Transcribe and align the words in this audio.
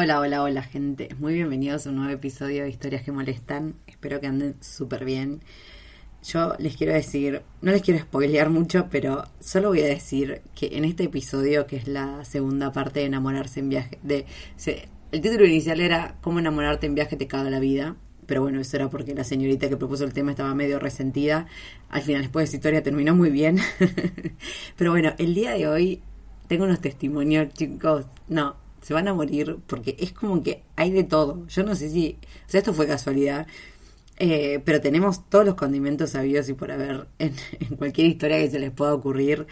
Hola, 0.00 0.20
hola, 0.20 0.44
hola 0.44 0.62
gente. 0.62 1.08
Muy 1.18 1.34
bienvenidos 1.34 1.84
a 1.84 1.90
un 1.90 1.96
nuevo 1.96 2.12
episodio 2.12 2.62
de 2.62 2.70
Historias 2.70 3.02
que 3.02 3.10
Molestan. 3.10 3.74
Espero 3.88 4.20
que 4.20 4.28
anden 4.28 4.54
súper 4.60 5.04
bien. 5.04 5.40
Yo 6.22 6.54
les 6.60 6.76
quiero 6.76 6.92
decir, 6.92 7.42
no 7.62 7.72
les 7.72 7.82
quiero 7.82 7.98
spoilear 7.98 8.48
mucho, 8.48 8.86
pero 8.92 9.24
solo 9.40 9.70
voy 9.70 9.80
a 9.80 9.86
decir 9.86 10.40
que 10.54 10.76
en 10.76 10.84
este 10.84 11.02
episodio, 11.02 11.66
que 11.66 11.74
es 11.74 11.88
la 11.88 12.24
segunda 12.24 12.70
parte 12.70 13.00
de 13.00 13.06
enamorarse 13.06 13.58
en 13.58 13.70
viaje, 13.70 13.98
de 14.04 14.24
el 15.10 15.20
título 15.20 15.44
inicial 15.44 15.80
era 15.80 16.14
Cómo 16.20 16.38
enamorarte 16.38 16.86
en 16.86 16.94
viaje 16.94 17.16
te 17.16 17.26
caga 17.26 17.50
la 17.50 17.58
vida. 17.58 17.96
Pero 18.26 18.42
bueno, 18.42 18.60
eso 18.60 18.76
era 18.76 18.88
porque 18.88 19.16
la 19.16 19.24
señorita 19.24 19.68
que 19.68 19.76
propuso 19.76 20.04
el 20.04 20.12
tema 20.12 20.30
estaba 20.30 20.54
medio 20.54 20.78
resentida. 20.78 21.48
Al 21.88 22.02
final, 22.02 22.22
después 22.22 22.44
de 22.44 22.50
esa 22.50 22.56
historia 22.58 22.84
terminó 22.84 23.16
muy 23.16 23.30
bien. 23.30 23.58
pero 24.76 24.92
bueno, 24.92 25.14
el 25.18 25.34
día 25.34 25.54
de 25.54 25.66
hoy 25.66 26.02
tengo 26.46 26.66
unos 26.66 26.80
testimonios, 26.80 27.52
chicos. 27.52 28.06
No, 28.28 28.67
se 28.82 28.94
van 28.94 29.08
a 29.08 29.14
morir 29.14 29.58
porque 29.66 29.96
es 29.98 30.12
como 30.12 30.42
que 30.42 30.62
hay 30.76 30.90
de 30.90 31.04
todo. 31.04 31.46
Yo 31.48 31.62
no 31.64 31.74
sé 31.74 31.90
si, 31.90 32.18
o 32.46 32.50
sea, 32.50 32.58
esto 32.58 32.74
fue 32.74 32.86
casualidad, 32.86 33.46
eh, 34.18 34.60
pero 34.64 34.80
tenemos 34.80 35.28
todos 35.28 35.46
los 35.46 35.54
condimentos 35.54 36.10
sabidos 36.10 36.48
y 36.48 36.54
por 36.54 36.72
haber 36.72 37.06
en, 37.18 37.34
cualquier 37.78 38.08
historia 38.08 38.38
que 38.38 38.50
se 38.50 38.58
les 38.58 38.70
pueda 38.72 38.94
ocurrir. 38.94 39.46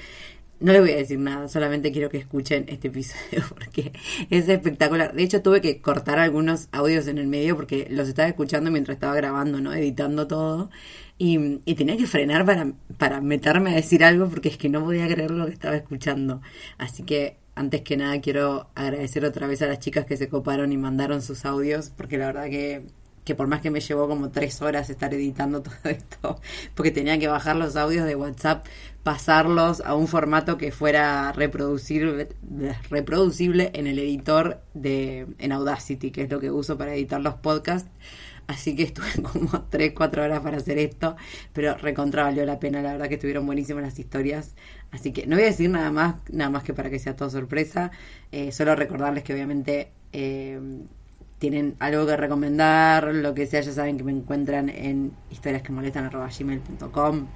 No 0.59 0.73
les 0.73 0.81
voy 0.81 0.93
a 0.93 0.97
decir 0.97 1.19
nada, 1.19 1.49
solamente 1.49 1.93
quiero 1.93 2.09
que 2.09 2.17
escuchen 2.17 2.65
este 2.69 2.89
episodio 2.89 3.45
porque 3.51 3.93
es 4.31 4.49
espectacular. 4.49 5.15
De 5.15 5.23
hecho, 5.23 5.43
tuve 5.43 5.61
que 5.61 5.81
cortar 5.81 6.19
algunos 6.19 6.69
audios 6.73 7.09
en 7.09 7.19
el 7.19 7.27
medio 7.27 7.57
porque 7.57 7.87
los 7.91 8.09
estaba 8.09 8.29
escuchando 8.29 8.71
mientras 8.71 8.97
estaba 8.97 9.15
grabando, 9.15 9.61
¿no? 9.61 9.75
Editando 9.75 10.27
todo. 10.27 10.71
Y, 11.19 11.61
y 11.65 11.75
tenía 11.75 11.97
que 11.97 12.07
frenar 12.07 12.45
para, 12.47 12.73
para 12.99 13.21
meterme 13.21 13.71
a 13.73 13.75
decir 13.77 14.05
algo 14.05 14.29
porque 14.29 14.49
es 14.49 14.59
que 14.59 14.69
no 14.69 14.85
podía 14.85 15.07
creer 15.09 15.31
lo 15.31 15.47
que 15.47 15.53
estaba 15.53 15.77
escuchando. 15.77 16.41
Así 16.79 17.03
que 17.05 17.37
antes 17.57 17.81
que 17.81 17.97
nada 17.97 18.21
quiero 18.21 18.69
agradecer 18.75 19.25
otra 19.25 19.47
vez 19.47 19.63
a 19.63 19.67
las 19.67 19.81
chicas 19.81 20.05
que 20.05 20.17
se 20.17 20.29
coparon 20.29 20.73
y 20.73 20.77
mandaron 20.77 21.23
sus 21.23 21.45
audios 21.47 21.91
porque 21.97 22.19
la 22.19 22.27
verdad 22.27 22.45
que, 22.45 22.87
que 23.25 23.35
por 23.35 23.47
más 23.49 23.63
que 23.63 23.71
me 23.71 23.81
llevó 23.81 24.07
como 24.07 24.31
tres 24.31 24.61
horas 24.61 24.91
estar 24.91 25.13
editando 25.15 25.63
todo 25.65 25.75
esto, 25.85 26.41
porque 26.75 26.91
tenía 26.91 27.19
que 27.19 27.29
bajar 27.29 27.57
los 27.57 27.75
audios 27.77 28.05
de 28.07 28.15
WhatsApp, 28.15 28.67
pasarlos 29.03 29.81
a 29.81 29.95
un 29.95 30.07
formato 30.07 30.59
que 30.59 30.71
fuera 30.71 31.33
reproducible, 31.33 32.29
reproducible 32.91 33.71
en 33.73 33.87
el 33.87 33.99
editor 33.99 34.61
de 34.75 35.27
en 35.39 35.53
Audacity, 35.53 36.11
que 36.11 36.23
es 36.23 36.31
lo 36.31 36.41
que 36.41 36.51
uso 36.51 36.77
para 36.77 36.95
editar 36.95 37.21
los 37.21 37.35
podcasts. 37.35 37.91
Así 38.47 38.77
que 38.77 38.85
estuve 38.85 39.11
como 39.23 39.63
3, 39.71 39.93
4 39.95 40.23
horas 40.23 40.41
para 40.41 40.59
hacer 40.59 40.79
esto, 40.79 41.17
pero 41.53 41.75
recontra 41.77 42.25
valió 42.25 42.45
la 42.45 42.61
pena, 42.61 42.83
la 42.83 42.93
verdad 42.93 43.09
que 43.09 43.15
estuvieron 43.15 43.47
buenísimas 43.47 43.83
las 43.83 43.99
historias. 43.99 44.55
Así 44.91 45.13
que 45.13 45.27
no 45.27 45.37
voy 45.37 45.45
a 45.45 45.49
decir 45.49 45.69
nada 45.69 45.91
más, 45.91 46.17
nada 46.31 46.51
más 46.51 46.63
que 46.63 46.73
para 46.73 46.91
que 46.91 46.99
sea 46.99 47.17
todo 47.17 47.31
sorpresa. 47.31 47.91
Eh, 48.33 48.53
solo 48.53 48.75
recordarles 48.77 49.25
que 49.25 49.35
obviamente 49.35 49.91
eh, 50.13 50.59
tienen 51.39 51.77
algo 51.79 52.07
que 52.07 52.17
recomendar, 52.17 53.15
lo 53.15 53.35
que 53.35 53.47
sea, 53.47 53.61
ya 53.61 53.73
saben 53.73 53.99
que 53.99 54.05
me 54.05 54.13
encuentran 54.13 54.69
en 54.69 55.13
historiasquemolestan.gmail.com 55.31 57.27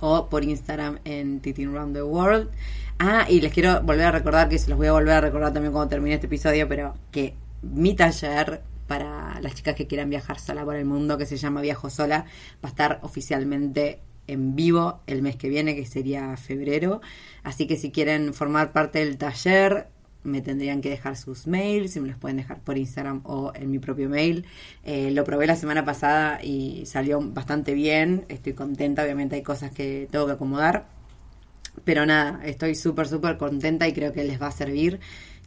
o 0.00 0.28
por 0.28 0.44
Instagram 0.44 0.98
en 1.04 1.40
Titin 1.40 1.72
Round 1.72 1.94
the 1.94 2.02
World. 2.02 2.50
Ah, 2.98 3.26
y 3.28 3.40
les 3.40 3.52
quiero 3.52 3.80
volver 3.82 4.06
a 4.06 4.12
recordar, 4.12 4.48
que 4.48 4.58
se 4.58 4.68
los 4.68 4.76
voy 4.76 4.88
a 4.88 4.92
volver 4.92 5.14
a 5.14 5.20
recordar 5.20 5.52
también 5.52 5.72
cuando 5.72 5.88
termine 5.88 6.16
este 6.16 6.26
episodio, 6.26 6.68
pero 6.68 6.94
que 7.10 7.34
mi 7.62 7.94
taller 7.94 8.62
para 8.86 9.40
las 9.40 9.54
chicas 9.54 9.74
que 9.74 9.86
quieran 9.86 10.10
viajar 10.10 10.38
sola 10.38 10.64
por 10.64 10.76
el 10.76 10.84
mundo, 10.84 11.16
que 11.16 11.26
se 11.26 11.36
llama 11.36 11.62
Viajo 11.62 11.88
Sola, 11.88 12.26
va 12.62 12.68
a 12.68 12.68
estar 12.68 12.98
oficialmente 13.02 14.00
en 14.26 14.56
vivo 14.56 15.00
el 15.06 15.22
mes 15.22 15.36
que 15.36 15.48
viene, 15.48 15.74
que 15.74 15.86
sería 15.86 16.36
febrero. 16.36 17.00
Así 17.42 17.66
que 17.66 17.76
si 17.76 17.90
quieren 17.90 18.34
formar 18.34 18.72
parte 18.72 19.00
del 19.00 19.16
taller, 19.16 19.88
me 20.24 20.40
tendrían 20.40 20.80
que 20.80 20.90
dejar 20.90 21.16
sus 21.16 21.46
mails, 21.46 21.92
si 21.92 22.00
me 22.00 22.08
los 22.08 22.18
pueden 22.18 22.38
dejar 22.38 22.60
por 22.60 22.78
Instagram 22.78 23.20
o 23.24 23.52
en 23.54 23.70
mi 23.70 23.78
propio 23.78 24.08
mail. 24.08 24.46
Eh, 24.82 25.10
lo 25.10 25.22
probé 25.24 25.46
la 25.46 25.56
semana 25.56 25.84
pasada 25.84 26.42
y 26.42 26.84
salió 26.86 27.20
bastante 27.20 27.74
bien, 27.74 28.24
estoy 28.28 28.54
contenta, 28.54 29.04
obviamente 29.04 29.36
hay 29.36 29.42
cosas 29.42 29.70
que 29.70 30.08
tengo 30.10 30.26
que 30.26 30.32
acomodar. 30.32 30.86
Pero 31.84 32.06
nada, 32.06 32.40
estoy 32.44 32.74
súper, 32.74 33.06
súper 33.08 33.36
contenta 33.36 33.86
y 33.86 33.92
creo 33.92 34.12
que 34.12 34.24
les 34.24 34.40
va 34.40 34.48
a 34.48 34.52
servir. 34.52 35.00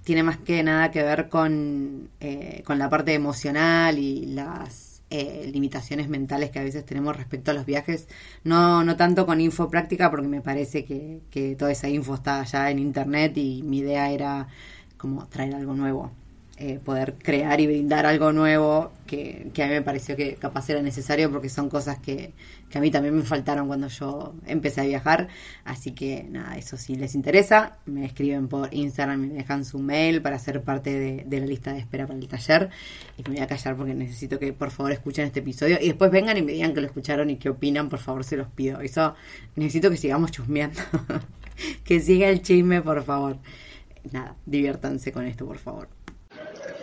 Tiene 0.04 0.24
más 0.24 0.38
que 0.38 0.62
nada 0.64 0.92
que 0.92 1.02
ver 1.04 1.30
con, 1.30 2.10
eh, 2.20 2.64
con 2.66 2.80
la 2.80 2.90
parte 2.90 3.14
emocional 3.14 3.98
y 3.98 4.28
las 4.28 4.87
eh, 5.10 5.50
limitaciones 5.54 6.10
mentales 6.10 6.50
que 6.52 6.60
a 6.60 6.64
veces 6.64 6.86
tenemos 6.86 7.16
respecto 7.16 7.52
a 7.52 7.54
los 7.54 7.66
viajes. 7.66 8.08
No, 8.44 8.84
no 8.84 8.96
tanto 8.98 9.26
con 9.26 9.42
info 9.42 9.70
práctica, 9.70 10.12
porque 10.12 10.28
me 10.28 10.42
parece 10.42 10.86
que, 10.86 11.22
que 11.32 11.56
toda 11.56 11.72
esa 11.72 11.90
info 11.90 12.16
está 12.16 12.44
ya 12.44 12.70
en 12.72 12.80
internet 12.80 13.38
y 13.38 13.64
mi 13.64 13.80
idea 13.80 14.12
era 14.12 14.48
como 14.98 15.26
traer 15.28 15.56
algo 15.56 15.74
nuevo. 15.74 16.12
Eh, 16.60 16.80
poder 16.84 17.14
crear 17.22 17.62
y 17.62 17.68
brindar 17.68 18.08
algo 18.08 18.32
nuevo 18.34 18.92
que, 19.06 19.52
que 19.54 19.62
a 19.62 19.68
mí 19.68 19.74
me 19.74 19.84
pareció 19.84 20.16
que 20.16 20.34
capaz 20.36 20.68
era 20.72 20.82
necesario 20.82 21.32
porque 21.32 21.50
son 21.50 21.70
cosas 21.70 22.00
que, 22.00 22.34
que 22.72 22.80
a 22.80 22.82
mí 22.82 22.90
también 22.90 23.16
me 23.16 23.22
faltaron 23.22 23.68
cuando 23.68 23.88
yo 23.90 24.34
empecé 24.48 24.82
a 24.82 24.86
viajar. 24.86 25.28
Así 25.66 25.92
que 25.92 26.24
nada, 26.24 26.58
eso 26.58 26.76
si 26.76 26.96
les 26.96 27.14
interesa, 27.14 27.78
me 27.86 28.06
escriben 28.06 28.48
por 28.48 28.74
Instagram 28.74 29.24
y 29.24 29.28
me 29.28 29.34
dejan 29.36 29.66
su 29.66 29.78
mail 29.78 30.20
para 30.24 30.40
ser 30.40 30.64
parte 30.64 30.98
de, 30.98 31.26
de 31.28 31.40
la 31.40 31.46
lista 31.46 31.74
de 31.74 31.80
espera 31.80 32.08
para 32.08 32.18
el 32.18 32.28
taller. 32.28 32.72
Y 33.18 33.22
me 33.30 33.36
voy 33.36 33.44
a 33.44 33.48
callar 33.48 33.76
porque 33.76 33.94
necesito 33.94 34.40
que 34.40 34.52
por 34.52 34.72
favor 34.72 34.92
escuchen 34.92 35.28
este 35.28 35.42
episodio 35.42 35.78
y 35.80 35.88
después 35.90 36.10
vengan 36.10 36.38
y 36.38 36.42
me 36.42 36.54
digan 36.54 36.74
que 36.74 36.82
lo 36.82 36.88
escucharon 36.88 37.30
y 37.30 37.38
qué 37.38 37.50
opinan, 37.50 37.88
por 37.88 38.00
favor 38.00 38.24
se 38.24 38.36
los 38.36 38.48
pido. 38.48 38.82
Eso 38.82 39.14
necesito 39.56 39.92
que 39.92 39.98
sigamos 39.98 40.32
chusmeando. 40.32 40.82
que 41.84 42.00
siga 42.00 42.30
el 42.30 42.42
chisme, 42.42 42.82
por 42.82 43.04
favor. 43.04 43.38
Nada, 44.12 44.36
diviértanse 44.46 45.12
con 45.12 45.26
esto, 45.26 45.46
por 45.46 45.60
favor. 45.60 45.97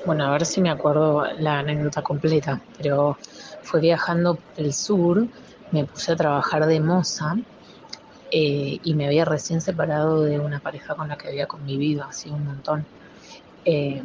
Bueno, 0.05 0.27
a 0.27 0.31
ver 0.33 0.45
si 0.45 0.61
me 0.61 0.71
acuerdo 0.71 1.25
la 1.39 1.61
anécdota 1.61 2.03
completa, 2.03 2.61
pero 2.77 3.17
fue 3.63 3.81
viajando 3.81 4.37
por 4.37 4.65
el 4.65 4.75
sur, 4.75 5.27
me 5.73 5.87
puse 5.87 6.13
a 6.13 6.17
trabajar 6.17 6.67
de 6.67 6.79
moza 6.81 7.35
eh, 8.31 8.79
y 8.83 8.95
me 8.95 9.07
había 9.07 9.25
recién 9.25 9.63
separado 9.63 10.23
de 10.25 10.39
una 10.39 10.61
pareja 10.61 10.95
con 10.95 11.09
la 11.09 11.17
que 11.17 11.29
había 11.29 11.47
convivido 11.47 12.05
hacía 12.05 12.35
un 12.35 12.45
montón. 12.45 12.87
Eh, 13.65 14.03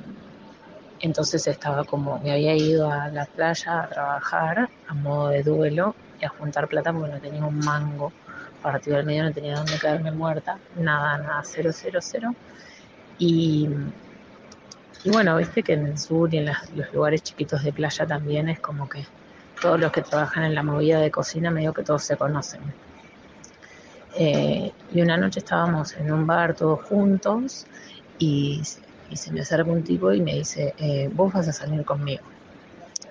entonces 1.02 1.46
estaba 1.48 1.84
como, 1.84 2.18
me 2.20 2.32
había 2.32 2.56
ido 2.56 2.90
a 2.90 3.10
la 3.10 3.26
playa 3.26 3.82
a 3.84 3.90
trabajar 3.90 4.70
a 4.88 4.94
modo 4.94 5.30
de 5.30 5.44
duelo 5.44 5.96
y 6.22 6.26
a 6.26 6.30
juntar 6.30 6.70
plata 6.70 6.94
porque 6.94 7.12
no 7.12 7.20
tenía 7.20 7.44
un 7.44 7.60
mango 7.60 8.14
partido 8.62 8.96
del 8.98 9.06
medio, 9.06 9.24
no 9.24 9.34
tenía 9.34 9.56
dónde 9.56 9.78
caerme 9.80 10.12
muerta, 10.12 10.60
nada, 10.76 11.18
nada, 11.18 11.42
cero, 11.44 11.72
cero, 11.74 12.00
cero. 12.02 12.36
Y 13.18 13.68
y 15.04 15.10
bueno, 15.10 15.38
viste 15.38 15.64
que 15.64 15.74
en 15.74 15.88
el 15.88 15.98
sur 15.98 16.34
y 16.34 16.38
en 16.38 16.46
las- 16.46 16.70
los 16.72 16.92
lugares 16.94 17.24
chiquitos 17.24 17.64
de 17.64 17.72
playa 17.72 18.06
también 18.06 18.50
es 18.50 18.60
como 18.60 18.90
que 18.90 19.06
todos 19.62 19.80
los 19.80 19.92
que 19.92 20.02
trabajan 20.02 20.44
en 20.44 20.56
la 20.56 20.64
movida 20.64 21.00
de 21.00 21.12
cocina 21.12 21.52
medio 21.52 21.74
que 21.74 21.84
todos 21.84 22.04
se 22.04 22.18
conocen. 22.18 22.62
Eh, 24.18 24.72
y 24.92 25.02
una 25.02 25.18
noche 25.18 25.40
estábamos 25.40 25.96
en 25.96 26.12
un 26.12 26.26
bar 26.26 26.56
todos 26.56 26.82
juntos 26.84 27.68
y, 28.18 28.62
se 28.64 29.32
me 29.32 29.42
acerca 29.42 29.72
un 29.72 29.84
tipo 29.84 30.12
y 30.12 30.22
me 30.22 30.34
dice, 30.34 30.74
eh, 30.78 31.10
vos 31.12 31.34
vas 31.34 31.48
a 31.48 31.54
salir 31.54 31.84
conmigo. 31.86 32.24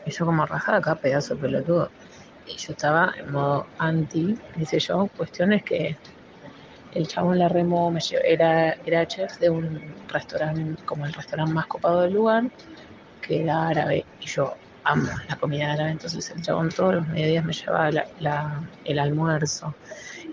Y 0.05 0.11
yo 0.11 0.26
como 0.26 0.46
rajada 0.46 0.79
acá, 0.79 0.94
pedazo 0.96 1.35
de 1.35 1.40
pelotudo. 1.40 1.90
Y 2.46 2.56
yo 2.56 2.73
estaba 2.73 3.12
en 3.19 3.32
modo 3.32 3.67
anti, 3.79 4.38
dice 4.56 4.79
yo, 4.79 5.08
cuestiones 5.17 5.64
que 5.64 5.99
el 6.93 7.06
chabón 7.06 7.38
la 7.38 7.49
remo 7.49 7.93
era, 8.25 8.73
era 8.85 9.06
chef 9.06 9.38
de 9.38 9.50
un 9.50 10.06
restaurante, 10.08 10.82
como 10.85 11.06
el 11.06 11.12
restaurante 11.12 11.52
más 11.52 11.67
copado 11.67 12.02
del 12.02 12.14
lugar, 12.14 12.50
que 13.20 13.43
era 13.43 13.69
árabe, 13.69 14.06
y 14.20 14.26
yo 14.26 14.52
amo 14.85 15.11
la 15.29 15.37
comida 15.37 15.73
árabe, 15.73 15.90
entonces 15.90 16.31
el 16.31 16.43
chabón 16.43 16.70
todos 16.70 16.94
los 16.96 17.08
mediodías 17.08 17.44
me 17.44 17.52
llevaba 17.52 17.90
el 18.85 18.99
almuerzo, 18.99 19.76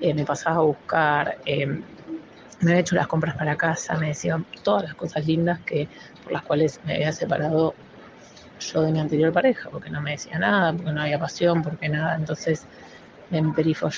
eh, 0.02 0.14
me 0.14 0.24
pasaba 0.24 0.58
a 0.58 0.62
buscar, 0.62 1.38
eh, 1.46 1.68
me 1.68 2.72
había 2.72 2.80
hecho 2.80 2.96
las 2.96 3.08
compras 3.08 3.36
para 3.36 3.56
casa, 3.58 3.98
me 3.98 4.08
decía 4.08 4.42
todas 4.64 4.84
las 4.84 4.96
cosas 4.96 5.26
lindas 5.26 5.60
que 5.66 5.90
por 6.24 6.32
las 6.32 6.44
cuales 6.44 6.80
me 6.84 6.96
había 6.96 7.12
separado 7.12 7.76
yo 8.60 8.82
de 8.82 8.92
mi 8.94 9.00
anterior 9.00 9.34
pareja, 9.34 9.70
porque 9.70 9.90
no 9.90 10.02
me 10.02 10.12
decía 10.12 10.40
nada, 10.40 10.74
porque 10.74 10.92
no 10.94 11.02
había 11.02 11.20
pasión, 11.20 11.62
porque 11.62 11.90
nada, 11.90 12.16
entonces 12.16 12.66
me 13.30 13.42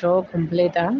yo 0.01 0.25
completa 0.31 0.91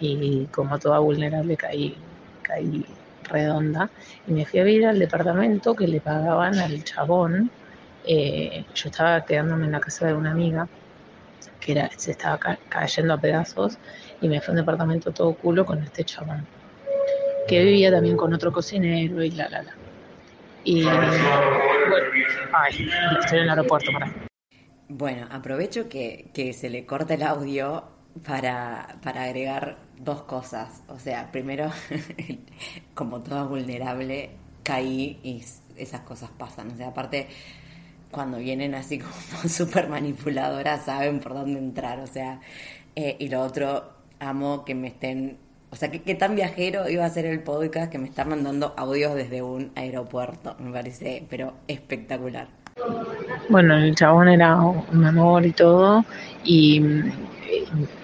y 0.00 0.46
como 0.46 0.78
toda 0.78 0.98
vulnerable 0.98 1.56
caí, 1.56 1.96
caí 2.42 2.84
redonda 3.24 3.90
y 4.26 4.32
me 4.32 4.44
fui 4.44 4.60
a 4.60 4.64
vivir 4.64 4.86
al 4.86 4.98
departamento 4.98 5.74
que 5.74 5.88
le 5.88 6.00
pagaban 6.00 6.58
al 6.58 6.84
chabón. 6.84 7.50
Eh, 8.06 8.64
yo 8.74 8.88
estaba 8.88 9.24
quedándome 9.24 9.66
en 9.66 9.72
la 9.72 9.80
casa 9.80 10.06
de 10.06 10.14
una 10.14 10.30
amiga 10.30 10.68
que 11.60 11.72
era, 11.72 11.90
se 11.96 12.12
estaba 12.12 12.38
cayendo 12.68 13.14
a 13.14 13.18
pedazos 13.18 13.78
y 14.20 14.28
me 14.28 14.40
fui 14.40 14.48
a 14.48 14.52
un 14.52 14.56
departamento 14.58 15.10
todo 15.10 15.34
culo 15.34 15.64
con 15.64 15.82
este 15.82 16.04
chabón 16.04 16.46
que 17.46 17.64
vivía 17.64 17.90
también 17.90 18.16
con 18.16 18.34
otro 18.34 18.52
cocinero 18.52 19.22
y 19.22 19.30
la 19.30 19.48
la 19.48 19.62
la. 19.62 19.74
Y 20.64 20.82
bueno, 20.82 21.12
ay, 22.52 22.88
estoy 23.20 23.38
en 23.38 23.44
el 23.44 23.50
aeropuerto 23.50 23.92
para. 23.92 24.12
Bueno, 24.88 25.26
aprovecho 25.30 25.88
que, 25.88 26.30
que 26.34 26.52
se 26.52 26.70
le 26.70 26.86
corta 26.86 27.14
el 27.14 27.22
audio 27.22 27.84
para, 28.26 28.96
para 29.02 29.24
agregar 29.24 29.78
dos 29.98 30.22
cosas. 30.22 30.82
O 30.88 30.98
sea, 30.98 31.30
primero, 31.32 31.70
como 32.94 33.20
toda 33.20 33.44
vulnerable, 33.44 34.30
caí 34.62 35.18
y 35.22 35.42
esas 35.76 36.00
cosas 36.02 36.30
pasan. 36.36 36.70
O 36.70 36.76
sea, 36.76 36.88
aparte, 36.88 37.28
cuando 38.10 38.38
vienen 38.38 38.74
así 38.74 38.98
como 39.00 39.48
súper 39.48 39.88
manipuladoras, 39.88 40.84
saben 40.84 41.20
por 41.20 41.34
dónde 41.34 41.58
entrar. 41.58 42.00
O 42.00 42.06
sea, 42.06 42.40
eh, 42.94 43.16
y 43.18 43.28
lo 43.28 43.42
otro, 43.42 43.84
amo 44.20 44.64
que 44.64 44.74
me 44.74 44.88
estén. 44.88 45.38
O 45.70 45.76
sea, 45.76 45.90
que, 45.90 46.14
tan 46.14 46.36
viajero 46.36 46.88
iba 46.88 47.04
a 47.04 47.10
ser 47.10 47.26
el 47.26 47.42
podcast 47.42 47.90
que 47.90 47.98
me 47.98 48.08
está 48.08 48.24
mandando 48.24 48.72
audios 48.76 49.14
desde 49.14 49.42
un 49.42 49.72
aeropuerto. 49.74 50.56
Me 50.58 50.72
parece, 50.72 51.26
pero 51.28 51.54
espectacular. 51.68 52.48
Bueno, 53.48 53.76
el 53.76 53.94
chabón 53.94 54.28
era 54.28 54.56
un 54.56 55.04
amor 55.04 55.44
y 55.44 55.52
todo. 55.52 56.04
Y 56.44 56.80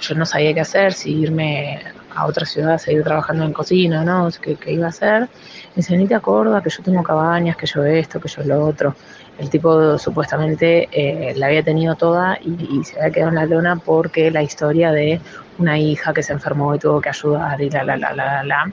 yo 0.01 0.15
no 0.15 0.25
sabía 0.27 0.55
qué 0.55 0.61
hacer, 0.61 0.93
si 0.93 1.13
irme 1.13 1.81
a 2.15 2.27
otra 2.27 2.45
ciudad, 2.45 2.79
seguir 2.79 3.03
trabajando 3.03 3.45
en 3.45 3.53
cocina, 3.53 4.05
¿no? 4.05 4.29
¿Qué, 4.41 4.57
iba 4.73 4.87
a 4.87 4.91
hacer? 4.91 5.23
Me 5.23 5.77
dice, 5.77 5.97
ni 5.97 6.07
te 6.07 6.15
acuerdas 6.15 6.63
que 6.63 6.71
yo 6.71 6.83
tengo 6.83 7.03
cabañas, 7.03 7.57
que 7.57 7.67
yo 7.67 7.85
esto, 7.85 8.21
que 8.21 8.29
yo 8.29 8.43
lo 8.45 8.67
otro. 8.67 8.95
El 9.39 9.49
tipo 9.49 9.99
supuestamente 9.99 10.89
eh, 10.93 11.33
la 11.37 11.47
había 11.47 11.63
tenido 11.63 11.95
toda 11.95 12.39
y, 12.41 12.85
se 12.85 12.99
había 12.99 13.11
quedado 13.11 13.31
en 13.31 13.37
la 13.37 13.47
lona 13.47 13.77
porque 13.77 14.31
la 14.31 14.43
historia 14.43 14.93
de 14.93 15.21
una 15.59 15.79
hija 15.79 16.13
que 16.13 16.23
se 16.23 16.33
enfermó 16.33 16.75
y 16.75 16.79
tuvo 16.79 17.01
que 17.01 17.09
ayudar 17.09 17.61
y 17.61 17.71
la, 17.71 17.83
la, 17.85 17.97
la, 17.97 18.13
la, 18.13 18.45
la. 18.45 18.73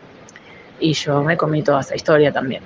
Y 0.79 0.93
yo 0.93 1.23
me 1.23 1.37
comí 1.37 1.63
toda 1.63 1.81
esa 1.81 1.95
historia 1.95 2.31
también. 2.31 2.63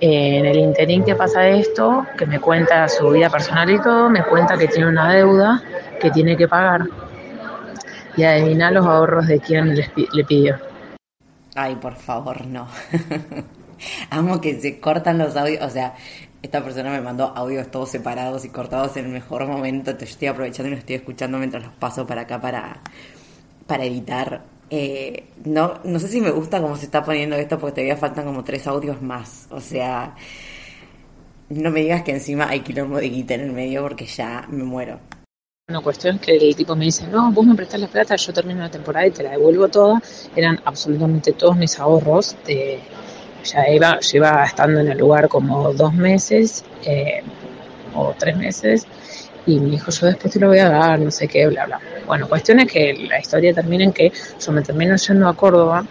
en 0.00 0.44
el 0.44 0.56
interín 0.56 1.04
que 1.04 1.14
pasa 1.14 1.48
esto, 1.48 2.04
que 2.18 2.26
me 2.26 2.40
cuenta 2.40 2.88
su 2.88 3.10
vida 3.10 3.30
personal 3.30 3.70
y 3.70 3.80
todo, 3.80 4.10
me 4.10 4.22
cuenta 4.24 4.56
que 4.56 4.66
tiene 4.66 4.88
una 4.88 5.12
deuda 5.12 5.62
que 6.00 6.10
tiene 6.10 6.36
que 6.36 6.48
pagar 6.48 6.82
y 8.16 8.22
adivina 8.22 8.70
los 8.70 8.86
ahorros 8.86 9.26
de 9.26 9.40
quien 9.40 9.74
le 9.74 10.24
pidió. 10.24 10.56
Ay, 11.54 11.76
por 11.76 11.96
favor, 11.96 12.46
no. 12.46 12.68
Amo 14.10 14.40
que 14.40 14.60
se 14.60 14.80
cortan 14.80 15.18
los 15.18 15.36
audios, 15.36 15.62
o 15.62 15.70
sea, 15.70 15.94
esta 16.42 16.62
persona 16.62 16.90
me 16.90 17.00
mandó 17.00 17.32
audios 17.36 17.70
todos 17.70 17.90
separados 17.90 18.44
y 18.44 18.48
cortados 18.48 18.96
en 18.96 19.06
el 19.06 19.12
mejor 19.12 19.46
momento, 19.46 19.96
te 19.96 20.04
estoy 20.04 20.28
aprovechando 20.28 20.68
y 20.68 20.70
los 20.72 20.80
estoy 20.80 20.96
escuchando 20.96 21.38
mientras 21.38 21.64
los 21.64 21.72
paso 21.74 22.06
para 22.06 22.22
acá 22.22 22.40
para, 22.40 22.80
para 23.66 23.84
editar. 23.84 24.42
Eh, 24.70 25.24
no, 25.44 25.80
no 25.84 25.98
sé 25.98 26.08
si 26.08 26.20
me 26.20 26.30
gusta 26.30 26.60
cómo 26.60 26.76
se 26.76 26.86
está 26.86 27.04
poniendo 27.04 27.36
esto 27.36 27.58
porque 27.58 27.74
todavía 27.74 27.96
faltan 27.96 28.24
como 28.24 28.42
tres 28.42 28.66
audios 28.66 29.00
más, 29.00 29.46
o 29.50 29.60
sea, 29.60 30.14
no 31.50 31.70
me 31.70 31.80
digas 31.80 32.02
que 32.02 32.12
encima 32.12 32.48
hay 32.48 32.60
quilombo 32.60 32.98
en 32.98 33.30
el 33.30 33.52
medio 33.52 33.82
porque 33.82 34.06
ya 34.06 34.46
me 34.50 34.64
muero. 34.64 34.98
Una 35.66 35.80
cuestión 35.80 36.18
que 36.18 36.36
el 36.36 36.54
tipo 36.54 36.76
me 36.76 36.84
dice, 36.84 37.06
no, 37.06 37.32
vos 37.32 37.46
me 37.46 37.54
prestás 37.54 37.80
la 37.80 37.86
plata, 37.86 38.16
yo 38.16 38.34
termino 38.34 38.60
la 38.60 38.70
temporada 38.70 39.06
y 39.06 39.10
te 39.12 39.22
la 39.22 39.30
devuelvo 39.30 39.66
toda. 39.68 39.98
Eran 40.36 40.60
absolutamente 40.66 41.32
todos 41.32 41.56
mis 41.56 41.80
ahorros. 41.80 42.36
De, 42.44 42.80
ya 43.44 43.70
iba, 43.70 43.98
lleva 44.00 44.44
estando 44.44 44.80
en 44.80 44.88
el 44.88 44.98
lugar 44.98 45.26
como 45.26 45.72
dos 45.72 45.94
meses 45.94 46.66
eh, 46.84 47.22
o 47.94 48.14
tres 48.18 48.36
meses 48.36 48.86
y 49.46 49.58
me 49.58 49.70
dijo, 49.70 49.90
yo 49.90 50.08
después 50.08 50.34
te 50.34 50.38
lo 50.38 50.48
voy 50.48 50.58
a 50.58 50.68
dar, 50.68 51.00
no 51.00 51.10
sé 51.10 51.28
qué, 51.28 51.46
bla, 51.46 51.64
bla. 51.64 51.80
Bueno, 52.06 52.28
cuestión 52.28 52.60
es 52.60 52.70
que 52.70 52.92
la 53.08 53.18
historia 53.18 53.54
termina 53.54 53.84
en 53.84 53.92
que 53.94 54.12
yo 54.38 54.52
me 54.52 54.60
termino 54.60 54.96
yendo 54.96 55.26
a 55.28 55.34
Córdoba 55.34 55.86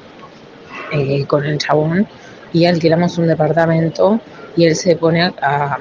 eh, 0.91 1.25
con 1.25 1.45
el 1.45 1.57
chabón 1.57 2.07
y 2.53 2.67
alquilamos 2.67 3.17
un 3.17 3.25
departamento 3.25 4.19
y 4.55 4.65
él 4.65 4.75
se 4.75 4.95
pone 4.97 5.23
a, 5.23 5.79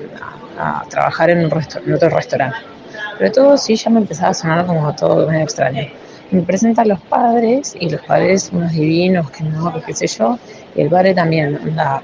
a, 0.59 0.85
trabajar 0.89 1.29
en, 1.29 1.45
un 1.45 1.53
en 1.85 1.93
otro 1.93 2.09
restaurante 2.09 2.72
pero 3.23 3.31
todo 3.31 3.57
sí 3.57 3.77
ya 3.77 3.89
me 3.89 4.01
empezaba 4.01 4.31
a 4.31 4.35
sonar 4.35 4.67
como 4.67 4.93
todo 4.97 5.31
extraño. 5.31 5.87
Me 6.33 6.43
presentan 6.43 6.89
los 6.89 7.01
padres 7.03 7.77
y 7.79 7.89
los 7.89 8.01
padres 8.01 8.51
unos 8.53 8.73
divinos, 8.73 9.31
que 9.31 9.45
no, 9.45 9.73
qué 9.87 9.95
sé 9.95 10.09
yo, 10.09 10.37
y 10.75 10.81
el 10.81 10.89
padre 10.89 11.15
también 11.15 11.57
anda 11.63 12.03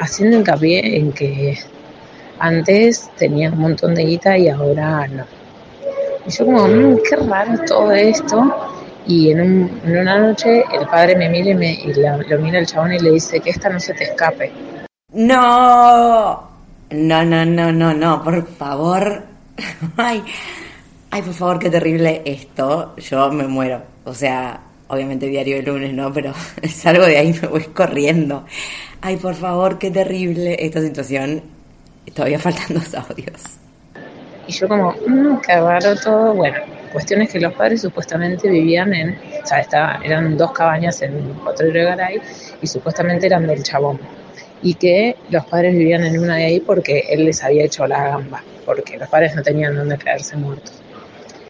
haciendo 0.00 0.38
hincapié 0.38 0.96
en 0.96 1.12
que 1.12 1.56
antes 2.40 3.08
tenía 3.16 3.50
un 3.50 3.60
montón 3.60 3.94
de 3.94 4.02
guita 4.02 4.36
y 4.36 4.48
ahora 4.48 5.06
no. 5.06 5.24
Y 6.26 6.30
yo 6.32 6.44
como, 6.44 6.66
mmm, 6.66 6.96
qué 7.08 7.16
raro 7.24 7.52
todo 7.64 7.92
esto. 7.92 8.52
Y 9.06 9.30
en, 9.30 9.42
un, 9.42 9.80
una 9.84 10.18
noche 10.18 10.64
el 10.72 10.88
padre 10.88 11.14
me 11.14 11.28
mira 11.28 11.50
y, 11.50 11.54
me, 11.54 11.78
lo 12.28 12.38
mira 12.40 12.58
el 12.58 12.66
chabón 12.66 12.94
y 12.94 12.98
le 12.98 13.12
dice 13.12 13.38
que 13.38 13.50
esta 13.50 13.68
no 13.68 13.78
se 13.78 13.94
te 13.94 14.02
escape. 14.02 14.50
No, 15.12 16.50
no, 16.90 17.24
no, 17.24 17.44
no, 17.44 17.70
no, 17.70 17.94
no, 17.94 18.24
por 18.24 18.44
favor, 18.48 19.31
ay, 19.96 20.22
ay, 21.10 21.22
por 21.22 21.34
favor, 21.34 21.58
qué 21.58 21.70
terrible 21.70 22.22
esto. 22.24 22.94
Yo 22.96 23.30
me 23.30 23.46
muero. 23.46 23.82
O 24.04 24.14
sea, 24.14 24.60
obviamente 24.88 25.26
diario 25.26 25.56
de 25.56 25.62
lunes, 25.62 25.92
¿no? 25.94 26.12
Pero 26.12 26.32
salgo 26.68 27.06
de 27.06 27.18
ahí 27.18 27.32
me 27.40 27.48
voy 27.48 27.64
corriendo. 27.64 28.44
Ay, 29.00 29.16
por 29.16 29.34
favor, 29.34 29.78
qué 29.78 29.90
terrible 29.90 30.56
esta 30.58 30.80
situación. 30.80 31.42
Todavía 32.14 32.38
faltan 32.38 32.74
dos 32.74 32.94
audios. 32.94 33.42
Y 34.46 34.52
yo 34.52 34.68
como, 34.68 34.94
mmm, 35.06 35.36
qué 35.46 35.54
todo. 36.02 36.34
Bueno, 36.34 36.56
cuestión 36.92 37.22
es 37.22 37.30
que 37.30 37.40
los 37.40 37.52
padres 37.54 37.82
supuestamente 37.82 38.48
vivían 38.48 38.92
en, 38.92 39.18
o 39.42 39.46
sea, 39.46 39.60
estaba, 39.60 40.00
eran 40.04 40.36
dos 40.36 40.52
cabañas 40.52 41.00
en 41.02 41.14
Potrero 41.44 41.72
de 41.72 41.84
Garay 41.84 42.20
y 42.60 42.66
supuestamente 42.66 43.26
eran 43.26 43.46
del 43.46 43.62
chabón. 43.62 44.00
Y 44.62 44.74
que 44.74 45.16
los 45.30 45.44
padres 45.46 45.74
vivían 45.74 46.04
en 46.04 46.18
una 46.18 46.36
de 46.36 46.44
ahí 46.44 46.60
porque 46.60 47.06
él 47.10 47.24
les 47.24 47.42
había 47.42 47.64
hecho 47.64 47.86
la 47.86 48.08
gamba 48.08 48.42
porque 48.64 48.98
los 48.98 49.08
padres 49.08 49.34
no 49.34 49.42
tenían 49.42 49.76
dónde 49.76 49.98
caerse 49.98 50.36
muertos. 50.36 50.82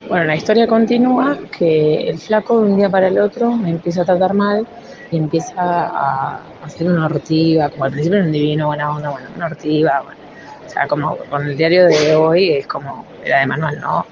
Bueno, 0.08 0.24
la 0.24 0.36
historia 0.36 0.66
continúa 0.66 1.38
que 1.56 2.08
el 2.08 2.18
flaco 2.18 2.60
de 2.60 2.72
un 2.72 2.76
día 2.76 2.90
para 2.90 3.08
el 3.08 3.18
otro 3.18 3.52
me 3.52 3.70
empieza 3.70 4.02
a 4.02 4.04
tratar 4.04 4.34
mal 4.34 4.66
y 5.10 5.16
empieza 5.16 5.54
a 5.56 6.40
hacer 6.64 6.88
una 6.88 7.06
ortiga, 7.06 7.70
como 7.70 7.84
al 7.84 7.92
principio 7.92 8.18
era 8.18 8.26
un 8.26 8.32
divino, 8.32 8.66
buena 8.66 8.94
onda, 8.94 9.10
bueno, 9.10 9.28
una 9.36 9.46
ortiga, 9.46 10.02
bueno. 10.02 10.20
O 10.66 10.68
sea, 10.68 10.88
como 10.88 11.16
con 11.16 11.46
el 11.46 11.56
diario 11.56 11.86
de 11.86 12.16
hoy 12.16 12.50
es 12.50 12.66
como, 12.66 13.06
era 13.24 13.40
de 13.40 13.46
manual, 13.46 13.80
¿no? 13.80 14.06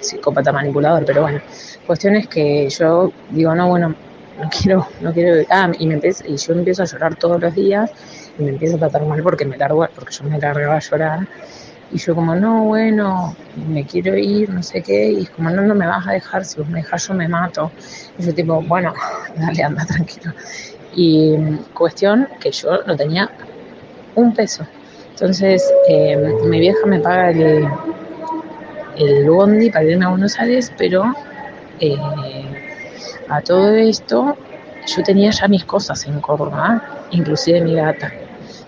Psicópata 0.00 0.52
manipulador, 0.52 1.04
pero 1.04 1.22
bueno. 1.22 1.40
Cuestión 1.86 2.16
es 2.16 2.28
que 2.28 2.68
yo 2.70 3.12
digo, 3.30 3.54
no, 3.54 3.68
bueno, 3.68 3.94
no 4.40 4.50
quiero, 4.50 4.86
no 5.00 5.12
quiero, 5.12 5.44
ah, 5.50 5.70
y, 5.78 5.86
me 5.86 5.94
empiezo, 5.94 6.24
y 6.26 6.36
yo 6.36 6.52
empiezo 6.52 6.82
a 6.82 6.86
llorar 6.86 7.16
todos 7.16 7.40
los 7.40 7.54
días 7.54 7.90
y 8.36 8.42
me 8.42 8.50
empieza 8.50 8.76
a 8.76 8.78
tratar 8.78 9.04
mal 9.06 9.22
porque 9.22 9.44
me 9.44 9.56
largo, 9.56 9.86
porque 9.94 10.12
yo 10.18 10.24
me 10.24 10.38
largaba 10.38 10.76
a 10.76 10.80
llorar 10.80 11.28
y 11.90 11.98
yo 11.98 12.14
como, 12.14 12.34
no, 12.34 12.64
bueno, 12.64 13.36
me 13.54 13.86
quiero 13.86 14.16
ir, 14.16 14.50
no 14.50 14.62
sé 14.62 14.82
qué. 14.82 15.12
Y 15.12 15.22
es 15.22 15.30
como, 15.30 15.50
no, 15.50 15.62
no 15.62 15.74
me 15.74 15.86
vas 15.86 16.06
a 16.06 16.12
dejar, 16.12 16.44
si 16.44 16.58
vos 16.58 16.68
me 16.68 16.80
dejas 16.80 17.06
yo 17.06 17.14
me 17.14 17.28
mato. 17.28 17.72
Y 18.18 18.24
yo 18.24 18.34
tipo, 18.34 18.60
bueno, 18.62 18.92
dale, 19.36 19.62
anda, 19.62 19.84
tranquilo. 19.86 20.32
Y 20.92 21.36
cuestión 21.72 22.26
que 22.40 22.50
yo 22.50 22.82
no 22.86 22.96
tenía 22.96 23.30
un 24.14 24.32
peso. 24.34 24.66
Entonces, 25.10 25.72
eh, 25.88 26.16
mi 26.44 26.58
vieja 26.58 26.84
me 26.86 27.00
paga 27.00 27.30
el, 27.30 27.64
el 28.96 29.30
bondi 29.30 29.70
para 29.70 29.84
irme 29.84 30.06
a 30.06 30.08
Buenos 30.08 30.38
Aires, 30.40 30.72
pero 30.76 31.04
eh, 31.78 31.96
a 33.28 33.40
todo 33.42 33.72
esto 33.74 34.36
yo 34.86 35.02
tenía 35.02 35.30
ya 35.30 35.48
mis 35.48 35.64
cosas 35.64 36.04
en 36.06 36.20
Córdoba, 36.20 36.82
inclusive 37.10 37.60
mi 37.60 37.76
gata. 37.76 38.12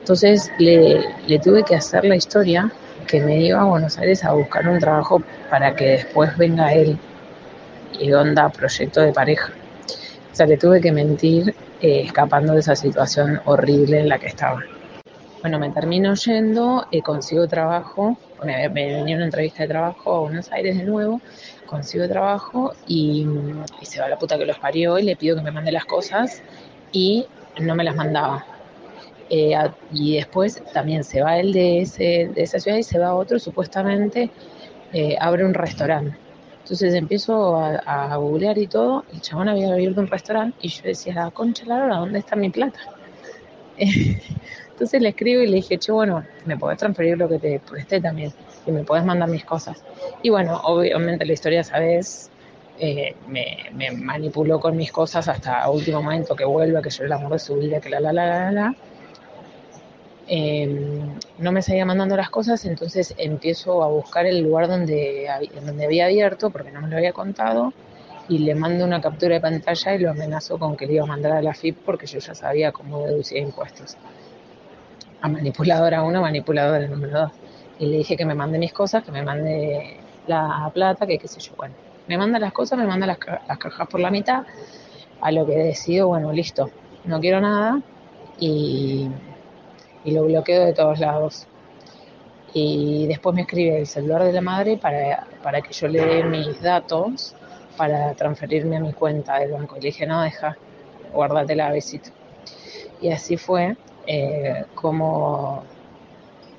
Entonces 0.07 0.53
le, 0.61 1.03
tuve 1.43 1.65
que 1.65 1.75
hacer 1.75 2.05
la 2.05 2.15
historia 2.15 2.71
que 3.09 3.19
me 3.19 3.41
iba 3.41 3.61
a 3.61 3.65
Buenos 3.65 3.99
Aires 3.99 4.23
a 4.23 4.35
buscar 4.35 4.69
un 4.69 4.79
trabajo 4.79 5.21
para 5.51 5.75
que 5.75 5.85
después 5.85 6.39
venga 6.39 6.73
él 6.73 6.97
y 7.99 8.13
onda 8.13 8.49
proyecto 8.51 9.01
de 9.01 9.13
pareja. 9.13 9.53
O 10.33 10.35
sea, 10.37 10.47
le 10.47 10.59
tuve 10.59 10.81
que 10.81 10.93
mentir 10.93 11.53
eh, 11.81 12.03
escapando 12.05 12.53
de 12.53 12.61
esa 12.61 12.77
situación 12.77 13.41
horrible 13.47 13.99
en 13.99 14.09
la 14.09 14.21
que 14.21 14.29
estaba. 14.29 14.63
Bueno, 15.41 15.59
me 15.59 15.71
termino 15.71 16.15
yendo, 16.15 16.87
eh, 16.93 17.03
consigo 17.03 17.49
trabajo, 17.49 18.17
me, 18.45 18.69
me 18.69 18.95
venía 18.95 19.17
una 19.17 19.25
entrevista 19.25 19.65
de 19.65 19.71
trabajo 19.71 20.15
a 20.15 20.21
Buenos 20.21 20.53
Aires 20.53 20.79
de 20.79 20.85
nuevo, 20.85 21.21
consigo 21.67 22.07
trabajo 22.07 22.75
y, 22.87 23.27
y 23.81 23.87
se 23.87 24.01
va 24.01 24.09
la 24.09 24.17
puta 24.17 24.39
que 24.39 24.47
los 24.47 24.61
parió 24.61 25.01
y 25.01 25.03
le 25.03 25.17
pido 25.17 25.35
que 25.35 25.43
me 25.43 25.51
mande 25.51 25.73
las 25.73 25.85
cosas 25.85 26.45
y 26.93 27.27
no 27.59 27.75
me 27.75 27.83
las 27.83 27.97
mandaba. 27.97 28.56
Eh, 29.29 29.55
a- 29.57 29.77
y 29.91 30.17
después 30.17 30.63
también 30.73 31.03
se 31.05 31.21
va 31.23 31.39
él 31.39 31.53
de, 31.53 31.81
ese, 31.83 32.31
de 32.33 32.43
esa 32.43 32.61
ciudad 32.61 32.79
y 32.79 32.85
se 32.85 32.99
va 32.99 33.09
a 33.09 33.15
otro, 33.15 33.39
supuestamente 33.41 34.31
eh, 34.93 35.17
abre 35.21 35.45
un 35.45 35.55
restaurante. 35.55 36.19
Entonces 36.59 36.95
empiezo 36.95 37.57
a, 37.57 37.77
a 38.13 38.17
googlear 38.17 38.59
y 38.59 38.67
todo, 38.69 39.05
el 39.13 39.21
chabón 39.23 39.49
había 39.49 39.73
abierto 39.73 40.01
un 40.01 40.09
restaurante 40.09 40.57
y 40.61 40.69
yo 40.69 40.83
decía, 40.89 41.15
la 41.15 41.31
concha 41.31 41.65
de 41.65 41.71
la 41.89 41.97
¿dónde 41.97 42.19
está 42.21 42.37
mi 42.37 42.51
plata? 42.51 42.81
Entonces 43.77 45.01
le 45.03 45.11
escribo 45.11 45.43
y 45.43 45.47
le 45.49 45.57
dije, 45.57 45.79
che, 45.79 45.93
bueno, 45.93 46.23
me 46.45 46.57
podés 46.57 46.79
transferir 46.79 47.17
lo 47.19 47.29
que 47.29 47.39
te 47.39 47.61
presté 47.61 48.01
también 48.01 48.33
y 48.67 48.73
me 48.73 48.85
podés 48.85 49.05
mandar 49.05 49.29
mis 49.29 49.45
cosas. 49.45 49.85
Y 50.23 50.31
bueno, 50.31 50.61
obviamente 50.65 51.25
la 51.27 51.33
historia, 51.33 51.65
sabes, 51.65 52.31
eh, 52.79 53.17
me, 53.27 53.57
me 53.73 53.91
manipuló 53.93 54.61
con 54.61 54.77
mis 54.77 54.93
cosas 54.93 55.29
hasta 55.29 55.69
último 55.71 56.03
momento 56.03 56.37
que 56.37 56.45
vuelva, 56.45 56.83
que 56.83 56.91
yo 56.91 57.05
el 57.05 57.13
amor 57.13 57.33
de 57.33 57.39
su 57.39 57.57
vida, 57.57 57.81
que 57.81 57.89
la 57.91 58.01
la 58.01 58.13
la 58.13 58.27
la 58.27 58.53
la. 58.53 58.75
Eh, 60.29 60.67
no 61.39 61.53
me 61.53 61.63
seguía 61.63 61.85
mandando 61.85 62.17
las 62.17 62.31
cosas, 62.31 62.65
entonces 62.65 63.15
empiezo 63.17 63.83
a 63.83 63.89
buscar 63.89 64.27
el 64.27 64.41
lugar 64.43 64.67
donde, 64.69 65.29
donde 65.65 65.85
había 65.85 66.07
abierto, 66.07 66.51
porque 66.51 66.73
no 66.73 66.81
me 66.81 66.89
lo 66.89 66.97
había 66.97 67.13
contado, 67.13 67.73
y 68.29 68.39
le 68.39 68.55
mando 68.57 68.85
una 68.85 69.01
captura 69.01 69.35
de 69.37 69.41
pantalla 69.41 69.95
y 69.95 69.99
lo 69.99 70.11
amenazo 70.11 70.59
con 70.59 70.77
que 70.77 70.87
le 70.87 70.95
iba 70.95 71.05
a 71.05 71.07
mandar 71.07 71.33
a 71.33 71.43
la 71.43 71.55
FIP 71.55 71.77
porque 71.85 72.07
yo 72.07 72.19
ya 72.19 72.35
sabía 72.35 72.73
cómo 72.73 73.07
deducía 73.07 73.39
impuestos. 73.41 73.97
A 75.21 75.29
manipuladora 75.29 76.03
1, 76.03 76.21
manipuladora 76.21 76.87
número 76.89 77.21
2. 77.21 77.33
Y 77.79 77.87
le 77.87 77.99
dije 77.99 78.17
que 78.17 78.25
me 78.27 78.35
mande 78.35 78.59
mis 78.59 78.73
cosas, 78.73 79.05
que 79.05 79.13
me 79.13 79.23
mande 79.23 80.01
la 80.27 80.69
plata, 80.75 81.07
que 81.07 81.19
qué 81.19 81.29
sé 81.29 81.41
yo. 81.41 81.55
Bueno, 81.57 81.75
me 82.09 82.19
manda 82.19 82.39
las 82.39 82.53
cosas, 82.53 82.79
me 82.79 82.87
manda 82.87 83.07
las, 83.07 83.19
ca- 83.19 83.43
las 83.47 83.59
cajas 83.59 83.87
por 83.89 84.01
la 84.01 84.11
mitad, 84.11 84.45
a 85.21 85.31
lo 85.33 85.47
que 85.47 85.53
decido, 85.57 86.09
bueno, 86.09 86.33
listo, 86.33 86.71
no 87.05 87.21
quiero 87.21 87.41
nada 87.41 87.81
y, 88.39 89.09
y 90.07 90.13
lo 90.13 90.25
bloqueo 90.25 90.65
de 90.65 90.73
todos 90.73 90.99
lados. 91.01 91.47
Y 92.55 93.07
después 93.07 93.35
me 93.35 93.43
escribe 93.43 93.81
el 93.81 93.87
celular 93.87 94.23
de 94.23 94.33
la 94.33 94.41
madre 94.41 94.79
para, 94.79 95.27
para 95.43 95.61
que 95.61 95.75
yo 95.75 95.89
le 95.89 96.01
dé 96.01 96.25
mis 96.25 96.63
datos 96.63 97.35
para 97.77 98.15
transferirme 98.15 98.77
a 98.77 98.81
mi 98.81 98.93
cuenta 98.93 99.39
del 99.39 99.53
banco. 99.53 99.77
Y 99.77 99.81
le 99.81 99.87
dije, 99.89 100.07
no, 100.07 100.23
deja, 100.23 100.57
guárdatela, 101.13 101.71
besito. 101.71 102.11
Y 103.03 103.11
así 103.11 103.37
fue 103.37 103.77
eh, 104.07 104.65
como 104.75 105.65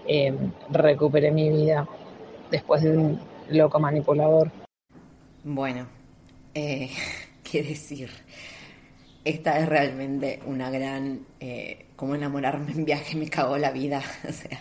eh, 0.06 0.36
recuperé 0.70 1.32
mi 1.32 1.50
vida 1.50 1.88
después 2.51 2.84
de 2.84 2.92
un 2.92 3.20
loco 3.50 3.80
manipulador. 3.80 4.51
Bueno, 5.44 5.88
eh, 6.54 6.92
qué 7.44 7.63
decir. 7.63 8.12
Esta 9.24 9.58
es 9.60 9.68
realmente 9.68 10.42
una 10.46 10.70
gran. 10.70 11.25
Como 11.98 12.16
enamorarme 12.16 12.72
en 12.72 12.86
viaje 12.86 13.18
me 13.18 13.30
cagó 13.30 13.58
la 13.58 13.72
vida. 13.72 14.01
O 14.30 14.32
sea, 14.32 14.60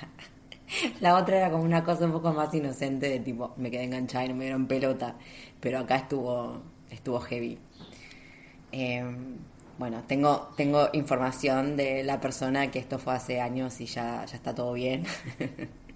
la 1.01 1.17
otra 1.17 1.37
era 1.37 1.51
como 1.51 1.63
una 1.63 1.85
cosa 1.85 2.07
un 2.07 2.13
poco 2.13 2.33
más 2.33 2.53
inocente, 2.53 3.09
de 3.09 3.21
tipo, 3.21 3.55
me 3.57 3.71
quedé 3.71 3.85
enganchada 3.85 4.25
y 4.25 4.29
no 4.31 4.35
me 4.35 4.45
dieron 4.45 4.67
pelota. 4.67 5.15
Pero 5.61 5.79
acá 5.79 5.97
estuvo, 5.97 6.61
estuvo 6.91 7.21
heavy. 7.21 7.59
Eh, 8.73 9.05
bueno, 9.79 10.03
tengo, 10.07 10.53
tengo 10.57 10.89
información 10.95 11.77
de 11.77 12.03
la 12.03 12.19
persona 12.21 12.71
que 12.71 12.79
esto 12.79 12.99
fue 12.99 13.15
hace 13.15 13.41
años 13.41 13.81
y 13.81 13.87
ya, 13.87 14.25
ya 14.25 14.37
está 14.37 14.55
todo 14.55 14.73
bien. 14.73 15.05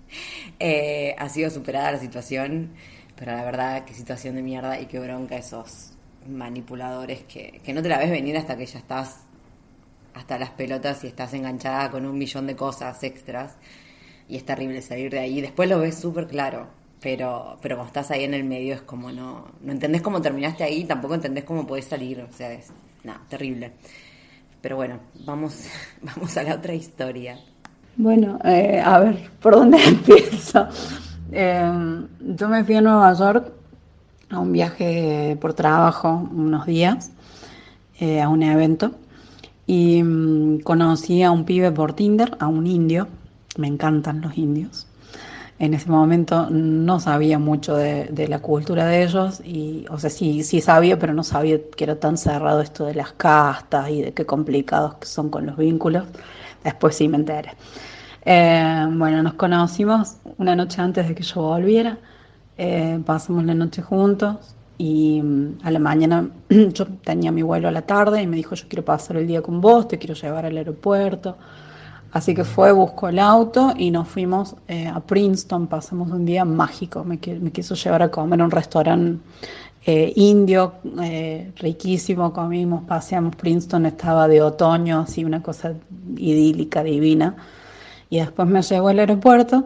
Eh, 0.58 1.14
ha 1.18 1.28
sido 1.28 1.50
superada 1.50 1.92
la 1.92 1.98
situación, 2.00 2.72
pero 3.14 3.30
la 3.30 3.44
verdad, 3.44 3.84
qué 3.84 3.94
situación 3.94 4.34
de 4.34 4.42
mierda 4.42 4.80
y 4.80 4.86
qué 4.86 4.98
bronca 4.98 5.36
esos 5.36 5.92
manipuladores 6.28 7.22
que, 7.22 7.60
que 7.62 7.72
no 7.72 7.80
te 7.80 7.88
la 7.88 7.96
ves 7.96 8.10
venir 8.10 8.36
hasta 8.36 8.56
que 8.56 8.66
ya 8.66 8.80
estás 8.80 9.20
hasta 10.20 10.38
las 10.38 10.50
pelotas 10.50 11.02
y 11.04 11.06
estás 11.06 11.32
enganchada 11.32 11.90
con 11.90 12.04
un 12.04 12.16
millón 12.16 12.46
de 12.46 12.54
cosas 12.54 13.02
extras 13.02 13.56
y 14.28 14.36
es 14.36 14.44
terrible 14.44 14.82
salir 14.82 15.10
de 15.10 15.18
ahí. 15.18 15.40
Después 15.40 15.68
lo 15.68 15.78
ves 15.78 15.98
súper 15.98 16.26
claro, 16.26 16.66
pero, 17.00 17.56
pero 17.62 17.76
cuando 17.76 17.88
estás 17.88 18.10
ahí 18.10 18.24
en 18.24 18.34
el 18.34 18.44
medio 18.44 18.74
es 18.74 18.82
como 18.82 19.10
no, 19.10 19.46
no 19.62 19.72
entendés 19.72 20.02
cómo 20.02 20.20
terminaste 20.20 20.62
ahí, 20.62 20.84
tampoco 20.84 21.14
entendés 21.14 21.44
cómo 21.44 21.66
podés 21.66 21.86
salir, 21.86 22.20
o 22.20 22.32
sea, 22.32 22.52
es 22.52 22.70
terrible. 23.28 23.72
Pero 24.60 24.76
bueno, 24.76 25.00
vamos, 25.24 25.64
vamos 26.02 26.36
a 26.36 26.42
la 26.42 26.54
otra 26.54 26.74
historia. 26.74 27.38
Bueno, 27.96 28.38
eh, 28.44 28.80
a 28.84 28.98
ver, 29.00 29.30
¿por 29.40 29.54
dónde 29.54 29.82
empiezo? 29.84 30.68
Eh, 31.32 32.04
yo 32.20 32.48
me 32.48 32.62
fui 32.62 32.74
a 32.74 32.82
Nueva 32.82 33.14
York 33.14 33.52
a 34.28 34.38
un 34.38 34.52
viaje 34.52 35.36
por 35.40 35.54
trabajo, 35.54 36.28
unos 36.30 36.66
días, 36.66 37.10
eh, 37.98 38.20
a 38.20 38.28
un 38.28 38.42
evento, 38.42 38.92
y 39.70 40.02
mm, 40.02 40.62
conocí 40.62 41.22
a 41.22 41.30
un 41.30 41.44
pibe 41.44 41.70
por 41.70 41.92
Tinder, 41.92 42.36
a 42.40 42.48
un 42.48 42.66
indio, 42.66 43.06
me 43.56 43.68
encantan 43.68 44.20
los 44.20 44.36
indios. 44.36 44.88
En 45.60 45.74
ese 45.74 45.88
momento 45.88 46.48
no 46.50 46.98
sabía 46.98 47.38
mucho 47.38 47.76
de, 47.76 48.26
la 48.28 48.40
cultura 48.40 48.86
de 48.86 49.04
ellos, 49.04 49.40
y, 49.44 49.84
o 49.88 49.96
sea, 50.00 50.10
sí, 50.10 50.42
sí 50.42 50.60
sabía, 50.60 50.98
pero 50.98 51.14
no 51.14 51.22
sabía 51.22 51.60
que 51.76 51.84
era 51.84 52.00
tan 52.00 52.16
cerrado 52.16 52.62
esto 52.62 52.84
de 52.84 52.96
las 52.96 53.12
castas 53.12 53.90
y 53.90 54.02
de 54.02 54.12
qué 54.12 54.26
complicados 54.26 54.96
son 55.02 55.30
con 55.30 55.46
los 55.46 55.56
vínculos. 55.56 56.04
Después 56.64 56.96
sí 56.96 57.06
me 57.06 57.18
enteré. 57.18 57.52
Eh, 58.24 58.86
bueno, 58.90 59.22
nos 59.22 59.34
conocimos 59.34 60.16
una 60.38 60.56
noche 60.56 60.82
antes 60.82 61.06
de 61.06 61.14
que 61.14 61.22
yo 61.22 61.42
volviera, 61.42 61.96
eh, 62.58 63.00
pasamos 63.06 63.44
la 63.44 63.54
noche 63.54 63.82
juntos 63.82 64.56
y 64.80 65.20
mm, 65.22 65.58
a 65.62 65.70
la 65.70 65.78
mañana 65.78 66.28
yo 66.48 66.86
tenía 67.04 67.30
mi 67.32 67.42
vuelo 67.42 67.68
a 67.68 67.70
la 67.70 67.82
tarde 67.82 68.22
y 68.22 68.26
me 68.26 68.36
dijo 68.36 68.54
yo 68.54 68.66
quiero 68.68 68.84
pasar 68.84 69.16
el 69.18 69.26
día 69.26 69.42
con 69.42 69.60
vos, 69.60 69.88
te 69.88 69.98
quiero 69.98 70.14
llevar 70.14 70.46
al 70.46 70.56
aeropuerto. 70.56 71.36
Así 72.12 72.34
que 72.34 72.42
fue, 72.44 72.72
buscó 72.72 73.08
el 73.08 73.18
auto 73.20 73.72
y 73.76 73.90
nos 73.92 74.08
fuimos 74.08 74.56
eh, 74.66 74.88
a 74.88 74.98
Princeton, 75.00 75.68
pasamos 75.68 76.10
un 76.10 76.24
día 76.24 76.44
mágico, 76.44 77.04
me, 77.04 77.20
qui- 77.20 77.38
me 77.38 77.52
quiso 77.52 77.74
llevar 77.76 78.02
a 78.02 78.10
comer 78.10 78.40
a 78.40 78.44
un 78.46 78.50
restaurante 78.50 79.20
eh, 79.86 80.12
indio, 80.16 80.74
eh, 81.02 81.52
riquísimo, 81.56 82.32
comimos, 82.32 82.82
paseamos, 82.84 83.36
Princeton 83.36 83.86
estaba 83.86 84.26
de 84.28 84.42
otoño, 84.42 85.00
así 85.00 85.24
una 85.24 85.40
cosa 85.42 85.74
idílica, 86.16 86.82
divina. 86.82 87.36
Y 88.10 88.18
después 88.18 88.48
me 88.48 88.62
llevó 88.62 88.88
al 88.88 88.98
aeropuerto 88.98 89.64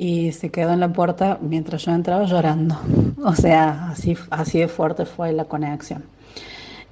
y 0.00 0.32
se 0.32 0.48
quedó 0.48 0.72
en 0.72 0.80
la 0.80 0.90
puerta 0.90 1.36
mientras 1.42 1.84
yo 1.84 1.92
entraba 1.92 2.24
llorando. 2.24 2.74
O 3.22 3.34
sea, 3.34 3.90
así, 3.90 4.16
así 4.30 4.60
de 4.60 4.66
fuerte 4.66 5.04
fue 5.04 5.30
la 5.30 5.44
conexión. 5.44 6.04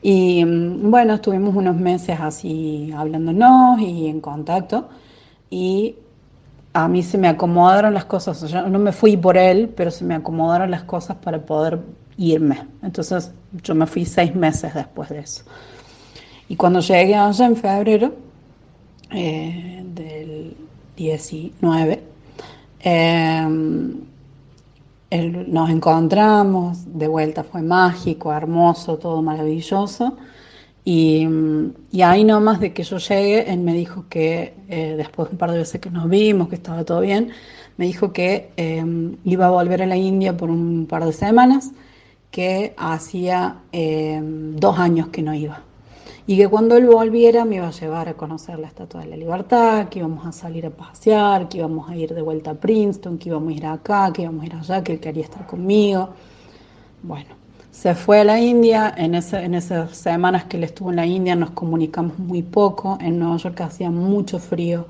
Y 0.03 0.45
mm, 0.45 0.91
bueno, 0.91 1.15
estuvimos 1.15 1.57
unos 1.57 1.75
meses 1.75 2.19
así 2.21 2.93
hablándonos 2.95 3.81
y 3.81 4.09
en 4.09 4.21
contacto. 4.21 4.91
Y 5.49 5.97
a 6.75 6.87
mí 6.87 7.03
se 7.03 7.17
me 7.17 7.29
acomodaron 7.29 7.95
las 7.95 8.05
cosas. 8.05 8.43
Yo 8.43 8.69
no 8.69 8.79
me 8.79 8.93
fui 8.93 9.17
por 9.17 9.39
él, 9.39 9.73
pero 9.75 9.91
se 9.91 10.05
me 10.05 10.15
acomodaron 10.15 10.71
las 10.71 10.83
cosas 10.83 11.17
para 11.17 11.39
poder 11.41 11.81
irme. 12.19 12.67
Entonces 12.83 13.33
yo 13.63 13.75
me 13.75 13.87
fui 13.87 14.05
seis 14.05 14.35
meses 14.35 14.75
después 14.75 15.09
de 15.09 15.21
eso. 15.21 15.45
Y 16.47 16.57
cuando 16.57 16.81
llegué 16.81 17.15
allá 17.15 17.47
en 17.47 17.57
febrero 17.57 18.13
eh, 19.11 19.83
del 19.95 20.55
19, 20.95 22.08
eh, 22.81 23.47
el- 25.11 25.53
nos 25.53 25.71
encontramos, 25.71 26.79
de 26.99 27.09
vuelta 27.09 27.43
fue 27.45 27.63
mágico, 27.63 28.33
hermoso, 28.33 28.99
todo 28.99 29.23
maravilloso. 29.23 30.17
Y, 30.85 31.27
y 31.93 32.03
ahí 32.03 32.25
nomás 32.25 32.61
de 32.61 32.73
que 32.73 32.83
yo 32.83 32.99
llegue, 32.99 33.53
él 33.53 33.61
me 33.61 33.75
dijo 33.75 34.07
que 34.09 34.55
eh, 34.69 34.95
después 34.97 35.29
de 35.29 35.35
un 35.35 35.39
par 35.39 35.51
de 35.53 35.59
veces 35.59 35.81
que 35.81 35.91
nos 35.91 36.09
vimos, 36.09 36.49
que 36.49 36.57
estaba 36.57 36.85
todo 36.85 37.01
bien, 37.03 37.31
me 37.77 37.87
dijo 37.87 38.13
que 38.13 38.51
eh, 38.57 38.85
iba 39.25 39.47
a 39.47 39.51
volver 39.51 39.83
a 39.83 39.87
la 39.87 39.97
India 39.97 40.37
por 40.37 40.51
un 40.51 40.87
par 40.89 41.05
de 41.05 41.13
semanas, 41.13 41.73
que 42.31 42.75
hacía 42.79 43.59
eh, 43.73 44.21
dos 44.23 44.79
años 44.79 45.09
que 45.09 45.23
no 45.23 45.35
iba. 45.35 45.63
Y 46.27 46.37
que 46.37 46.49
cuando 46.49 46.77
él 46.77 46.87
volviera 46.87 47.45
me 47.45 47.57
iba 47.57 47.69
a 47.69 47.71
llevar 47.73 48.09
a 48.09 48.15
conocer 48.15 48.59
la 48.59 48.67
Estatua 48.69 49.01
de 49.03 49.09
la 49.09 49.17
Libertad, 49.17 49.89
que 49.89 49.99
íbamos 50.01 50.27
a 50.27 50.33
salir 50.33 50.67
a 50.67 50.71
pasear, 50.71 51.49
que 51.49 51.59
íbamos 51.59 51.89
a 51.91 51.97
ir 51.97 52.15
de 52.15 52.23
vuelta 52.23 52.51
a 52.53 52.55
Princeton, 52.55 53.19
que 53.19 53.29
íbamos 53.31 53.53
a 53.53 53.57
ir 53.57 53.67
acá, 53.67 54.13
que 54.13 54.23
íbamos 54.23 54.43
a 54.43 54.47
ir 54.47 54.55
allá, 54.55 54.83
que 54.85 54.93
él 54.93 55.01
quería 55.01 55.25
estar 55.25 55.47
conmigo. 55.47 56.11
Bueno, 57.03 57.31
se 57.71 57.95
fue 57.95 58.21
a 58.21 58.25
la 58.25 58.41
India, 58.41 58.93
en, 58.97 59.15
ese- 59.15 59.43
en 59.45 59.55
esas 59.55 59.97
semanas 59.97 60.45
que 60.45 60.57
él 60.57 60.65
estuvo 60.65 60.91
en 60.91 60.97
la 60.97 61.07
India 61.07 61.37
nos 61.37 61.51
comunicamos 61.51 62.19
muy 62.19 62.43
poco, 62.43 62.99
en 63.01 63.19
Nueva 63.19 63.37
York 63.37 63.61
hacía 63.61 63.91
mucho 63.91 64.39
frío, 64.39 64.87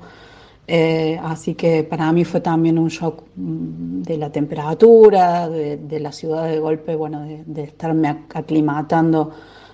eh, 0.67 1.19
así 1.23 1.55
que 1.55 1.83
para 1.83 2.11
mí 2.11 2.25
fue 2.25 2.41
también 2.41 2.77
un 2.77 2.89
shock 2.89 3.23
mm, 3.35 4.01
de 4.03 4.17
la 4.17 4.31
temperatura, 4.31 5.49
de, 5.49 5.77
de 5.77 5.99
la 5.99 6.11
ciudad 6.11 6.45
de 6.47 6.59
golpe, 6.59 6.95
bueno, 6.95 7.21
de, 7.21 7.43
de 7.45 7.63
estarme 7.63 8.07
ac- 8.09 8.25
aclimatando 8.35 9.31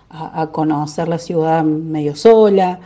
a, 0.09 0.47
conocer 0.47 1.07
la 1.07 1.17
ciudad 1.17 1.63
medio 1.63 2.15
sola. 2.15 2.79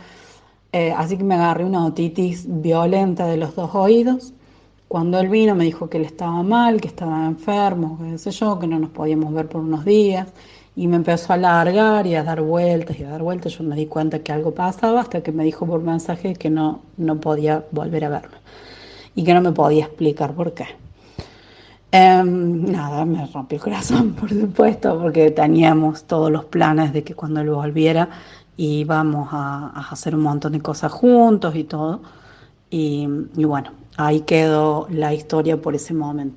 Eh, 0.72 0.92
así 0.96 1.16
que 1.16 1.24
me 1.24 1.34
agarré 1.34 1.64
una 1.64 1.84
otitis 1.84 2.44
violenta 2.48 3.26
de 3.26 3.36
los 3.36 3.54
dos 3.54 3.74
oídos. 3.74 4.32
Cuando 4.88 5.20
él 5.20 5.28
vino 5.28 5.54
me 5.54 5.64
dijo 5.64 5.88
que 5.88 5.98
él 5.98 6.04
estaba 6.04 6.42
mal, 6.42 6.80
que 6.80 6.88
estaba 6.88 7.26
enfermo, 7.26 7.98
qué 8.02 8.18
sé 8.18 8.30
yo, 8.32 8.58
que 8.58 8.66
no 8.66 8.78
nos 8.78 8.90
podíamos 8.90 9.32
ver 9.32 9.48
por 9.48 9.62
unos 9.62 9.84
días. 9.84 10.28
Y 10.76 10.86
me 10.86 10.96
empezó 10.96 11.32
a 11.32 11.36
alargar 11.36 12.06
y 12.06 12.14
a 12.14 12.22
dar 12.24 12.40
vueltas 12.42 12.98
y 12.98 13.04
a 13.04 13.10
dar 13.10 13.22
vueltas. 13.22 13.58
Yo 13.58 13.64
me 13.64 13.76
di 13.76 13.86
cuenta 13.86 14.20
que 14.20 14.32
algo 14.32 14.52
pasaba 14.52 15.00
hasta 15.00 15.22
que 15.22 15.32
me 15.32 15.44
dijo 15.44 15.66
por 15.66 15.82
mensaje 15.82 16.34
que 16.34 16.50
no, 16.50 16.80
no 16.96 17.20
podía 17.20 17.64
volver 17.70 18.04
a 18.04 18.08
verme 18.08 18.36
y 19.14 19.24
que 19.24 19.34
no 19.34 19.40
me 19.40 19.52
podía 19.52 19.84
explicar 19.84 20.34
por 20.34 20.54
qué. 20.54 20.66
Em, 21.92 22.70
nada, 22.70 23.04
me 23.04 23.26
rompió 23.26 23.56
el 23.56 23.62
corazón, 23.62 24.12
por 24.20 24.30
supuesto, 24.30 24.98
porque 25.00 25.30
teníamos 25.30 26.04
todos 26.04 26.30
los 26.30 26.44
planes 26.44 26.92
de 26.92 27.02
que 27.02 27.14
cuando 27.14 27.40
él 27.40 27.50
volviera 27.50 28.08
íbamos 28.56 29.28
a, 29.32 29.68
hacer 29.90 30.14
un 30.14 30.22
montón 30.22 30.52
de 30.52 30.60
cosas 30.60 30.92
juntos 30.92 31.54
y 31.56 31.64
todo. 31.64 32.00
Y, 32.70 33.08
y, 33.36 33.44
bueno, 33.44 33.72
ahí 33.96 34.20
quedó 34.20 34.86
la 34.90 35.12
historia 35.14 35.60
por 35.60 35.74
ese 35.74 35.94
momento. 35.94 36.36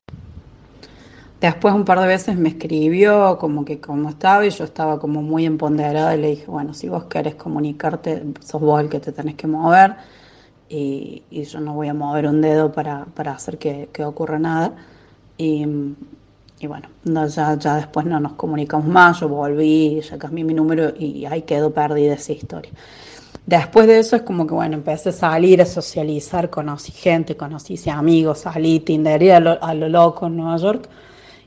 Después 1.43 1.73
un 1.73 1.83
par 1.83 1.99
de 1.99 2.07
veces 2.07 2.37
me 2.37 2.49
escribió 2.49 3.37
como 3.37 3.65
que 3.65 3.81
cómo 3.81 4.09
estaba 4.09 4.45
y 4.45 4.49
yo 4.49 4.63
estaba 4.63 4.97
como 4.97 5.21
muy 5.21 5.45
empoderada 5.45 6.15
y 6.15 6.21
le 6.21 6.29
dije, 6.29 6.45
bueno, 6.47 6.73
si 6.73 6.87
vos 6.87 7.03
querés 7.05 7.35
comunicarte, 7.35 8.23
sos 8.39 8.61
vos 8.61 8.79
el 8.81 8.87
que 8.87 9.01
te 9.01 9.11
tenés 9.11 9.35
que 9.35 9.47
mover 9.47 9.97
y, 10.69 11.23
yo 11.31 11.59
no 11.59 11.73
voy 11.73 11.89
a 11.89 11.93
mover 11.93 12.27
un 12.27 12.41
dedo 12.41 12.71
para, 12.71 13.05
hacer 13.27 13.57
que, 13.57 13.89
ocurra 14.05 14.39
nada. 14.39 14.73
Y, 15.37 15.65
bueno, 16.67 16.87
ya, 17.03 17.57
ya 17.57 17.75
después 17.75 18.05
no 18.05 18.19
nos 18.19 18.33
comunicamos 18.33 18.87
más, 18.87 19.19
yo 19.19 19.27
volví, 19.27 19.99
ya 20.01 20.17
cambié 20.17 20.43
mi 20.43 20.53
número 20.53 20.93
y 20.97 21.25
ahí 21.25 21.41
quedó 21.41 21.73
perdida 21.73 22.13
esa 22.13 22.31
historia. 22.31 22.71
Después 23.45 23.87
de 23.87 23.99
eso 23.99 24.15
es 24.15 24.21
como 24.21 24.47
que, 24.47 24.53
bueno, 24.53 24.75
empecé 24.75 25.09
a 25.09 25.11
salir, 25.11 25.61
a 25.61 25.65
socializar, 25.65 26.49
conocí 26.49 26.93
gente, 26.93 27.35
conocí 27.35 27.77
amigos, 27.89 28.39
salí, 28.39 28.79
tindería 28.79 29.37
a 29.37 29.39
lo, 29.41 29.63
a 29.63 29.73
lo 29.73 29.89
loco 29.89 30.27
en 30.27 30.37
Nueva 30.37 30.55
York. 30.57 30.87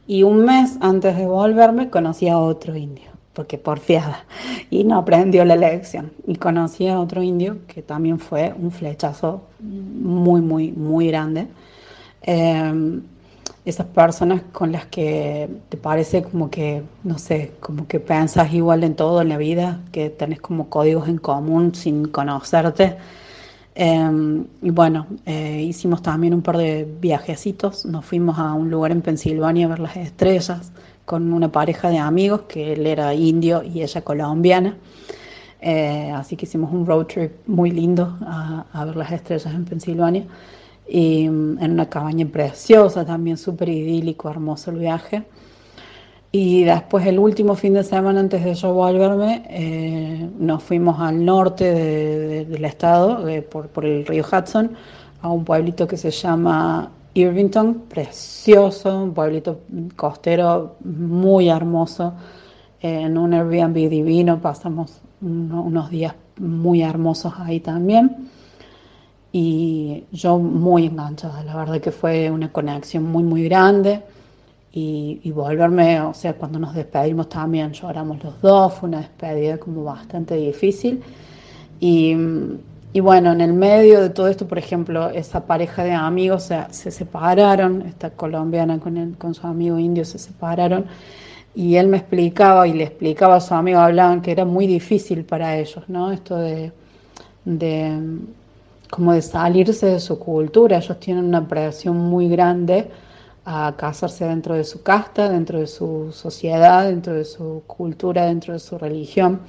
Y 0.07 0.23
un 0.23 0.45
mes 0.45 0.77
antes 0.81 1.17
de 1.17 1.27
volverme 1.27 1.89
conocí 1.89 2.29
a 2.29 2.39
otro 2.39 2.77
indio 2.77 3.17
porque 3.37 3.59
porfiada, 3.59 4.25
y 4.71 4.83
no 4.83 4.97
aprendió 4.97 5.45
la 5.45 5.57
lección. 5.57 6.11
Y 6.27 6.37
conocí 6.37 6.89
a 6.89 6.99
otro 6.99 7.23
indio 7.23 7.59
que 7.69 7.83
también 7.83 8.19
fue 8.19 8.55
un 8.59 8.73
flechazo 8.73 9.43
muy, 9.61 10.41
muy, 10.41 10.73
muy 10.73 11.09
grande. 11.09 11.47
Em, 12.23 13.03
esas 13.67 13.87
personas 13.87 14.43
con 14.53 14.71
las 14.71 14.87
que 14.87 15.49
te 15.69 15.77
parece 15.77 16.23
como 16.23 16.49
que, 16.51 16.83
no 17.03 17.19
sé, 17.19 17.53
como 17.61 17.87
que 17.89 17.99
pensas 17.99 18.53
igual 18.55 18.85
en 18.85 18.95
todo 18.95 19.21
en 19.21 19.29
la 19.29 19.37
vida, 19.39 19.81
que 19.91 20.09
tenés 20.09 20.41
como 20.41 20.71
códigos 20.71 21.09
en 21.09 21.19
común 21.19 21.75
sin 21.75 22.07
conocerte. 22.07 22.97
Em, 23.75 24.47
y 24.63 24.71
bueno, 24.71 25.07
eh, 25.27 25.63
hicimos 25.63 26.01
también 26.01 26.33
un 26.33 26.43
par 26.43 26.57
de 26.57 26.89
viajecitos, 27.01 27.85
nos 27.85 28.05
fuimos 28.05 28.39
a 28.39 28.53
un 28.55 28.71
lugar 28.71 28.93
en 28.93 29.03
Pensilvania 29.03 29.67
a 29.67 29.69
ver 29.71 29.81
las 29.81 29.97
estrellas 29.97 30.73
con 31.05 31.33
una 31.33 31.51
pareja 31.51 31.91
de 31.91 31.99
amigos, 31.99 32.43
que 32.49 32.73
él 32.73 32.87
era 32.87 33.15
indio 33.15 33.63
y 33.65 33.83
ella 33.83 34.03
colombiana. 34.03 34.77
Eh, 35.61 36.13
así 36.15 36.37
que 36.37 36.47
hicimos 36.47 36.73
un 36.73 36.87
road 36.87 37.07
trip 37.07 37.33
muy 37.49 37.73
lindo 37.73 38.17
a, 38.23 38.85
ver 38.85 38.97
las 38.97 39.11
estrellas 39.11 39.53
en 39.53 39.65
Pensilvania. 39.65 40.25
Y 40.89 41.29
mm, 41.29 41.63
en 41.63 41.71
una 41.73 41.89
cabaña 41.89 42.27
preciosa, 42.27 43.05
también 43.05 43.37
súper 43.37 43.69
idílico, 43.69 44.31
hermoso 44.31 44.71
el 44.71 44.79
viaje. 44.79 45.25
Y 46.33 46.65
después 46.65 47.07
el 47.07 47.19
último 47.19 47.55
fin 47.55 47.75
de 47.75 47.85
semana 47.85 48.21
antes 48.21 48.45
de 48.45 48.55
yo 48.55 48.75
volverme, 48.75 49.45
eh, 49.49 50.29
nos 50.39 50.63
fuimos 50.63 51.01
al 51.01 51.25
norte 51.25 51.73
del 52.45 52.65
estado, 52.65 53.27
eh, 53.29 53.43
por, 53.43 53.69
por, 53.69 53.87
el 53.87 54.05
río 54.05 54.25
Hudson, 54.25 54.73
a 55.23 55.31
un 55.31 55.45
pueblito 55.45 55.87
que 55.87 55.97
se 55.97 56.11
llama 56.11 56.91
Irvington, 57.15 57.85
precioso, 57.89 59.05
un 59.05 59.15
pueblito 59.15 59.61
costero 59.97 60.77
muy 60.85 61.49
hermoso, 61.49 62.13
en 62.81 63.17
un 63.17 63.33
Airbnb 63.33 63.89
divino, 63.89 64.41
pasamos 64.41 65.01
unos 65.23 65.91
días 65.91 66.15
muy 66.39 66.83
hermosos 66.83 67.33
ahí 67.39 67.61
también. 67.61 68.29
Y 69.39 70.05
yo 70.13 70.39
muy 70.39 70.87
enganchada, 70.87 71.45
la 71.45 71.55
verdad 71.57 71.79
que 71.79 71.91
fue 71.91 72.31
una 72.31 72.51
conexión 72.51 73.05
muy, 73.05 73.23
muy 73.23 73.45
grande. 73.45 74.03
Y, 74.73 75.21
y, 75.25 75.31
volverme, 75.31 76.01
o 76.01 76.15
sea, 76.15 76.33
cuando 76.35 76.59
nos 76.59 76.75
despedimos 76.75 77.29
también 77.29 77.73
lloramos 77.73 78.23
los 78.25 78.41
dos, 78.41 78.73
fue 78.75 78.89
una 78.89 79.01
despedida 79.01 79.59
como 79.59 79.85
bastante 79.85 80.37
difícil. 80.37 81.03
Y 81.81 82.17
y 82.95 83.01
bueno, 83.01 83.31
en 83.33 83.43
el 83.43 83.53
medio 83.53 84.01
de 84.01 84.09
todo 84.09 84.27
esto, 84.29 84.49
por 84.49 84.57
ejemplo, 84.57 85.11
esa 85.11 85.45
pareja 85.45 85.85
de 85.85 85.93
amigos 85.93 86.51
se 86.71 86.91
separaron, 86.91 87.83
esta 87.83 88.09
colombiana 88.09 88.81
con, 88.81 89.13
con 89.19 89.35
su 89.35 89.47
amigo 89.47 89.79
indio 89.79 90.03
se 90.07 90.19
separaron, 90.19 90.87
y 91.55 91.77
él 91.77 91.89
me 91.89 91.99
explicaba 91.99 92.67
y 92.67 92.73
le 92.73 92.85
explicaba 92.85 93.37
a 93.37 93.41
su 93.43 93.53
amigo, 93.53 93.81
hablaban 93.81 94.23
que 94.23 94.31
era 94.33 94.47
muy 94.47 94.67
difícil 94.67 95.27
para 95.27 95.59
ellos, 95.59 95.85
¿no? 95.89 96.11
Esto 96.11 96.37
de 96.39 96.73
como 98.91 99.13
de 99.13 99.23
salirse 99.23 99.87
de 99.87 100.01
su 100.01 100.19
cultura, 100.19 100.79
ellos 100.79 100.99
tienen 101.01 101.25
una 101.25 101.47
presión 101.47 101.97
muy 101.97 102.29
grande 102.29 102.91
a 103.45 103.75
casarse 103.77 104.25
dentro 104.25 104.55
de 104.55 104.65
su 104.65 104.83
casta, 104.83 105.29
dentro 105.29 105.61
de 105.61 105.67
su 105.67 106.11
sociedad, 106.13 106.89
dentro 106.89 107.15
de 107.15 107.25
su 107.25 107.63
cultura, 107.67 108.27
dentro 108.27 108.53
de 108.53 108.59
su 108.59 108.77
religión. 108.77 109.41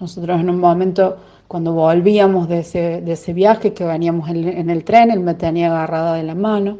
Nosotros 0.00 0.40
en 0.40 0.50
un 0.50 0.58
momento 0.58 1.18
cuando 1.46 1.72
volvíamos 1.72 2.48
de 2.48 2.60
ese, 2.60 3.00
de 3.02 3.12
ese 3.12 3.32
viaje 3.32 3.74
que 3.74 3.84
veníamos 3.84 4.28
en, 4.30 4.70
el 4.70 4.82
tren, 4.82 5.10
él 5.10 5.20
me 5.20 5.34
tenía 5.34 5.68
agarrada 5.68 6.14
de 6.14 6.22
la 6.22 6.34
mano 6.34 6.78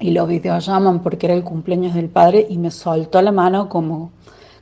y 0.00 0.10
lo 0.10 0.26
videollaman 0.26 1.00
porque 1.00 1.26
era 1.26 1.34
el 1.34 1.44
cumpleaños 1.44 1.94
del 1.94 2.08
padre 2.08 2.46
y 2.48 2.58
me 2.58 2.70
soltó 2.70 3.20
la 3.22 3.30
mano 3.30 3.68
como, 3.68 4.10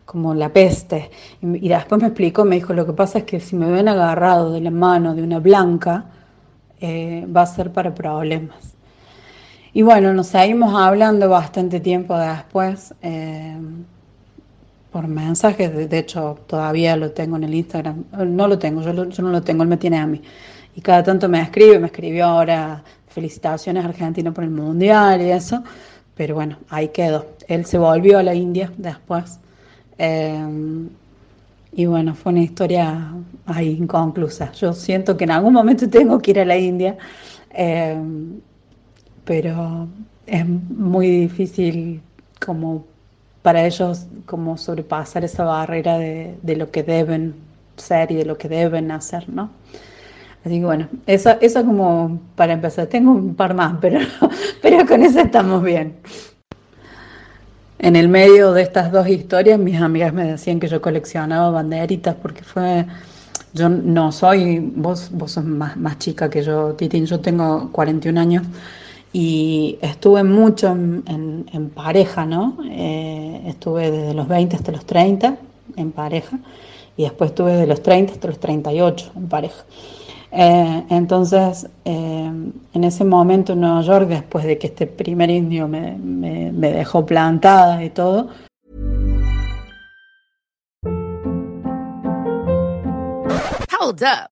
como 0.04 0.34
la 0.34 0.52
peste. 0.52 1.10
Y, 1.40 1.68
después 1.68 2.00
me 2.00 2.08
explicó, 2.08 2.44
me 2.44 2.56
dijo, 2.56 2.74
lo 2.74 2.84
que 2.84 2.92
pasa 2.92 3.20
es 3.20 3.24
que 3.24 3.40
si 3.40 3.56
me 3.56 3.70
ven 3.70 3.88
agarrado 3.88 4.52
de 4.52 4.60
la 4.60 4.70
mano 4.70 5.14
de 5.14 5.22
una 5.22 5.38
blanca, 5.38 6.06
eh, 6.82 7.26
va 7.26 7.42
a 7.42 7.46
ser 7.46 7.72
para 7.72 7.94
problemas. 7.94 8.74
Y 9.72 9.82
bueno, 9.82 10.12
nos 10.12 10.26
seguimos 10.26 10.74
hablando 10.74 11.28
bastante 11.28 11.80
tiempo 11.80 12.18
después. 12.18 12.94
Eh, 13.02 13.56
por 14.90 15.08
mensajes, 15.08 15.72
de, 15.88 15.98
hecho 15.98 16.38
todavía 16.46 16.96
lo 16.96 17.12
tengo 17.12 17.36
en 17.36 17.44
el 17.44 17.54
Instagram, 17.54 18.04
no 18.26 18.46
lo 18.46 18.58
tengo, 18.58 18.82
yo, 18.82 18.92
no 18.92 19.30
lo 19.30 19.42
tengo, 19.42 19.62
él 19.62 19.68
me 19.70 19.78
tiene 19.78 19.98
a 19.98 20.06
mí. 20.06 20.20
Y 20.76 20.82
cada 20.82 21.02
tanto 21.02 21.30
me 21.30 21.40
escribe, 21.40 21.78
me 21.78 21.86
escribió 21.86 22.26
ahora 22.26 22.82
felicitaciones 23.08 23.84
Argentina 23.84 24.32
por 24.32 24.44
el 24.44 24.50
Mundial 24.50 25.22
y 25.22 25.30
eso, 25.30 25.62
pero 26.14 26.34
bueno, 26.34 26.58
ahí 26.68 26.88
quedó. 26.88 27.26
Él 27.48 27.64
se 27.64 27.78
volvió 27.78 28.18
a 28.18 28.22
la 28.22 28.34
India 28.34 28.70
después. 28.76 29.38
Em, 29.96 30.90
y 31.74 31.86
bueno, 31.86 32.14
fue 32.14 32.32
una 32.32 32.42
historia 32.42 33.14
ahí 33.46 33.70
inconclusa. 33.70 34.52
Yo 34.52 34.72
siento 34.72 35.16
que 35.16 35.24
en 35.24 35.30
algún 35.30 35.54
momento 35.54 35.88
tengo 35.90 36.18
que 36.18 36.32
ir 36.32 36.40
a 36.40 36.44
la 36.44 36.56
India, 36.56 36.96
em, 37.50 38.40
pero 39.24 39.88
es 40.26 40.46
muy 40.46 41.08
difícil 41.08 42.02
como 42.44 42.84
para 43.42 43.64
ellos 43.66 44.06
como 44.26 44.56
sobrepasar 44.56 45.24
esa 45.24 45.44
barrera 45.44 45.98
de, 45.98 46.56
lo 46.56 46.70
que 46.70 46.82
deben 46.82 47.34
ser 47.76 48.12
y 48.12 48.16
de 48.16 48.24
lo 48.24 48.38
que 48.38 48.48
deben 48.48 48.90
hacer, 48.90 49.28
¿no? 49.28 49.50
Así 50.44 50.58
que 50.58 50.64
bueno, 50.64 50.88
eso, 51.06 51.30
eso 51.40 51.64
como 51.64 52.20
para 52.36 52.52
empezar. 52.52 52.86
Tengo 52.88 53.12
un 53.12 53.34
par 53.34 53.54
más, 53.54 53.76
pero, 53.80 54.00
pero 54.62 54.86
con 54.86 55.02
eso 55.02 55.20
estamos 55.20 55.62
bien. 55.62 55.96
En 57.82 57.96
el 57.96 58.08
medio 58.08 58.52
de 58.52 58.62
estas 58.62 58.92
dos 58.92 59.08
historias, 59.08 59.58
mis 59.58 59.80
amigas 59.80 60.12
me 60.12 60.24
decían 60.24 60.60
que 60.60 60.68
yo 60.68 60.80
coleccionaba 60.80 61.50
banderitas 61.50 62.14
porque 62.14 62.44
fue... 62.44 62.86
Yo 63.54 63.68
no 63.68 64.12
soy, 64.12 64.60
vos, 64.60 65.10
vos 65.12 65.32
sos 65.32 65.44
más, 65.44 65.76
más 65.76 65.98
chica 65.98 66.30
que 66.30 66.42
yo, 66.42 66.74
Titín, 66.74 67.06
yo 67.06 67.20
tengo 67.20 67.70
41 67.72 68.18
años 68.18 68.44
y 69.12 69.78
estuve 69.82 70.22
mucho 70.22 70.68
en, 70.68 71.70
pareja, 71.74 72.24
¿no? 72.24 72.56
Eh, 72.70 73.42
estuve 73.48 73.90
desde 73.90 74.14
los 74.14 74.28
20 74.28 74.56
hasta 74.56 74.72
los 74.72 74.86
30 74.86 75.36
en 75.76 75.90
pareja 75.90 76.38
y 76.96 77.02
después 77.02 77.30
estuve 77.30 77.56
de 77.56 77.66
los 77.66 77.82
30 77.82 78.12
hasta 78.12 78.28
los 78.28 78.38
38 78.38 79.12
en 79.16 79.28
pareja. 79.28 79.64
Eh, 80.34 80.84
entonces, 80.88 81.68
eh, 81.84 82.32
en 82.72 82.84
ese 82.84 83.04
momento 83.04 83.52
en 83.52 83.60
Nueva 83.60 83.82
York, 83.82 84.08
después 84.08 84.46
de 84.46 84.56
que 84.56 84.68
este 84.68 84.86
primer 84.86 85.28
indio 85.28 85.68
me, 85.68 85.92
me, 85.98 86.72
dejó 86.72 87.04
plantada 87.04 87.84
y 87.84 87.90
todo. 87.90 88.30
Hold 93.78 94.02
up. 94.04 94.31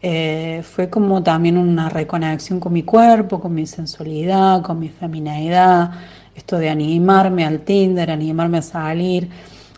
Eh, 0.00 0.62
fue 0.62 0.88
como 0.88 1.22
también 1.24 1.58
una 1.58 1.88
reconexión 1.88 2.60
con 2.60 2.72
mi 2.72 2.84
cuerpo, 2.84 3.40
con 3.40 3.52
mi 3.54 3.66
sensualidad, 3.66 4.62
con 4.62 4.78
mi 4.78 4.88
femineidad, 4.88 5.90
esto 6.36 6.56
de 6.56 6.68
animarme 6.70 7.44
al 7.44 7.60
Tinder, 7.60 8.10
animarme 8.10 8.58
a 8.58 8.62
salir. 8.62 9.28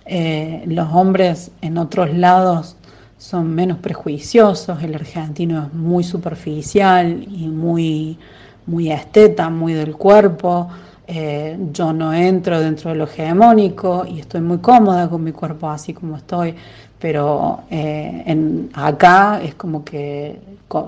Eh, 0.04 0.62
los 0.66 0.92
hombres 0.92 1.52
en 1.62 1.78
otros 1.78 2.12
lados 2.12 2.76
son 3.16 3.54
menos 3.54 3.78
prejuiciosos, 3.78 4.82
el 4.82 4.94
argentino 4.94 5.66
es 5.66 5.74
muy 5.74 6.04
superficial 6.04 7.26
y 7.30 7.48
muy, 7.48 8.18
muy 8.66 8.92
esteta, 8.92 9.48
muy 9.48 9.72
del 9.72 9.94
cuerpo. 9.96 10.68
Eh, 11.06 11.58
yo 11.72 11.92
no 11.92 12.12
entro 12.12 12.60
dentro 12.60 12.90
de 12.90 12.96
lo 12.96 13.04
hegemónico 13.04 14.04
y 14.06 14.20
estoy 14.20 14.42
muy 14.42 14.58
cómoda 14.58 15.08
con 15.08 15.24
mi 15.24 15.32
cuerpo 15.32 15.68
así 15.68 15.92
como 15.92 16.16
estoy, 16.16 16.54
pero 17.00 17.62
eh, 17.70 18.68
acá 18.74 19.40
es 19.42 19.54
como 19.54 19.84
que 19.84 20.38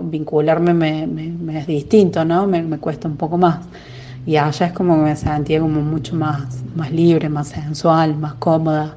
vincularme 0.02 0.74
me, 0.74 1.58
es 1.58 1.66
distinto, 1.66 2.24
¿no? 2.24 2.46
Me, 2.46 2.62
me 2.62 2.78
cuesta 2.78 3.08
un 3.08 3.16
poco 3.16 3.38
más. 3.38 3.60
Y 4.24 4.36
allá 4.36 4.66
es 4.66 4.72
como 4.72 4.96
que 4.96 5.02
me 5.02 5.16
sentía 5.16 5.60
como 5.60 5.80
mucho 5.80 6.14
más, 6.14 6.62
más 6.76 6.92
libre, 6.92 7.28
más 7.28 7.48
sensual, 7.48 8.16
más 8.16 8.34
cómoda. 8.34 8.94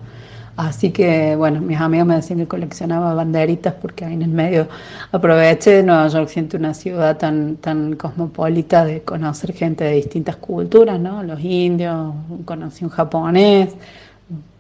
Así 0.57 0.91
que, 0.91 1.35
bueno, 1.35 1.59
mis 1.59 1.79
amigos 1.79 2.07
me 2.07 2.15
decían 2.15 2.39
que 2.39 2.47
coleccionaba 2.47 3.13
banderitas 3.13 3.73
porque 3.73 4.05
ahí 4.05 4.13
en 4.13 4.21
el 4.21 4.29
medio 4.29 4.67
aproveché 5.11 5.83
Nueva 5.83 6.07
York, 6.07 6.29
siento 6.29 6.55
una 6.57 6.73
ciudad 6.73 7.17
tan, 7.17 7.57
tan 7.57 7.95
cosmopolita 7.95 8.85
de 8.85 9.01
conocer 9.01 9.53
gente 9.53 9.83
de 9.83 9.93
distintas 9.93 10.37
culturas, 10.37 10.97
¿no? 10.97 11.23
Los 11.23 11.41
indios, 11.41 12.13
conocí 12.45 12.85
un 12.85 12.91
japonés, 12.91 13.75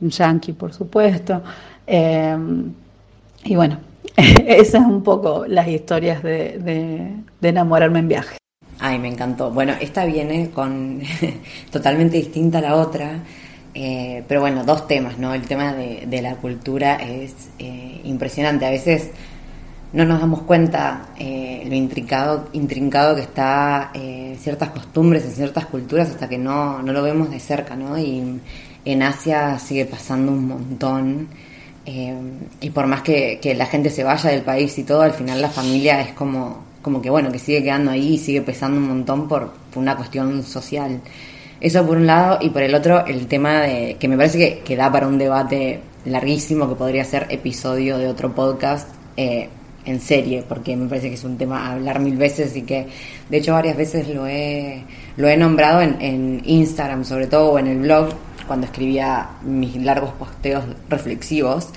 un 0.01 0.09
yanqui, 0.09 0.53
por 0.53 0.73
supuesto. 0.73 1.41
Eh, 1.87 2.35
y 3.43 3.55
bueno, 3.55 3.77
esas 4.17 4.81
es 4.81 4.87
un 4.87 5.03
poco 5.03 5.45
las 5.47 5.67
historias 5.67 6.21
de, 6.23 6.59
de- 6.59 7.49
enamorarme 7.49 7.99
en 7.99 8.07
viaje. 8.07 8.37
Ay, 8.79 8.99
me 8.99 9.07
encantó. 9.07 9.51
Bueno, 9.51 9.73
esta 9.79 10.05
viene 10.05 10.49
con 10.49 11.01
totalmente 11.71 12.17
distinta 12.17 12.57
a 12.57 12.61
la 12.61 12.75
otra, 12.75 13.19
eh, 13.73 14.23
pero 14.27 14.41
bueno, 14.41 14.63
dos 14.63 14.87
temas, 14.87 15.17
¿no? 15.17 15.33
El 15.33 15.43
tema 15.43 15.73
de, 15.73 16.05
de 16.07 16.21
la 16.21 16.35
cultura 16.35 16.95
es 16.95 17.49
eh, 17.59 18.01
impresionante. 18.03 18.65
A 18.65 18.71
veces 18.71 19.11
no 19.93 20.05
nos 20.05 20.19
damos 20.19 20.41
cuenta 20.41 21.09
lo 21.19 21.73
intrincado, 21.75 22.49
intrincado 22.53 23.15
que 23.15 23.21
está 23.21 23.91
ciertas 24.37 24.69
costumbres 24.69 25.23
en 25.23 25.31
ciertas 25.31 25.65
culturas 25.67 26.09
hasta 26.09 26.27
que 26.27 26.37
no, 26.37 26.81
no 26.81 26.91
lo 26.91 27.01
vemos 27.01 27.31
de 27.31 27.39
cerca, 27.39 27.75
¿no? 27.75 27.97
Y 27.97 28.39
en 28.85 29.03
Asia 29.03 29.59
sigue 29.59 29.85
pasando 29.85 30.31
un 30.31 30.47
montón. 30.47 31.27
eh, 31.85 32.15
y 32.61 32.69
por 32.71 32.87
más 32.87 33.01
que, 33.01 33.39
la 33.57 33.65
gente 33.65 33.89
se 33.89 34.03
vaya 34.03 34.29
del 34.31 34.41
país 34.43 34.77
y 34.79 34.83
todo, 34.83 35.01
al 35.01 35.13
final 35.13 35.41
la 35.41 35.49
familia 35.49 36.01
es 36.01 36.13
como, 36.13 36.63
como 36.81 37.01
que 37.01 37.09
bueno, 37.09 37.31
que 37.31 37.39
sigue 37.39 37.63
quedando 37.63 37.91
ahí 37.91 38.13
y 38.15 38.17
sigue 38.17 38.41
pesando 38.41 38.77
un 38.77 38.87
montón 38.87 39.27
por, 39.27 39.51
por 39.73 39.81
una 39.83 39.95
cuestión 39.95 40.43
social. 40.43 41.01
Eso 41.61 41.85
por 41.85 41.97
un 41.97 42.07
lado, 42.07 42.39
y 42.41 42.49
por 42.49 42.61
el 42.63 42.75
otro, 42.75 43.05
el 43.05 43.27
tema 43.27 43.61
de 43.61 43.97
que 43.99 44.07
me 44.07 44.17
parece 44.17 44.37
que, 44.37 44.59
que 44.59 44.75
da 44.75 44.91
para 44.91 45.07
un 45.07 45.17
debate 45.17 45.81
larguísimo, 46.05 46.69
que 46.69 46.75
podría 46.75 47.03
ser 47.03 47.27
episodio 47.29 47.97
de 47.97 48.07
otro 48.07 48.33
podcast 48.33 48.89
eh, 49.17 49.49
en 49.85 49.99
serie, 50.01 50.43
porque 50.47 50.75
me 50.75 50.87
parece 50.87 51.09
que 51.09 51.15
es 51.15 51.23
un 51.23 51.37
tema 51.37 51.67
a 51.67 51.73
hablar 51.73 51.99
mil 51.99 52.17
veces 52.17 52.55
y 52.55 52.63
que, 52.63 52.87
de 53.29 53.37
hecho, 53.37 53.53
varias 53.53 53.77
veces 53.77 54.07
lo 54.09 54.25
he, 54.27 54.83
lo 55.17 55.27
he 55.27 55.37
nombrado 55.37 55.81
en, 55.81 56.01
en 56.01 56.41
Instagram, 56.45 57.05
sobre 57.05 57.27
todo, 57.27 57.51
o 57.53 57.59
en 57.59 57.67
el 57.67 57.79
blog, 57.79 58.09
cuando 58.47 58.65
escribía 58.65 59.29
mis 59.43 59.75
largos 59.77 60.11
posteos 60.13 60.63
reflexivos. 60.89 61.69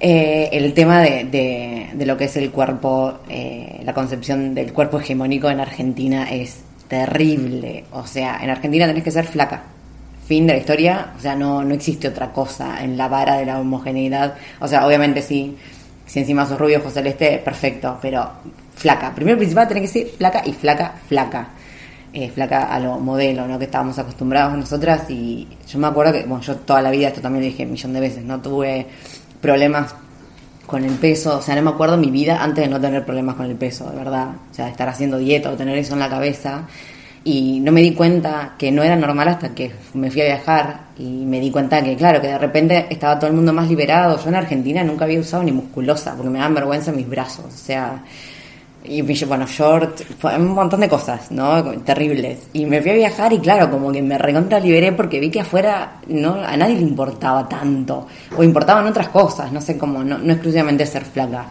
Eh, 0.00 0.50
el 0.52 0.74
tema 0.74 1.00
de, 1.00 1.24
de- 1.94 2.04
lo 2.06 2.16
que 2.16 2.24
es 2.24 2.36
el 2.36 2.50
cuerpo, 2.50 3.20
eh, 3.28 3.80
la 3.84 3.94
concepción 3.94 4.54
del 4.54 4.72
cuerpo 4.72 4.98
hegemónico 5.00 5.48
en 5.48 5.60
Argentina 5.60 6.28
es 6.30 6.60
terrible. 6.88 7.84
O 7.92 8.06
sea, 8.06 8.38
en 8.42 8.50
Argentina 8.50 8.86
tenés 8.86 9.02
que 9.04 9.10
ser 9.10 9.24
flaca. 9.26 9.62
Fin 10.26 10.46
de 10.46 10.54
la 10.54 10.58
historia, 10.58 11.12
o 11.16 11.20
sea, 11.20 11.34
no, 11.36 11.62
no 11.62 11.74
existe 11.74 12.08
otra 12.08 12.32
cosa 12.32 12.82
en 12.82 12.96
la 12.96 13.08
vara 13.08 13.36
de 13.36 13.44
la 13.46 13.60
homogeneidad. 13.60 14.34
O 14.60 14.66
sea, 14.68 14.86
obviamente 14.86 15.20
sí, 15.22 15.56
si 16.14 16.20
encima 16.20 16.46
sos 16.46 16.56
rubio, 16.56 16.78
ojos 16.78 16.92
celeste, 16.92 17.42
perfecto, 17.44 17.98
pero 18.00 18.30
flaca. 18.76 19.12
Primero 19.12 19.36
principal 19.36 19.66
tenés 19.66 19.90
que 19.90 19.98
ser 19.98 20.06
flaca 20.16 20.42
y 20.46 20.52
flaca, 20.52 20.94
flaca. 21.08 21.48
Eh, 22.12 22.30
flaca 22.30 22.72
a 22.72 22.78
lo 22.78 23.00
modelo, 23.00 23.48
¿no? 23.48 23.58
Que 23.58 23.64
estábamos 23.64 23.98
acostumbrados 23.98 24.56
nosotras 24.56 25.10
y 25.10 25.48
yo 25.66 25.80
me 25.80 25.88
acuerdo 25.88 26.12
que, 26.12 26.22
bueno, 26.22 26.40
yo 26.40 26.54
toda 26.58 26.80
la 26.82 26.92
vida, 26.92 27.08
esto 27.08 27.20
también 27.20 27.42
lo 27.42 27.50
dije 27.50 27.64
un 27.64 27.72
millón 27.72 27.92
de 27.94 27.98
veces, 27.98 28.22
no 28.22 28.40
tuve 28.40 28.86
problemas 29.40 29.92
con 30.68 30.84
el 30.84 30.92
peso, 30.92 31.38
o 31.38 31.42
sea, 31.42 31.56
no 31.56 31.62
me 31.62 31.70
acuerdo 31.70 31.96
mi 31.96 32.12
vida 32.12 32.44
antes 32.44 32.62
de 32.62 32.70
no 32.70 32.80
tener 32.80 33.04
problemas 33.04 33.34
con 33.34 33.46
el 33.46 33.56
peso, 33.56 33.90
de 33.90 33.96
verdad, 33.96 34.28
o 34.52 34.54
sea, 34.54 34.68
estar 34.68 34.88
haciendo 34.88 35.18
dieta 35.18 35.50
o 35.50 35.54
tener 35.54 35.76
eso 35.76 35.94
en 35.94 35.98
la 35.98 36.08
cabeza 36.08 36.68
y 37.24 37.58
no 37.60 37.72
me 37.72 37.80
di 37.80 37.92
cuenta 37.94 38.54
que 38.58 38.70
no 38.70 38.82
era 38.82 38.96
normal 38.96 39.28
hasta 39.28 39.54
que 39.54 39.72
me 39.94 40.10
fui 40.10 40.20
a 40.20 40.26
viajar 40.26 40.80
y 40.98 41.24
me 41.24 41.40
di 41.40 41.50
cuenta 41.50 41.82
que, 41.82 41.96
claro, 41.96 42.20
que 42.20 42.28
de 42.28 42.38
repente 42.38 42.86
estaba 42.90 43.18
todo 43.18 43.28
el 43.28 43.36
mundo 43.36 43.52
más 43.52 43.68
liberado, 43.68 44.22
yo 44.22 44.28
en 44.28 44.36
Argentina 44.36 44.84
nunca 44.84 45.06
había 45.06 45.20
usado 45.20 45.42
ni 45.42 45.50
musculosa 45.50 46.14
porque 46.14 46.30
me 46.30 46.38
daban 46.38 46.54
vergüenza 46.54 46.92
mis 46.92 47.08
brazos, 47.08 47.46
o 47.46 47.50
sea, 47.50 48.02
y 48.86 49.00
bueno, 49.24 49.46
short, 49.46 50.02
un 50.36 50.52
montón 50.52 50.80
de 50.80 50.90
cosas, 50.90 51.30
¿no? 51.30 51.62
Terribles. 51.80 52.48
Y 52.52 52.66
me 52.66 52.82
fui 52.82 52.90
a 52.90 52.94
viajar 52.94 53.32
y 53.32 53.38
claro, 53.38 53.70
como 53.70 53.90
que 53.90 54.02
me 54.02 54.18
recontra 54.18 54.60
liberé 54.60 54.92
porque 54.92 55.20
vi 55.20 55.30
que 55.30 55.40
afuera 55.40 56.00
no 56.08 56.34
a 56.34 56.54
nadie 56.54 56.76
le 56.76 56.82
importaba 56.82 57.48
tanto. 57.48 58.06
O 58.36 58.42
importaban 58.44 58.86
otras 58.86 59.08
cosas, 59.08 59.50
no 59.50 59.62
sé 59.62 59.78
cómo, 59.78 60.04
no, 60.04 60.18
no 60.18 60.32
exclusivamente 60.34 60.84
ser 60.84 61.06
flaca. 61.06 61.46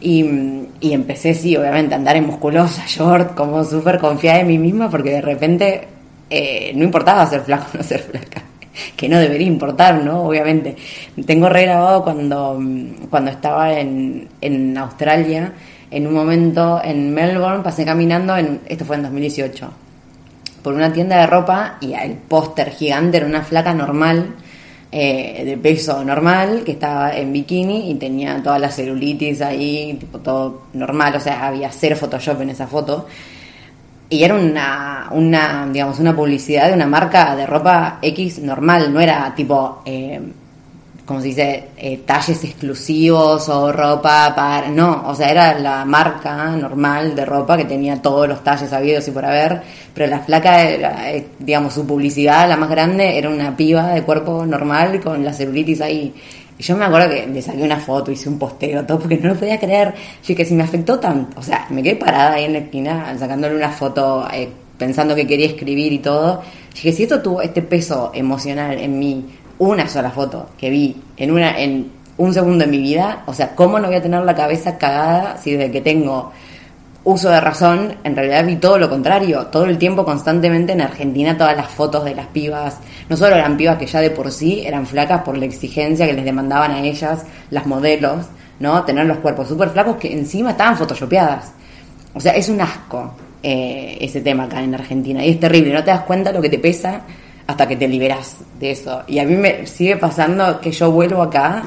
Y, 0.00 0.24
y 0.80 0.92
empecé, 0.92 1.34
sí, 1.34 1.56
obviamente, 1.56 1.94
a 1.94 1.98
andar 1.98 2.16
en 2.16 2.26
musculosa, 2.26 2.84
short, 2.86 3.34
como 3.34 3.64
súper 3.64 3.98
confiada 3.98 4.40
en 4.40 4.46
mí 4.46 4.58
misma, 4.58 4.88
porque 4.88 5.10
de 5.10 5.20
repente 5.20 5.88
eh, 6.30 6.72
no 6.74 6.84
importaba 6.84 7.26
ser 7.26 7.42
flaco 7.42 7.66
o 7.74 7.76
no 7.76 7.82
ser 7.82 8.00
flaca 8.00 8.42
que 8.96 9.08
no 9.08 9.18
debería 9.18 9.46
importar, 9.46 10.02
¿no? 10.02 10.22
Obviamente. 10.22 10.76
Tengo 11.26 11.48
regrabado 11.48 12.02
cuando, 12.02 12.60
cuando 13.08 13.30
estaba 13.30 13.78
en, 13.78 14.28
en 14.40 14.76
Australia, 14.78 15.52
en 15.90 16.06
un 16.06 16.14
momento 16.14 16.80
en 16.82 17.12
Melbourne, 17.12 17.62
pasé 17.62 17.84
caminando, 17.84 18.36
en, 18.36 18.60
esto 18.66 18.84
fue 18.84 18.96
en 18.96 19.02
2018, 19.02 19.70
por 20.62 20.74
una 20.74 20.92
tienda 20.92 21.16
de 21.16 21.26
ropa 21.26 21.78
y 21.80 21.94
el 21.94 22.12
póster 22.12 22.70
gigante 22.70 23.16
era 23.16 23.26
una 23.26 23.42
flaca 23.42 23.74
normal, 23.74 24.34
eh, 24.92 25.44
de 25.44 25.56
peso 25.56 26.02
normal, 26.04 26.62
que 26.64 26.72
estaba 26.72 27.16
en 27.16 27.32
bikini 27.32 27.90
y 27.90 27.94
tenía 27.94 28.42
toda 28.42 28.58
la 28.58 28.70
celulitis 28.70 29.40
ahí, 29.40 29.96
tipo 30.00 30.18
todo 30.18 30.62
normal, 30.72 31.14
o 31.14 31.20
sea, 31.20 31.46
había 31.46 31.70
cero 31.70 31.96
Photoshop 31.96 32.40
en 32.42 32.50
esa 32.50 32.66
foto. 32.66 33.06
Y 34.08 34.24
era 34.24 34.34
una, 34.34 35.08
una, 35.12 35.68
digamos, 35.72 36.00
una 36.00 36.16
publicidad 36.16 36.68
de 36.68 36.74
una 36.74 36.86
marca 36.86 37.36
de 37.36 37.46
ropa 37.46 37.98
X 38.02 38.40
normal, 38.40 38.92
no 38.92 39.00
era 39.00 39.32
tipo, 39.36 39.82
eh, 39.84 40.20
como 41.10 41.20
se 41.20 41.26
dice, 41.26 41.64
eh, 41.76 42.02
talles 42.06 42.44
exclusivos 42.44 43.48
o 43.48 43.72
ropa 43.72 44.32
para... 44.32 44.68
No, 44.68 45.08
o 45.08 45.14
sea, 45.16 45.28
era 45.28 45.58
la 45.58 45.84
marca 45.84 46.54
normal 46.54 47.16
de 47.16 47.24
ropa 47.24 47.56
que 47.56 47.64
tenía 47.64 48.00
todos 48.00 48.28
los 48.28 48.44
talles 48.44 48.72
habidos 48.72 49.08
y 49.08 49.10
por 49.10 49.24
haber, 49.24 49.60
pero 49.92 50.06
la 50.06 50.20
flaca, 50.20 50.62
era, 50.62 51.10
eh, 51.10 51.26
digamos, 51.36 51.74
su 51.74 51.84
publicidad, 51.84 52.48
la 52.48 52.56
más 52.56 52.70
grande, 52.70 53.18
era 53.18 53.28
una 53.28 53.56
piba 53.56 53.88
de 53.88 54.04
cuerpo 54.04 54.46
normal 54.46 55.00
con 55.00 55.24
la 55.24 55.32
celulitis 55.32 55.80
ahí 55.80 56.14
y 56.56 56.62
yo 56.62 56.76
me 56.76 56.84
acuerdo 56.84 57.10
que 57.10 57.26
le 57.26 57.42
saqué 57.42 57.60
una 57.60 57.80
foto, 57.80 58.12
hice 58.12 58.28
un 58.28 58.38
posteo, 58.38 58.86
todo, 58.86 59.00
porque 59.00 59.16
no 59.16 59.30
lo 59.30 59.34
podía 59.34 59.58
creer. 59.58 59.92
Yo 60.24 60.36
que 60.36 60.44
si 60.44 60.54
me 60.54 60.62
afectó 60.62 61.00
tanto, 61.00 61.40
o 61.40 61.42
sea, 61.42 61.66
me 61.70 61.82
quedé 61.82 61.96
parada 61.96 62.34
ahí 62.34 62.44
en 62.44 62.52
la 62.52 62.60
esquina 62.60 63.18
sacándole 63.18 63.56
una 63.56 63.70
foto, 63.70 64.28
eh, 64.32 64.48
pensando 64.78 65.16
que 65.16 65.26
quería 65.26 65.46
escribir 65.46 65.92
y 65.92 65.98
todo. 65.98 66.40
Que 66.80 66.92
si 66.92 67.02
esto 67.02 67.20
tuvo 67.20 67.42
este 67.42 67.62
peso 67.62 68.12
emocional 68.14 68.78
en 68.78 68.96
mí, 68.96 69.26
una 69.60 69.86
sola 69.88 70.10
foto 70.10 70.48
que 70.58 70.70
vi 70.70 70.96
en 71.16 71.30
una 71.30 71.60
en 71.60 71.92
un 72.16 72.34
segundo 72.34 72.64
de 72.64 72.70
mi 72.70 72.78
vida, 72.78 73.22
o 73.26 73.32
sea, 73.32 73.54
¿cómo 73.54 73.78
no 73.78 73.86
voy 73.86 73.96
a 73.96 74.02
tener 74.02 74.22
la 74.22 74.34
cabeza 74.34 74.76
cagada 74.76 75.36
si 75.38 75.52
desde 75.52 75.70
que 75.70 75.80
tengo 75.80 76.32
uso 77.04 77.30
de 77.30 77.40
razón, 77.40 77.94
en 78.04 78.14
realidad 78.14 78.44
vi 78.44 78.56
todo 78.56 78.78
lo 78.78 78.90
contrario, 78.90 79.46
todo 79.46 79.64
el 79.64 79.78
tiempo 79.78 80.04
constantemente 80.04 80.72
en 80.72 80.82
Argentina 80.82 81.36
todas 81.36 81.56
las 81.56 81.68
fotos 81.68 82.04
de 82.04 82.14
las 82.14 82.26
pibas, 82.26 82.78
no 83.08 83.16
solo 83.16 83.36
eran 83.36 83.56
pibas 83.56 83.78
que 83.78 83.86
ya 83.86 84.00
de 84.00 84.10
por 84.10 84.30
sí 84.32 84.62
eran 84.66 84.86
flacas 84.86 85.22
por 85.22 85.36
la 85.36 85.46
exigencia 85.46 86.06
que 86.06 86.12
les 86.12 86.24
demandaban 86.24 86.72
a 86.72 86.82
ellas 86.82 87.24
las 87.50 87.66
modelos, 87.66 88.26
¿no? 88.58 88.82
Tener 88.84 89.06
los 89.06 89.18
cuerpos 89.18 89.48
súper 89.48 89.70
flacos 89.70 89.96
que 89.96 90.12
encima 90.12 90.50
estaban 90.50 90.76
photoshopeadas. 90.76 91.52
O 92.14 92.20
sea, 92.20 92.32
es 92.32 92.48
un 92.48 92.60
asco 92.60 93.12
eh, 93.42 93.96
ese 94.00 94.20
tema 94.20 94.44
acá 94.44 94.62
en 94.62 94.74
Argentina 94.74 95.24
y 95.24 95.30
es 95.30 95.40
terrible, 95.40 95.72
no 95.72 95.84
te 95.84 95.90
das 95.90 96.02
cuenta 96.02 96.32
lo 96.32 96.42
que 96.42 96.50
te 96.50 96.58
pesa 96.58 97.02
hasta 97.50 97.66
que 97.66 97.76
te 97.76 97.88
liberas 97.88 98.38
de 98.58 98.70
eso. 98.70 99.02
Y 99.06 99.18
a 99.18 99.24
mí 99.24 99.34
me 99.34 99.66
sigue 99.66 99.96
pasando 99.96 100.60
que 100.60 100.70
yo 100.70 100.90
vuelvo 100.90 101.22
acá 101.22 101.64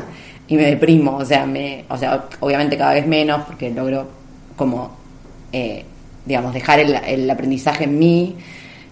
y 0.47 0.55
me 0.55 0.63
deprimo, 0.63 1.17
o 1.17 1.25
sea, 1.25 1.45
me, 1.45 1.85
o 1.89 1.97
sea, 1.97 2.25
obviamente 2.39 2.77
cada 2.77 2.93
vez 2.93 3.05
menos 3.05 3.43
porque 3.45 3.69
logro 3.71 4.07
como 4.55 4.91
eh, 5.51 5.85
digamos, 6.25 6.53
dejar 6.53 6.79
el, 6.79 7.29
aprendizaje 7.29 7.83
en 7.83 7.99
mí. 7.99 8.35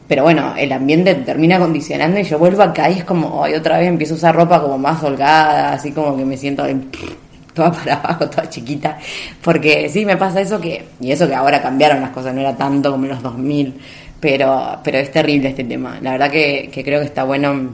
Pero 0.08 0.24
bueno, 0.24 0.54
el 0.58 0.72
ambiente 0.74 1.16
termina 1.16 1.58
condicionando 1.58 2.20
y 2.20 2.24
yo 2.24 2.38
vuelvo 2.38 2.64
acá 2.64 2.90
y 2.90 3.00
es 3.00 3.06
como, 3.06 3.40
hoy 3.40 3.54
otra 3.54 3.80
vez 3.80 3.88
empiezo 3.88 4.14
a 4.16 4.18
usar 4.18 4.36
ropa 4.36 4.62
como 4.62 4.78
más 4.78 5.02
holgada, 5.02 5.74
así 5.74 5.92
como 5.92 6.18
que 6.18 6.26
me 6.26 6.36
siento 6.36 6.66
toda 7.54 7.72
para 7.72 7.94
abajo, 7.96 8.30
toda 8.30 8.50
chiquita. 8.50 8.98
Porque 9.42 9.88
sí, 9.90 10.06
me 10.06 10.18
pasa 10.18 10.42
eso 10.42 10.60
que, 10.60 10.86
y 11.00 11.12
eso 11.12 11.28
que 11.28 11.36
ahora 11.36 11.62
cambiaron 11.62 12.02
las 12.02 12.12
cosas, 12.12 12.34
no 12.34 12.42
era 12.42 12.56
tanto 12.56 12.92
como 12.92 13.06
en 13.06 13.12
los 13.12 13.24
2000, 13.24 13.74
pero, 14.22 14.80
pero 14.84 15.00
es 15.00 15.12
terrible 15.12 15.50
este 15.50 15.66
tema. 15.66 16.00
La 16.02 16.12
verdad 16.12 16.32
que, 16.32 16.70
creo 16.72 17.00
que 17.00 17.08
está 17.08 17.24
bueno 17.26 17.74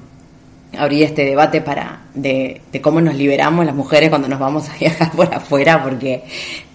abrir 0.77 1.03
este 1.03 1.25
debate 1.25 1.61
para 1.61 2.05
de, 2.13 2.61
cómo 2.81 3.01
nos 3.01 3.15
liberamos 3.15 3.65
las 3.65 3.75
mujeres 3.75 4.09
cuando 4.09 4.27
nos 4.27 4.39
vamos 4.39 4.69
a 4.69 4.77
viajar 4.77 5.11
por 5.15 5.31
afuera, 5.31 5.83
porque 5.83 6.23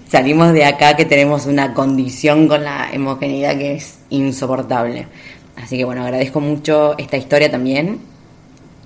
salimos 0.09 0.53
de 0.53 0.65
acá 0.65 0.95
que 0.95 1.07
tenemos 1.07 1.47
una 1.47 1.73
condición 1.73 2.47
con 2.47 2.63
la 2.63 2.91
homogeneidad 2.95 3.57
que 3.57 3.75
es 3.77 3.99
insoportable. 4.11 5.09
Así 5.57 5.79
que 5.79 5.85
bueno, 5.85 6.03
agradezco 6.03 6.41
mucho 6.41 6.97
esta 6.99 7.17
historia 7.17 7.51
también. 7.51 8.01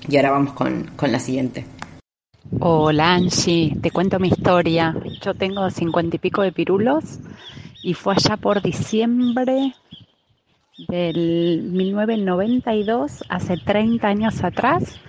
Y 0.09 0.17
ahora 0.17 0.31
vamos 0.31 0.53
con, 0.53 0.93
con 0.95 1.11
la 1.11 1.19
siguiente. 1.19 1.65
Hola 2.61 3.15
Angie, 3.15 3.77
te 3.83 3.91
cuento 3.91 4.21
mi 4.21 4.29
historia. 4.29 4.95
Yo 5.21 5.35
tengo 5.35 5.69
cincuenta 5.71 6.15
y 6.15 6.19
pico 6.21 6.43
de 6.43 6.53
pirulos 6.53 7.19
y 7.83 7.95
fue 7.95 8.15
allá 8.15 8.37
por 8.37 8.63
diciembre 8.63 9.75
del 10.79 11.63
1992, 11.65 13.25
hace 13.29 13.57
30 13.57 14.09
años 14.09 14.45
atrás, 14.45 15.01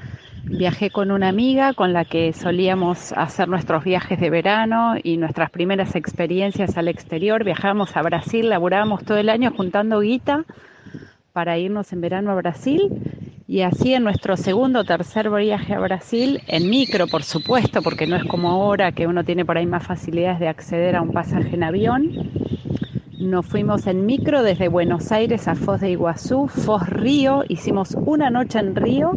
Viajé 0.50 0.92
con 0.92 1.12
una 1.12 1.28
amiga 1.28 1.74
con 1.74 1.92
la 1.92 2.06
que 2.06 2.32
solíamos 2.32 3.12
hacer 3.12 3.50
nuestros 3.50 3.84
viajes 3.84 4.18
de 4.18 4.30
verano 4.30 4.96
y 5.04 5.18
nuestras 5.18 5.52
primeras 5.52 5.94
experiencias 5.96 6.78
al 6.78 6.88
exterior. 6.88 7.44
Viajábamos 7.44 7.98
a 7.98 8.02
Brasil, 8.02 8.48
laburábamos 8.48 9.04
todo 9.04 9.18
el 9.18 9.28
año 9.28 9.52
juntando 9.52 10.00
guita 10.00 10.46
para 11.34 11.58
irnos 11.58 11.92
en 11.92 12.00
verano 12.00 12.32
a 12.32 12.36
Brasil. 12.36 12.82
Y 13.46 13.62
así 13.62 13.94
en 13.94 14.06
nuestro 14.06 14.38
segundo 14.38 14.80
o 14.80 14.84
tercer 14.86 15.30
viaje 15.30 15.74
a 15.74 15.80
Brasil, 15.80 16.40
en 16.48 16.70
micro 16.70 17.08
por 17.08 17.24
supuesto, 17.24 17.82
porque 17.82 18.08
no 18.08 18.16
es 18.16 18.24
como 18.24 18.50
ahora 18.50 18.94
que 18.94 19.06
uno 19.06 19.26
tiene 19.26 19.44
por 19.44 19.58
ahí 19.58 19.66
más 19.66 19.86
facilidades 19.86 20.40
de 20.40 20.48
acceder 20.48 20.96
a 20.96 21.02
un 21.02 21.12
pasaje 21.12 21.56
en 21.56 21.64
avión, 21.64 22.10
nos 23.18 23.46
fuimos 23.46 23.88
en 23.88 24.06
micro 24.06 24.44
desde 24.44 24.68
Buenos 24.68 25.12
Aires 25.12 25.48
a 25.48 25.56
Foz 25.56 25.82
de 25.82 25.92
Iguazú, 25.92 26.48
Foz 26.48 26.88
Río, 26.88 27.44
hicimos 27.48 27.96
una 27.96 28.30
noche 28.30 28.60
en 28.60 28.76
Río 28.76 29.12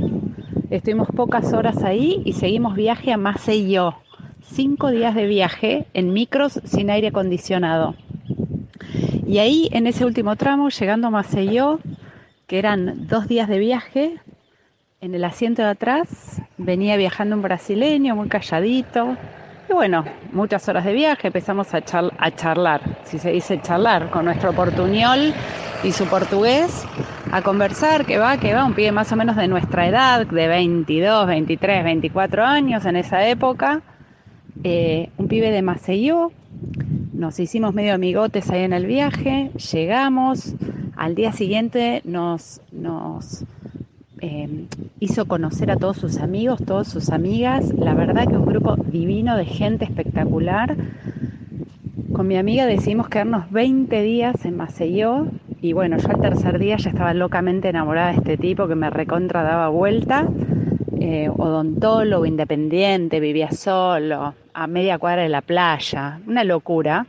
Estuvimos 0.71 1.09
pocas 1.09 1.53
horas 1.53 1.83
ahí 1.83 2.23
y 2.25 2.35
seguimos 2.35 2.77
viaje 2.77 3.13
a 3.13 3.17
Maceió. 3.17 3.97
Cinco 4.41 4.93
días 4.93 5.17
de 5.17 5.27
viaje 5.27 5.87
en 5.95 6.13
micros 6.13 6.61
sin 6.63 6.91
aire 6.91 7.09
acondicionado. 7.09 7.97
Y 9.27 9.39
ahí, 9.39 9.69
en 9.73 9.89
ese 9.89 10.05
último 10.05 10.37
tramo, 10.37 10.69
llegando 10.69 11.09
a 11.09 11.11
Maceió, 11.11 11.81
que 12.47 12.61
eran 12.61 13.09
dos 13.09 13.27
días 13.27 13.49
de 13.49 13.59
viaje, 13.59 14.21
en 15.01 15.17
el 15.17 15.25
asiento 15.25 15.63
de 15.63 15.71
atrás 15.71 16.41
venía 16.57 16.97
viajando 16.97 17.35
un 17.35 17.43
brasileño 17.43 18.15
muy 18.15 18.29
calladito. 18.29 19.17
Y 19.71 19.73
bueno, 19.73 20.05
muchas 20.33 20.69
horas 20.69 20.85
de 20.85 20.93
viaje, 20.93 21.29
empezamos 21.29 21.73
a, 21.75 21.81
charlar, 21.83 22.81
si 23.05 23.21
se 23.21 23.31
dice 23.31 23.61
charlar, 23.63 24.11
con 24.11 24.25
nuestro 24.25 24.53
portuñol 24.53 25.33
y 25.85 25.93
su 25.93 26.07
portugués 26.07 26.85
a 27.31 27.41
conversar, 27.43 28.05
que 28.05 28.19
va, 28.19 28.37
que 28.39 28.53
va, 28.53 28.65
un 28.65 28.75
pibe 28.75 28.91
más 28.91 29.13
o 29.13 29.17
menos 29.17 29.37
de 29.37 29.47
nuestra 29.47 29.87
edad, 29.87 30.27
de 30.27 30.49
22, 30.49 31.25
23, 31.25 31.85
24 31.85 32.45
años 32.45 32.85
en 32.85 32.97
esa 32.97 33.25
época, 33.29 33.83
eh, 34.65 35.11
un 35.19 35.29
pibe 35.29 35.53
de 35.53 35.63
Maceió, 35.63 36.33
nos 37.13 37.39
hicimos 37.39 37.73
medio 37.73 37.95
amigotes 37.95 38.51
ahí 38.51 38.65
en 38.65 38.73
el 38.73 38.87
viaje, 38.87 39.53
llegamos, 39.73 40.57
al 40.97 41.15
día 41.15 41.31
siguiente 41.31 42.03
nos, 42.05 42.61
nos 42.73 43.45
eh, 44.21 44.67
hizo 44.99 45.27
conocer 45.27 45.71
a 45.71 45.77
todos 45.77 45.97
sus 45.97 46.19
amigos, 46.19 46.61
todas 46.65 46.89
sus 46.89 47.11
amigas, 47.11 47.73
la 47.75 47.95
verdad 47.95 48.27
que 48.27 48.37
un 48.37 48.45
grupo 48.45 48.77
divino 48.77 49.37
de 49.37 49.47
gente 49.47 49.85
espectacular. 49.85 50.77
Con 52.13 52.29
mi 52.29 52.37
amiga 52.37 52.67
decidimos 52.67 53.09
quedarnos 53.09 53.51
20 53.51 54.03
días 54.03 54.45
en 54.45 54.57
Maceió 54.57 55.27
y 55.63 55.73
bueno, 55.73 55.97
yo 55.99 56.09
al 56.11 56.21
tercer 56.21 56.59
día 56.59 56.77
ya 56.77 56.91
estaba 56.91 57.15
locamente 57.15 57.69
enamorada 57.69 58.11
de 58.11 58.19
este 58.19 58.37
tipo 58.37 58.69
que 58.69 58.75
me 58.75 58.91
recontra 58.91 59.43
daba 59.43 59.69
vuelta. 59.69 60.29
Eh, 60.99 61.31
odontólogo, 61.31 62.27
independiente, 62.27 63.21
vivía 63.21 63.51
solo, 63.53 64.35
a 64.53 64.67
media 64.67 64.99
cuadra 64.99 65.23
de 65.23 65.31
la 65.31 65.41
playa, 65.41 66.21
una 66.27 66.45
locura. 66.45 67.07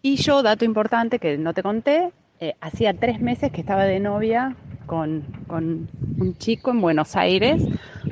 Y 0.00 0.16
yo, 0.16 0.42
dato 0.42 0.64
importante 0.64 1.18
que 1.18 1.36
no 1.36 1.52
te 1.52 1.62
conté, 1.62 2.10
eh, 2.40 2.54
hacía 2.60 2.94
tres 2.94 3.20
meses 3.20 3.52
que 3.52 3.60
estaba 3.60 3.84
de 3.84 4.00
novia 4.00 4.56
con, 4.86 5.22
con, 5.46 5.88
un 6.18 6.36
chico 6.38 6.70
en 6.70 6.80
Buenos 6.80 7.16
Aires, 7.16 7.62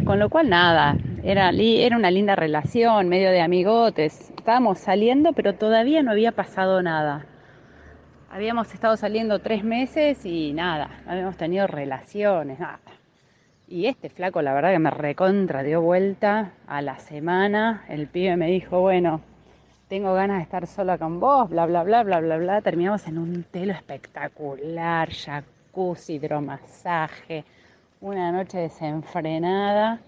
con 0.05 0.19
lo 0.19 0.29
cual 0.29 0.49
nada, 0.49 0.97
era, 1.23 1.51
era 1.51 1.97
una 1.97 2.11
linda 2.11 2.37
relación, 2.37 3.09
medio 3.09 3.31
de 3.31 3.41
amigotes, 3.41 4.31
estábamos 4.31 4.79
saliendo, 4.79 5.33
pero 5.33 5.55
todavía 5.55 6.03
no 6.03 6.11
había 6.11 6.33
pasado 6.33 6.83
nada. 6.83 7.27
Habíamos 8.31 8.73
estado 8.73 8.97
saliendo 8.97 9.41
tres 9.41 9.65
meses 9.65 10.25
y 10.25 10.53
nada, 10.53 11.03
no 11.05 11.13
habíamos 11.13 11.37
tenido 11.37 11.67
relaciones, 11.67 12.59
nada. 12.59 12.81
Y 13.69 13.87
este 13.87 14.09
flaco, 14.09 14.43
la 14.43 14.53
verdad 14.53 14.73
que 14.73 14.81
me 14.81 14.91
recontra 14.91 15.63
dio 15.63 15.81
vuelta 15.81 16.55
a 16.67 16.83
la 16.83 16.99
semana. 16.99 17.85
El 17.89 18.09
pibe 18.09 18.37
me 18.37 18.49
dijo, 18.49 18.81
bueno, 18.81 19.21
tengo 19.89 20.13
ganas 20.15 20.39
de 20.39 20.43
estar 20.43 20.67
sola 20.67 20.99
con 20.99 21.21
vos, 21.21 21.51
bla, 21.51 21.67
bla, 21.67 21.85
bla, 21.85 22.03
bla, 22.03 22.21
bla, 22.21 22.37
bla. 22.37 22.63
Terminamos 22.63 23.07
en 23.07 23.19
un 23.19 23.45
telo 23.45 23.73
espectacular, 23.73 25.11
jacuzzi, 25.71 26.15
hidromasaje, 26.15 27.45
una 28.01 28.33
noche 28.33 28.59
desenfrenada. 28.59 30.01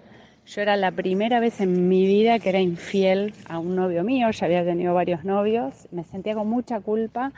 Yo 0.44 0.60
era 0.60 0.76
la 0.76 0.90
primera 0.90 1.38
vez 1.38 1.60
en 1.60 1.88
mi 1.88 2.04
vida 2.04 2.40
que 2.40 2.48
era 2.48 2.58
infiel 2.58 3.32
a 3.48 3.60
un 3.60 3.76
novio 3.76 4.02
mío, 4.02 4.28
ya 4.30 4.46
había 4.46 4.64
tenido 4.64 4.92
varios 4.92 5.24
novios, 5.24 5.86
me 5.92 6.02
sentía 6.02 6.34
con 6.34 6.48
mucha 6.48 6.80
culpa, 6.80 7.32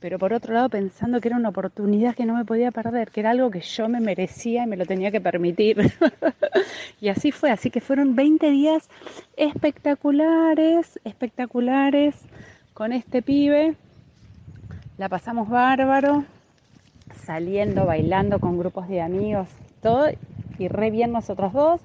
pero 0.00 0.18
por 0.18 0.32
otro 0.32 0.52
lado 0.52 0.68
pensando 0.68 1.20
que 1.20 1.28
era 1.28 1.36
una 1.36 1.50
oportunidad 1.50 2.16
que 2.16 2.24
no 2.24 2.34
me 2.34 2.44
podía 2.44 2.72
perder, 2.72 3.12
que 3.12 3.20
era 3.20 3.30
algo 3.30 3.52
que 3.52 3.60
yo 3.60 3.88
me 3.88 4.00
merecía 4.00 4.64
y 4.64 4.66
me 4.66 4.76
lo 4.76 4.84
tenía 4.84 5.12
que 5.12 5.20
permitir. 5.20 5.78
y 7.00 7.08
así 7.08 7.30
fue, 7.30 7.52
así 7.52 7.70
que 7.70 7.80
fueron 7.80 8.16
20 8.16 8.50
días 8.50 8.88
espectaculares, 9.36 10.98
espectaculares 11.04 12.16
con 12.74 12.92
este 12.92 13.22
pibe. 13.22 13.76
La 14.98 15.08
pasamos 15.08 15.48
bárbaro, 15.48 16.24
saliendo, 17.20 17.86
bailando 17.86 18.40
con 18.40 18.58
grupos 18.58 18.88
de 18.88 19.00
amigos, 19.00 19.48
todo, 19.82 20.08
y 20.58 20.68
re 20.68 20.90
bien 20.90 21.12
nosotros 21.12 21.52
dos. 21.52 21.80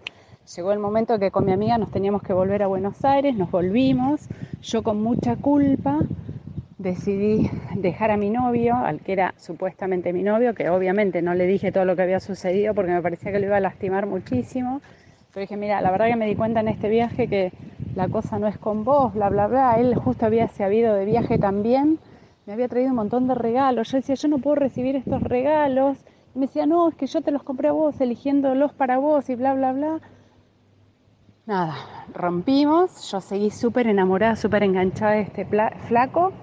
Llegó 0.56 0.71
el 0.71 0.80
momento 0.80 1.17
que 1.17 1.32
con 1.32 1.45
mi 1.45 1.52
amiga 1.52 1.78
nos 1.78 1.91
teníamos 1.91 2.21
que 2.21 2.34
volver 2.34 2.62
a 2.62 2.67
Buenos 2.67 3.04
Aires, 3.04 3.36
nos 3.36 3.50
volvimos, 3.50 4.28
yo 4.62 4.84
con 4.84 5.02
mucha 5.02 5.36
culpa 5.36 6.00
decidí 6.78 7.50
dejar 7.76 8.12
a 8.12 8.17
mi 8.17 8.30
novio, 8.30 8.76
al 8.76 9.00
que 9.00 9.13
era 9.13 9.34
supuestamente 9.38 10.13
mi 10.13 10.24
novio, 10.24 10.54
que 10.54 10.69
obviamente 10.69 11.21
no 11.21 11.34
le 11.34 11.48
dije 11.48 11.71
todo 11.71 11.86
lo 11.86 11.95
que 11.95 12.04
había 12.04 12.19
sucedido 12.19 12.74
porque 12.76 12.91
me 12.91 13.02
parecía 13.02 13.32
que 13.32 13.39
lo 13.39 13.48
iba 13.48 13.58
a 13.58 13.62
lastimar 13.62 14.06
muchísimo, 14.06 14.82
pero 15.34 15.41
dije, 15.41 15.58
mira, 15.58 15.82
la 15.82 15.91
verdad 15.91 16.08
que 16.08 16.15
me 16.15 16.28
di 16.28 16.36
cuenta 16.36 16.60
en 16.60 16.67
este 16.67 16.89
viaje 16.89 17.28
que 17.28 17.52
la 17.95 18.08
cosa 18.08 18.38
no 18.38 18.48
es 18.48 18.58
con 18.58 18.84
vos, 18.84 19.13
bla, 19.13 19.30
bla, 19.30 19.48
bla, 19.48 19.80
él 19.80 19.95
justo 19.95 20.26
había 20.26 20.48
se 20.48 20.63
habido 20.63 20.93
de 20.93 21.06
viaje 21.06 21.38
también, 21.38 21.98
me 22.45 22.53
había 22.53 22.67
traído 22.67 22.89
un 22.89 22.95
montón 22.95 23.27
de 23.27 23.36
regalos, 23.36 23.91
yo 23.91 23.97
decía, 23.97 24.15
yo 24.15 24.27
no 24.27 24.38
puedo 24.38 24.55
recibir 24.55 24.95
estos 24.95 25.21
regalos, 25.23 25.97
y 26.36 26.39
me 26.39 26.47
decía, 26.47 26.65
no, 26.65 26.89
es 26.89 26.95
que 26.95 27.08
yo 27.08 27.21
te 27.21 27.31
los 27.31 27.43
compré 27.43 27.69
a 27.69 27.71
vos, 27.71 27.99
eligiéndolos 28.01 28.73
para 28.73 28.97
vos 28.97 29.29
y 29.29 29.36
bla, 29.36 29.53
bla, 29.53 29.73
bla. 29.73 29.99
Nada, 31.47 31.75
rompimos, 32.13 33.12
yo 33.12 33.21
seguí 33.21 33.51
súper 33.51 33.88
enamorada, 33.88 34.36
súper 34.36 34.63
enganchada 34.63 35.13
de 35.13 35.21
este 35.21 35.45
flaco. 35.45 36.34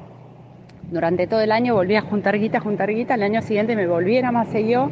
Durante 0.90 1.26
todo 1.26 1.40
el 1.40 1.50
año 1.50 1.74
volví 1.74 1.96
a 1.96 2.02
juntar 2.02 2.38
guita, 2.38 2.60
juntar 2.60 2.90
guita. 2.90 3.14
El 3.14 3.24
año 3.24 3.42
siguiente 3.42 3.74
me 3.74 3.88
volví 3.88 4.18
a 4.18 4.30
Maceió, 4.30 4.90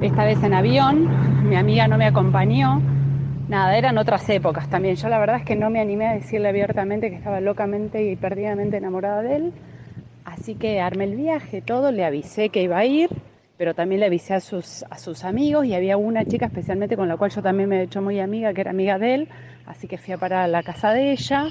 esta 0.00 0.24
vez 0.24 0.42
en 0.42 0.54
avión. 0.54 1.48
Mi 1.48 1.56
amiga 1.56 1.88
no 1.88 1.98
me 1.98 2.06
acompañó. 2.06 2.80
Nada, 3.48 3.76
eran 3.76 3.98
otras 3.98 4.26
épocas 4.30 4.70
también. 4.70 4.94
Yo 4.96 5.08
la 5.08 5.18
verdad 5.18 5.36
es 5.36 5.44
que 5.44 5.56
no 5.56 5.68
me 5.68 5.80
animé 5.80 6.06
a 6.06 6.14
decirle 6.14 6.48
abiertamente 6.48 7.10
que 7.10 7.16
estaba 7.16 7.40
locamente 7.40 8.10
y 8.10 8.16
perdidamente 8.16 8.78
enamorada 8.78 9.20
de 9.20 9.36
él. 9.36 9.52
Así 10.32 10.54
que 10.54 10.80
armé 10.80 11.04
el 11.04 11.16
viaje, 11.16 11.60
todo, 11.60 11.92
le 11.92 12.04
avisé 12.04 12.48
que 12.48 12.62
iba 12.62 12.78
a 12.78 12.84
ir 12.86 13.10
pero 13.62 13.74
también 13.74 14.00
le 14.00 14.06
avisé 14.06 14.34
a 14.34 14.40
sus, 14.40 14.84
a 14.90 14.98
sus 14.98 15.22
amigos 15.22 15.64
y 15.66 15.74
había 15.74 15.96
una 15.96 16.24
chica 16.24 16.46
especialmente 16.46 16.96
con 16.96 17.06
la 17.06 17.16
cual 17.16 17.30
yo 17.30 17.42
también 17.42 17.68
me 17.68 17.78
he 17.78 17.82
hecho 17.84 18.02
muy 18.02 18.18
amiga, 18.18 18.52
que 18.52 18.62
era 18.62 18.72
amiga 18.72 18.98
de 18.98 19.14
él, 19.14 19.28
así 19.66 19.86
que 19.86 19.98
fui 19.98 20.12
a 20.12 20.18
parar 20.18 20.42
a 20.42 20.48
la 20.48 20.64
casa 20.64 20.92
de 20.92 21.12
ella. 21.12 21.44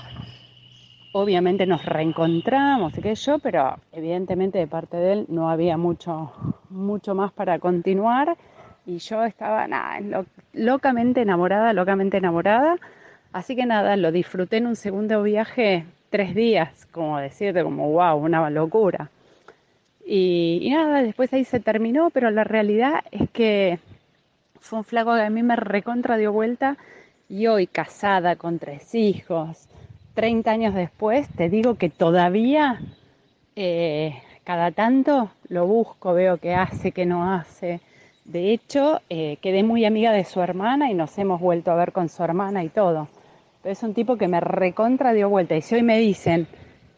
Obviamente 1.14 1.66
nos 1.66 1.86
reencontramos 1.86 2.98
y 2.98 3.02
qué 3.02 3.16
yo, 3.16 3.40
pero 3.40 3.80
evidentemente 3.94 4.60
de 4.60 4.68
parte 4.68 4.98
de 4.98 5.14
él 5.14 5.26
no 5.30 5.50
había 5.50 5.78
mucho, 5.78 6.34
mucho 6.70 7.16
más 7.16 7.32
para 7.32 7.60
continuar 7.60 8.36
y 8.86 8.98
yo 8.98 9.24
estaba 9.24 9.66
locamente 10.52 11.22
enamorada, 11.22 11.72
locamente 11.72 12.18
enamorada. 12.18 12.76
Así 13.32 13.56
que 13.56 13.66
nada, 13.66 13.96
lo 13.96 14.12
disfruté 14.12 14.58
en 14.58 14.68
un 14.68 14.76
segundo 14.76 15.24
viaje 15.24 15.86
tres 16.12 16.36
días, 16.36 16.86
como 16.92 17.18
decirte, 17.18 17.64
como 17.64 17.90
wow, 17.90 18.18
una 18.18 18.48
locura. 18.52 19.10
Y, 20.06 20.68
nada, 20.72 21.02
después 21.02 21.34
ahí 21.34 21.46
se 21.46 21.60
terminó, 21.60 22.10
pero 22.12 22.30
la 22.30 22.44
realidad 22.44 23.04
es 23.12 23.30
que 23.32 23.80
fue 24.60 24.80
un 24.80 24.86
flaco 24.86 25.16
que 25.16 25.22
a 25.22 25.30
mí 25.30 25.42
me 25.42 25.56
recontra 25.56 26.18
dio 26.18 26.34
vuelta 26.34 26.78
y 27.30 27.48
hoy 27.48 27.66
casada 27.66 28.36
con 28.36 28.60
tres 28.60 28.94
hijos, 28.94 29.70
30 30.14 30.52
años 30.52 30.76
después, 30.76 31.30
te 31.30 31.50
digo 31.50 31.76
que 31.76 31.90
todavía 31.90 32.82
eh, 33.56 34.22
cada 34.44 34.72
tanto 34.72 35.32
lo 35.48 35.66
busco, 35.66 36.14
veo 36.14 36.38
qué 36.38 36.56
hace, 36.56 36.92
qué 36.92 37.06
no 37.06 37.32
hace. 37.32 37.80
De 38.26 38.52
hecho, 38.52 39.00
eh, 39.10 39.38
quedé 39.42 39.64
muy 39.64 39.86
amiga 39.86 40.12
de 40.12 40.26
su 40.26 40.42
hermana 40.42 40.92
y 40.92 40.94
nos 40.94 41.18
hemos 41.18 41.40
vuelto 41.40 41.72
a 41.72 41.76
ver 41.76 41.94
con 41.94 42.10
su 42.10 42.22
hermana 42.22 42.66
y 42.66 42.70
todo. 42.70 43.08
Pero 43.62 43.74
es 43.74 43.84
un 43.84 43.94
tipo 43.94 44.18
que 44.18 44.28
me 44.28 44.40
recontra 44.40 45.14
dio 45.14 45.30
vuelta. 45.30 45.56
Y 45.56 45.62
si 45.62 45.76
hoy 45.76 45.84
me 45.84 46.00
dicen, 46.00 46.48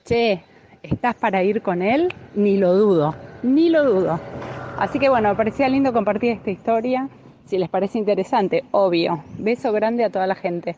che, 0.05 0.43
¿Estás 0.83 1.15
para 1.15 1.41
ir 1.41 1.61
con 1.61 1.81
él? 1.81 2.13
Ni 2.35 2.57
lo 2.57 2.75
dudo, 2.75 3.15
ni 3.41 3.69
lo 3.69 3.85
dudo. 3.85 4.19
Así 4.77 4.99
que 4.99 5.07
bueno, 5.07 5.35
parecía 5.37 5.69
lindo 5.69 5.93
compartir 5.93 6.31
esta 6.31 6.51
historia. 6.51 7.09
Si 7.45 7.57
les 7.57 7.69
parece 7.69 7.99
interesante, 7.99 8.65
obvio. 8.71 9.23
Beso 9.37 9.71
grande 9.71 10.03
a 10.03 10.09
toda 10.09 10.27
la 10.27 10.35
gente. 10.35 10.75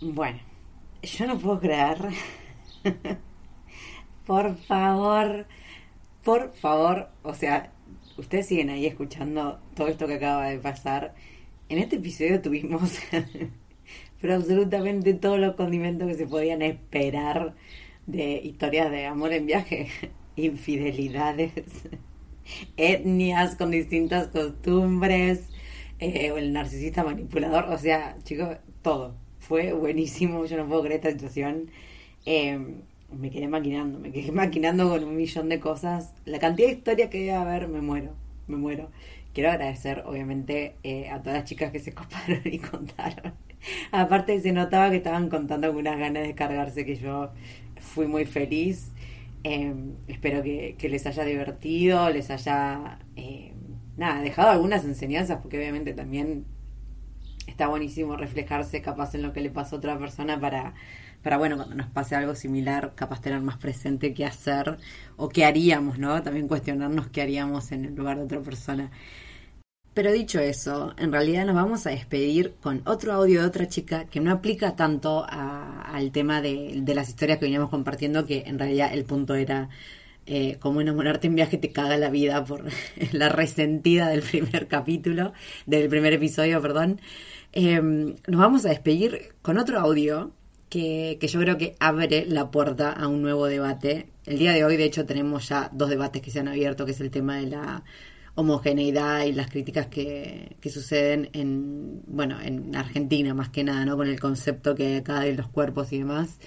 Bueno, 0.00 0.40
yo 1.04 1.26
no 1.28 1.38
puedo 1.38 1.60
creer. 1.60 1.98
por 4.26 4.56
favor, 4.56 5.46
por 6.24 6.52
favor, 6.54 7.10
o 7.22 7.34
sea, 7.34 7.70
ustedes 8.16 8.48
siguen 8.48 8.70
ahí 8.70 8.86
escuchando 8.86 9.60
todo 9.76 9.86
esto 9.86 10.08
que 10.08 10.14
acaba 10.14 10.48
de 10.48 10.58
pasar. 10.58 11.14
En 11.68 11.78
este 11.78 11.94
episodio 11.94 12.42
tuvimos 12.42 12.98
pero 14.22 14.36
absolutamente 14.36 15.14
todos 15.14 15.38
los 15.38 15.56
condimentos 15.56 16.08
que 16.08 16.14
se 16.14 16.26
podían 16.26 16.62
esperar 16.62 17.54
de 18.06 18.40
historias 18.42 18.90
de 18.90 19.06
amor 19.06 19.32
en 19.32 19.46
viaje, 19.46 19.88
infidelidades, 20.36 21.52
etnias 22.76 23.56
con 23.56 23.72
distintas 23.72 24.28
costumbres, 24.28 25.48
eh, 25.98 26.30
o 26.32 26.38
el 26.38 26.52
narcisista 26.52 27.04
manipulador, 27.04 27.64
o 27.64 27.78
sea, 27.78 28.16
chicos, 28.22 28.56
todo. 28.82 29.14
Fue 29.40 29.72
buenísimo, 29.72 30.44
yo 30.46 30.56
no 30.56 30.68
puedo 30.68 30.82
creer 30.82 30.96
esta 30.96 31.10
situación. 31.10 31.70
Em, 32.24 32.82
me 33.10 33.30
quedé 33.30 33.48
maquinando, 33.48 33.98
me 33.98 34.12
quedé 34.12 34.32
maquinando 34.32 34.88
con 34.88 35.04
un 35.04 35.16
millón 35.16 35.48
de 35.48 35.60
cosas. 35.60 36.14
La 36.24 36.38
cantidad 36.38 36.68
de 36.68 36.74
historias 36.74 37.10
que 37.10 37.24
iba 37.24 37.38
a 37.38 37.42
haber, 37.42 37.68
me 37.68 37.80
muero, 37.80 38.14
me 38.46 38.56
muero. 38.56 38.90
Quiero 39.34 39.50
agradecer, 39.50 40.04
obviamente, 40.06 40.76
eh, 40.84 41.08
a 41.10 41.20
todas 41.22 41.38
las 41.38 41.44
chicas 41.44 41.72
que 41.72 41.80
se 41.80 41.92
coparon 41.92 42.42
y 42.44 42.58
contaron. 42.58 43.32
Aparte, 43.92 44.40
se 44.40 44.52
notaba 44.52 44.90
que 44.90 44.96
estaban 44.96 45.28
contando 45.28 45.68
con 45.68 45.78
unas 45.78 45.98
ganas 45.98 46.24
de 46.24 46.34
cargarse 46.34 46.84
que 46.84 46.96
yo 46.96 47.32
fui 47.80 48.06
muy 48.06 48.24
feliz. 48.26 48.92
Em, 49.44 49.94
espero 50.08 50.42
que, 50.42 50.76
les 50.88 51.06
haya 51.06 51.24
divertido, 51.24 52.08
les 52.10 52.30
haya 52.30 52.98
em, 53.16 53.52
nada, 53.96 54.20
dejado 54.22 54.50
algunas 54.50 54.84
enseñanzas, 54.84 55.40
porque 55.42 55.58
obviamente 55.58 55.92
también 55.94 56.44
está 57.46 57.66
buenísimo 57.68 58.16
reflejarse 58.16 58.82
capaz 58.82 59.14
en 59.14 59.22
lo 59.22 59.32
que 59.32 59.40
le 59.40 59.50
pasó 59.50 59.76
a 59.76 59.78
otra 59.78 59.98
persona 59.98 60.38
para, 60.40 60.74
para 61.22 61.38
bueno, 61.38 61.56
cuando 61.56 61.74
nos 61.74 61.88
pase 61.88 62.14
algo 62.14 62.34
similar, 62.34 62.92
capaz 62.94 63.20
tener 63.20 63.40
más 63.40 63.56
presente 63.58 64.14
qué 64.14 64.24
hacer 64.24 64.78
o 65.16 65.28
qué 65.28 65.44
haríamos, 65.44 65.98
¿no? 65.98 66.22
También 66.22 66.48
cuestionarnos 66.48 67.08
qué 67.08 67.22
haríamos 67.22 67.72
en 67.72 67.84
el 67.84 67.94
lugar 67.94 68.18
de 68.18 68.24
otra 68.24 68.40
persona. 68.40 68.90
Pero 69.94 70.10
dicho 70.10 70.40
eso, 70.40 70.94
en 70.96 71.12
realidad 71.12 71.44
nos 71.44 71.54
vamos 71.54 71.86
a 71.86 71.90
despedir 71.90 72.54
con 72.62 72.80
otro 72.86 73.12
audio 73.12 73.42
de 73.42 73.46
otra 73.46 73.68
chica 73.68 74.06
que 74.06 74.20
no 74.20 74.32
aplica 74.32 74.74
tanto 74.74 75.26
al 75.28 76.10
tema 76.12 76.40
de, 76.40 76.82
las 76.94 77.10
historias 77.10 77.38
que 77.38 77.44
veníamos 77.44 77.68
compartiendo, 77.68 78.24
que 78.24 78.44
en 78.46 78.58
realidad 78.58 78.94
el 78.94 79.04
punto 79.04 79.34
era 79.34 79.68
eh, 80.24 80.56
cómo 80.60 80.80
enamorarte 80.80 81.26
en 81.26 81.34
viaje 81.34 81.58
te 81.58 81.72
caga 81.72 81.98
la 81.98 82.08
vida 82.08 82.42
por 82.44 82.64
la 83.12 83.28
resentida 83.28 84.08
del 84.08 84.22
primer 84.22 84.66
capítulo, 84.66 85.34
del 85.66 85.90
primer 85.90 86.14
episodio, 86.14 86.62
perdón. 86.62 86.98
Em, 87.52 88.16
nos 88.26 88.40
vamos 88.40 88.64
a 88.64 88.70
despedir 88.70 89.34
con 89.42 89.58
otro 89.58 89.78
audio 89.78 90.32
que, 90.70 91.18
que 91.20 91.28
yo 91.28 91.38
creo 91.40 91.58
que 91.58 91.76
abre 91.80 92.24
la 92.26 92.50
puerta 92.50 92.92
a 92.92 93.08
un 93.08 93.20
nuevo 93.20 93.46
debate. 93.46 94.08
El 94.24 94.38
día 94.38 94.52
de 94.52 94.64
hoy, 94.64 94.78
de 94.78 94.84
hecho, 94.84 95.04
tenemos 95.04 95.48
ya 95.50 95.68
dos 95.72 95.90
debates 95.90 96.22
que 96.22 96.30
se 96.30 96.40
han 96.40 96.48
abierto, 96.48 96.86
que 96.86 96.92
es 96.92 97.00
el 97.00 97.10
tema 97.10 97.36
de 97.36 97.48
la 97.48 97.84
homogeneidad 98.34 99.24
y 99.24 99.32
las 99.32 99.50
críticas 99.50 99.86
que, 99.88 100.56
que 100.60 100.70
suceden 100.70 101.28
en, 101.32 102.02
bueno, 102.06 102.40
en 102.40 102.74
Argentina 102.74 103.34
más 103.34 103.50
que 103.50 103.64
nada, 103.64 103.84
¿no? 103.84 103.96
Con 103.96 104.08
el 104.08 104.20
concepto 104.20 104.74
que 104.74 104.96
acá 104.98 105.20
de 105.20 105.34
los 105.34 105.48
cuerpos 105.48 105.92
y 105.92 105.98
demás. 105.98 106.38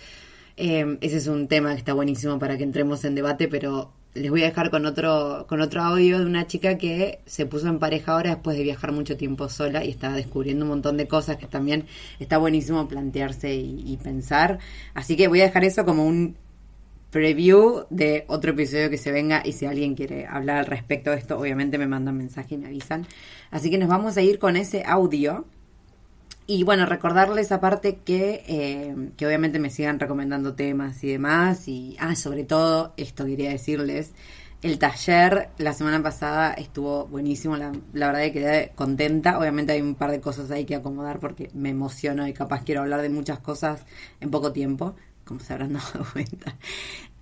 Eh, 0.57 0.97
ese 1.01 1.17
es 1.17 1.27
un 1.27 1.47
tema 1.47 1.73
que 1.73 1.79
está 1.79 1.93
buenísimo 1.93 2.39
para 2.39 2.57
que 2.57 2.63
entremos 2.63 3.03
en 3.05 3.15
debate, 3.15 3.47
pero 3.47 3.91
les 4.13 4.31
voy 4.31 4.41
a 4.43 4.45
dejar 4.45 4.71
con 4.71 4.85
otro, 4.85 5.45
con 5.49 5.59
otro 5.59 5.81
audio 5.83 6.19
de 6.19 6.25
una 6.25 6.47
chica 6.47 6.77
que 6.77 7.19
se 7.25 7.45
puso 7.45 7.67
en 7.67 7.79
pareja 7.79 8.13
ahora 8.13 8.31
después 8.31 8.57
de 8.57 8.63
viajar 8.63 8.93
mucho 8.93 9.17
tiempo 9.17 9.49
sola 9.49 9.83
y 9.83 9.89
estaba 9.89 10.15
descubriendo 10.15 10.63
un 10.63 10.69
montón 10.69 10.95
de 10.95 11.07
cosas 11.07 11.35
que 11.35 11.47
también 11.47 11.85
está 12.19 12.37
buenísimo 12.37 12.87
plantearse 12.87 13.53
y 13.53 13.97
pensar. 14.01 14.59
Así 14.93 15.17
que 15.17 15.27
voy 15.27 15.41
a 15.41 15.45
dejar 15.45 15.65
eso 15.65 15.83
como 15.85 16.05
un 16.05 16.37
preview 17.15 17.85
de 17.89 18.25
otro 18.27 18.51
episodio 18.51 18.89
que 18.89 18.97
se 18.97 19.09
venga 19.09 19.41
y 19.45 19.53
si 19.53 19.65
alguien 19.65 19.95
quiere 19.95 20.27
hablar 20.27 20.57
al 20.57 20.65
respecto 20.65 21.11
de 21.11 21.15
esto, 21.15 21.39
obviamente 21.39 21.77
me 21.77 21.87
mandan 21.87 22.17
mensaje 22.17 22.55
y 22.55 22.57
me 22.57 22.67
avisan. 22.67 23.07
Así 23.51 23.69
que 23.69 23.77
nos 23.77 23.87
vamos 23.87 24.17
a 24.17 24.21
ir 24.21 24.37
con 24.37 24.57
ese 24.57 24.83
audio. 24.85 25.45
Y 26.45 26.63
bueno, 26.65 26.85
recordarles 26.85 27.53
aparte 27.53 27.99
que, 28.03 28.43
eh, 28.47 28.93
que 29.15 29.25
obviamente 29.25 29.59
me 29.59 29.69
sigan 29.69 29.97
recomendando 29.97 30.55
temas 30.55 31.01
y 31.05 31.07
demás. 31.07 31.69
Y, 31.69 31.95
ah, 32.01 32.15
sobre 32.15 32.43
todo, 32.43 32.93
esto 32.97 33.25
quería 33.25 33.49
decirles, 33.49 34.11
El 34.61 34.77
taller 34.77 35.51
la 35.57 35.71
semana 35.73 36.03
pasada 36.03 36.53
estuvo 36.53 37.05
buenísimo, 37.07 37.55
la, 37.55 37.71
la 37.93 38.07
verdad 38.07 38.23
que 38.23 38.33
quedé 38.33 38.71
contenta. 38.75 39.39
Obviamente 39.39 39.71
hay 39.71 39.81
un 39.81 39.95
par 39.95 40.11
de 40.11 40.19
cosas 40.19 40.51
ahí 40.51 40.65
que 40.65 40.75
acomodar 40.75 41.19
porque 41.19 41.49
me 41.53 41.69
emociono 41.69 42.27
y 42.27 42.33
capaz 42.33 42.63
quiero 42.65 42.81
hablar 42.81 43.01
de 43.01 43.09
muchas 43.09 43.39
cosas 43.39 43.85
en 44.19 44.31
poco 44.31 44.51
tiempo, 44.51 44.95
como 45.25 45.39
se 45.39 45.53
habrán 45.53 45.73
dado 45.73 46.05
cuenta. 46.13 46.55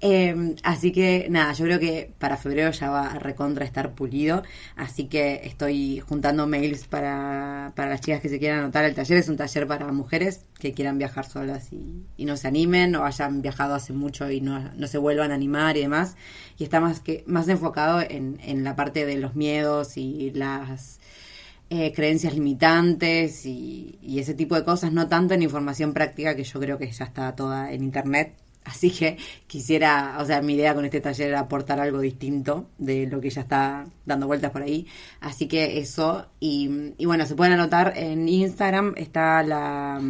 Eh, 0.06 0.56
así 0.64 0.92
que 0.92 1.28
nada, 1.30 1.54
yo 1.54 1.64
creo 1.64 1.80
que 1.80 2.14
para 2.20 2.36
febrero 2.36 2.72
ya 2.72 2.90
va 2.90 3.08
a 3.08 3.20
recontra 3.20 3.64
estar 3.64 3.94
pulido. 3.96 4.44
Así 4.76 5.06
que 5.06 5.42
estoy 5.46 6.02
juntando 6.02 6.46
mails 6.46 6.88
para, 6.88 7.72
para 7.74 7.92
las 7.92 8.02
chicas 8.02 8.20
que 8.20 8.28
se 8.28 8.38
quieran 8.38 8.60
anotar. 8.60 8.84
El 8.84 8.96
taller 8.96 9.18
es 9.18 9.30
un 9.30 9.38
taller 9.38 9.66
para 9.66 9.90
mujeres 9.94 10.46
que 10.60 10.74
quieran 10.74 10.98
viajar 10.98 11.26
solas 11.26 11.72
y, 11.72 12.04
y 12.18 12.26
no 12.26 12.36
se 12.36 12.50
animen 12.50 12.98
o 12.98 13.06
hayan 13.06 13.42
viajado 13.42 13.76
hace 13.76 13.94
mucho 13.94 14.30
y 14.30 14.42
no, 14.42 14.60
no, 14.76 14.88
se 14.88 14.98
vuelvan 14.98 15.32
a 15.32 15.36
animar 15.36 15.78
y 15.78 15.82
demás. 15.82 16.18
Y 16.58 16.66
está 16.66 16.82
más, 16.82 17.00
que, 17.00 17.24
más 17.26 17.48
enfocado 17.48 18.02
en, 18.02 18.42
en 18.44 18.66
la 18.66 18.76
parte 18.76 19.06
de 19.06 19.16
los 19.16 19.36
miedos 19.36 19.96
y 19.96 20.32
las 20.32 21.00
eh, 21.70 21.92
creencias 21.94 22.34
limitantes 22.34 23.46
y, 23.46 23.98
ese 24.18 24.34
tipo 24.34 24.56
de 24.56 24.64
cosas, 24.64 24.92
no 24.92 25.08
tanto 25.08 25.34
en 25.34 25.42
información 25.42 25.94
práctica 25.94 26.36
que 26.36 26.44
yo 26.44 26.60
creo 26.60 26.78
que 26.78 26.92
ya 26.92 27.06
está 27.06 27.36
toda 27.36 27.72
en 27.72 27.84
internet. 27.84 28.36
Así 28.66 28.92
que 28.92 29.18
quisiera, 29.48 30.18
o 30.20 30.26
sea, 30.26 30.42
mi 30.42 30.54
idea 30.54 30.74
con 30.74 30.86
este 30.86 31.02
taller 31.02 31.30
era 31.30 31.42
aportar 31.42 31.80
algo 31.82 32.00
distinto 32.00 32.70
de 32.78 33.08
lo 33.08 33.20
que 33.20 33.30
ya 33.30 33.42
está 33.42 33.86
dando 34.06 34.28
vueltas 34.28 34.52
por 34.52 34.62
ahí. 34.62 34.88
Así 35.20 35.48
que 35.48 35.80
eso, 35.80 36.28
y, 36.40 36.94
bueno, 37.06 37.26
se 37.26 37.36
pueden 37.36 37.54
anotar 37.54 37.94
en 37.98 38.30
Instagram, 38.30 38.94
está 38.96 39.44
la, 39.44 40.02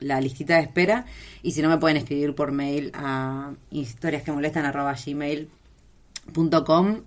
la 0.00 0.20
listita 0.20 0.56
de 0.56 0.62
espera, 0.62 1.06
y 1.42 1.52
si 1.52 1.62
no 1.62 1.70
me 1.70 1.78
pueden 1.78 1.96
escribir 1.96 2.34
por 2.34 2.52
mail 2.52 2.90
a 2.94 3.52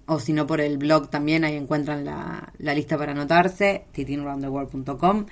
o 0.06 0.20
si 0.20 0.34
no 0.34 0.46
por 0.48 0.62
el 0.62 0.78
blog 0.78 1.10
también, 1.10 1.44
ahí 1.44 1.56
encuentran 1.56 2.06
la, 2.06 2.54
la 2.58 2.74
lista 2.74 2.98
para 2.98 3.14
anotarse, 3.14 3.86
titinroundtheworld.com. 3.92 5.26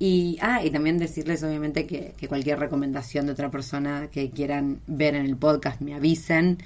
Y, 0.00 0.38
ah, 0.40 0.64
y 0.64 0.70
también 0.70 0.98
decirles 0.98 1.42
obviamente 1.42 1.86
que, 1.86 2.14
que, 2.16 2.28
cualquier 2.28 2.60
recomendación 2.60 3.26
de 3.26 3.32
otra 3.32 3.50
persona 3.50 4.08
que 4.12 4.30
quieran 4.30 4.80
ver 4.86 5.16
en 5.16 5.26
el 5.26 5.36
podcast 5.36 5.80
me 5.80 5.94
avisen. 5.94 6.58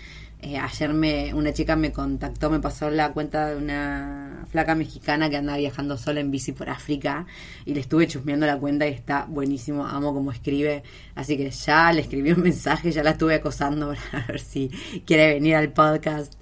Eh, 0.44 0.58
ayer 0.58 0.92
me, 0.92 1.32
una 1.34 1.52
chica 1.52 1.76
me 1.76 1.92
contactó, 1.92 2.50
me 2.50 2.58
pasó 2.58 2.90
la 2.90 3.12
cuenta 3.12 3.46
de 3.46 3.56
una 3.56 4.44
flaca 4.50 4.74
mexicana 4.74 5.30
que 5.30 5.36
andaba 5.36 5.58
viajando 5.58 5.96
sola 5.96 6.18
en 6.18 6.32
bici 6.32 6.50
por 6.50 6.68
África 6.68 7.26
y 7.64 7.74
le 7.74 7.80
estuve 7.80 8.08
chusmeando 8.08 8.44
la 8.44 8.58
cuenta 8.58 8.88
y 8.88 8.90
está 8.90 9.24
buenísimo, 9.28 9.86
amo 9.86 10.12
cómo 10.12 10.32
escribe. 10.32 10.82
Así 11.14 11.36
que 11.36 11.48
ya 11.48 11.92
le 11.92 12.00
escribí 12.00 12.32
un 12.32 12.42
mensaje, 12.42 12.90
ya 12.90 13.04
la 13.04 13.10
estuve 13.10 13.36
acosando 13.36 13.94
para 14.10 14.26
ver 14.28 14.40
si 14.40 14.68
quiere 15.06 15.34
venir 15.34 15.54
al 15.54 15.72
podcast 15.72 16.34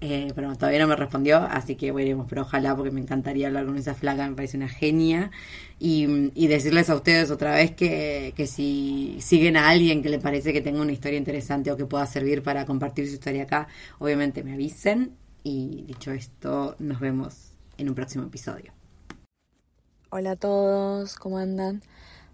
eh, 0.00 0.32
pero 0.34 0.54
todavía 0.54 0.78
no 0.78 0.86
me 0.86 0.94
respondió, 0.94 1.38
así 1.38 1.74
que 1.74 1.90
veremos, 1.90 2.26
pero 2.28 2.42
ojalá 2.42 2.76
porque 2.76 2.92
me 2.92 3.00
encantaría 3.00 3.48
hablar 3.48 3.66
con 3.66 3.76
esa 3.76 3.94
flaca, 3.94 4.28
me 4.28 4.36
parece 4.36 4.56
una 4.56 4.68
genia. 4.68 5.30
Y, 5.80 6.06
decirles 6.46 6.88
a 6.90 6.94
ustedes 6.94 7.30
otra 7.30 7.54
vez 7.54 7.72
que, 7.72 8.32
que, 8.36 8.46
si 8.46 9.16
siguen 9.20 9.56
a 9.56 9.68
alguien 9.68 10.02
que 10.02 10.08
le 10.08 10.18
parece 10.18 10.52
que 10.52 10.60
tenga 10.60 10.80
una 10.80 10.92
historia 10.92 11.18
interesante 11.18 11.70
o 11.72 11.76
que 11.76 11.84
pueda 11.84 12.06
servir 12.06 12.42
para 12.42 12.64
compartir 12.64 13.08
su 13.08 13.14
historia 13.14 13.44
acá, 13.44 13.68
obviamente 13.98 14.44
me 14.44 14.54
avisen. 14.54 15.12
Y 15.42 15.82
dicho 15.86 16.12
esto, 16.12 16.76
nos 16.78 17.00
vemos 17.00 17.52
en 17.76 17.88
un 17.88 17.94
próximo 17.94 18.24
episodio. 18.24 18.72
Hola 20.10 20.32
a 20.32 20.36
todos, 20.36 21.16
¿cómo 21.16 21.38
andan? 21.38 21.82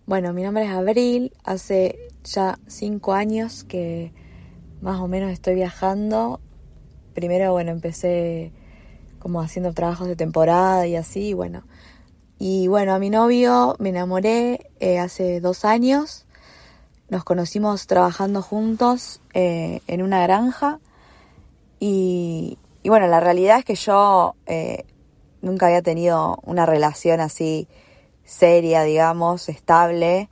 Bueno, 0.06 0.32
mi 0.32 0.42
nombre 0.42 0.64
es 0.64 0.70
Abril, 0.70 1.32
hace 1.44 1.98
ya 2.24 2.58
cinco 2.66 3.14
años 3.14 3.64
que 3.64 4.12
más 4.80 5.00
o 5.00 5.08
menos 5.08 5.32
estoy 5.32 5.54
viajando 5.54 6.40
primero, 7.14 7.52
bueno, 7.52 7.70
empecé 7.70 8.52
como 9.18 9.40
haciendo 9.40 9.72
trabajos 9.72 10.06
de 10.06 10.16
temporada 10.16 10.86
y 10.86 10.96
así, 10.96 11.32
bueno. 11.32 11.62
Y 12.38 12.68
bueno, 12.68 12.92
a 12.92 12.98
mi 12.98 13.08
novio 13.10 13.76
me 13.78 13.88
enamoré 13.88 14.70
eh, 14.80 14.98
hace 14.98 15.40
dos 15.40 15.64
años. 15.64 16.26
Nos 17.08 17.24
conocimos 17.24 17.86
trabajando 17.86 18.42
juntos 18.42 19.22
eh, 19.32 19.80
en 19.86 20.02
una 20.02 20.22
granja. 20.22 20.80
Y, 21.80 22.58
bueno, 22.84 23.06
la 23.06 23.20
realidad 23.20 23.60
es 23.60 23.64
que 23.64 23.76
yo 23.76 24.34
eh, 24.46 24.84
nunca 25.40 25.66
había 25.66 25.80
tenido 25.80 26.38
una 26.42 26.66
relación 26.66 27.20
así 27.20 27.68
seria, 28.24 28.82
digamos, 28.82 29.48
estable. 29.48 30.28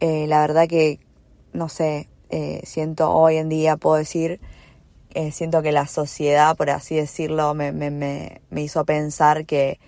la 0.00 0.40
verdad 0.40 0.66
que, 0.68 1.00
no 1.52 1.68
sé, 1.68 2.08
siento 2.64 3.10
hoy 3.10 3.36
en 3.36 3.48
día, 3.48 3.76
puedo 3.76 3.96
decir, 3.96 4.40
eh, 5.14 5.32
siento 5.32 5.62
que 5.62 5.72
la 5.72 5.86
sociedad, 5.86 6.56
por 6.56 6.70
así 6.70 6.96
decirlo, 6.96 7.54
me, 7.54 7.72
me, 7.72 7.90
me, 7.90 8.42
me 8.50 8.62
hizo 8.62 8.84
pensar 8.84 9.46
que, 9.46 9.78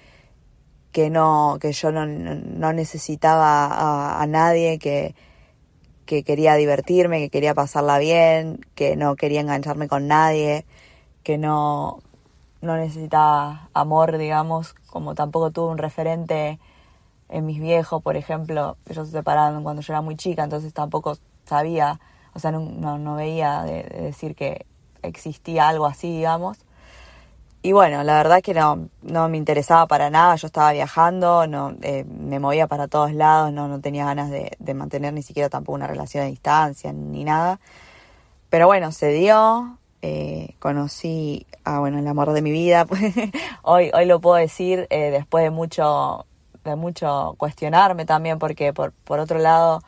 que, 0.92 1.10
no, 1.10 1.58
que 1.60 1.72
yo 1.72 1.92
no, 1.92 2.06
no 2.06 2.72
necesitaba 2.72 4.20
a, 4.20 4.26
nadie, 4.26 4.78
que, 4.78 5.14
que 6.06 6.22
quería 6.24 6.54
divertirme, 6.54 7.18
que 7.18 7.30
quería 7.30 7.54
pasarla 7.54 7.98
bien, 7.98 8.60
que 8.74 8.96
no 8.96 9.16
quería 9.16 9.40
engancharme 9.40 9.88
con 9.88 10.06
nadie, 10.08 10.64
que 11.22 11.38
no, 11.38 11.98
no 12.62 12.76
necesitaba 12.76 13.68
amor, 13.74 14.18
digamos, 14.18 14.74
como 14.86 15.14
tampoco 15.14 15.50
tuve 15.50 15.72
un 15.72 15.78
referente 15.78 16.58
en 17.28 17.46
mis 17.46 17.60
viejos, 17.60 18.02
por 18.02 18.16
ejemplo, 18.16 18.76
ellos 18.88 19.08
se 19.08 19.18
separaron 19.18 19.64
cuando 19.64 19.82
yo 19.82 19.92
era 19.92 20.00
muy 20.00 20.16
chica, 20.16 20.44
entonces 20.44 20.72
tampoco 20.72 21.18
sabía, 21.44 22.00
o 22.34 22.38
sea, 22.38 22.52
no, 22.52 22.98
no, 22.98 23.14
veía 23.16 23.62
de 23.62 23.82
decir 23.82 24.34
que, 24.34 24.66
existía 25.02 25.68
algo 25.68 25.86
así, 25.86 26.08
digamos. 26.08 26.58
Y 27.62 27.72
bueno, 27.72 28.04
la 28.04 28.14
verdad 28.14 28.42
que 28.42 28.54
no, 28.54 28.88
no 29.02 29.28
me 29.28 29.36
interesaba 29.36 29.86
para 29.88 30.08
nada, 30.08 30.36
yo 30.36 30.46
estaba 30.46 30.72
viajando, 30.72 31.48
no, 31.48 31.74
eh, 31.82 32.04
me 32.04 32.38
movía 32.38 32.68
para 32.68 32.86
todos 32.86 33.12
lados, 33.12 33.52
no, 33.52 33.66
no 33.66 33.80
tenía 33.80 34.04
ganas 34.04 34.30
de, 34.30 34.74
mantener 34.74 35.12
ni 35.12 35.22
siquiera 35.22 35.48
tampoco 35.48 35.74
una 35.74 35.88
relación 35.88 36.22
a 36.24 36.26
distancia 36.28 36.92
ni 36.92 37.24
nada. 37.24 37.58
Pero 38.50 38.66
bueno, 38.66 38.92
se 38.92 39.08
dio, 39.08 39.78
eh, 40.02 40.54
conocí 40.60 41.46
a, 41.64 41.80
bueno, 41.80 41.98
el 41.98 42.06
amor 42.06 42.32
de 42.32 42.42
mi 42.42 42.52
vida, 42.52 42.86
hoy, 43.62 43.90
hoy 43.92 44.06
lo 44.06 44.20
puedo 44.20 44.36
decir 44.36 44.86
eh, 44.90 45.10
después 45.10 45.42
de 45.42 45.50
mucho, 45.50 46.24
de 46.62 46.76
mucho 46.76 47.34
cuestionarme 47.36 48.04
también, 48.04 48.38
porque 48.38 48.72
por, 48.72 48.92
por 48.92 49.18
otro 49.18 49.40
lado 49.40 49.80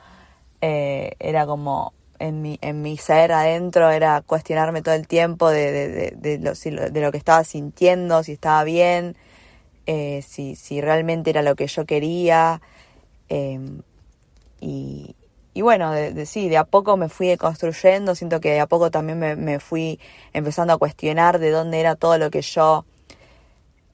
eh, 0.60 1.12
era 1.20 1.46
como 1.46 1.92
en 2.18 2.42
mi, 2.42 2.58
en 2.62 2.82
mi 2.82 2.96
ser 2.96 3.32
adentro 3.32 3.90
era 3.90 4.22
cuestionarme 4.22 4.82
todo 4.82 4.94
el 4.94 5.06
tiempo 5.06 5.50
de, 5.50 5.72
de, 5.72 6.10
de, 6.16 6.38
lo, 6.38 6.52
de 6.90 7.00
lo, 7.00 7.12
que 7.12 7.18
estaba 7.18 7.44
sintiendo, 7.44 8.22
si 8.22 8.32
estaba 8.32 8.64
bien, 8.64 9.16
eh, 9.86 10.22
si, 10.26 10.56
si 10.56 10.80
realmente 10.80 11.30
era 11.30 11.42
lo 11.42 11.56
que 11.56 11.66
yo 11.66 11.86
quería. 11.86 12.60
Eh, 13.28 13.60
y, 14.60 15.16
y, 15.54 15.62
bueno, 15.62 15.92
sí, 16.26 16.48
de 16.48 16.56
a 16.56 16.64
poco 16.64 16.96
me 16.96 17.08
fui 17.08 17.36
construyendo, 17.36 18.14
siento 18.14 18.40
que 18.40 18.52
de 18.52 18.60
a 18.60 18.66
poco 18.66 18.90
también 18.90 19.18
me, 19.18 19.36
me 19.36 19.60
fui 19.60 20.00
empezando 20.32 20.72
a 20.72 20.78
cuestionar 20.78 21.38
de 21.38 21.50
dónde 21.50 21.80
era 21.80 21.96
todo 21.96 22.18
lo 22.18 22.30
que 22.30 22.42
yo 22.42 22.84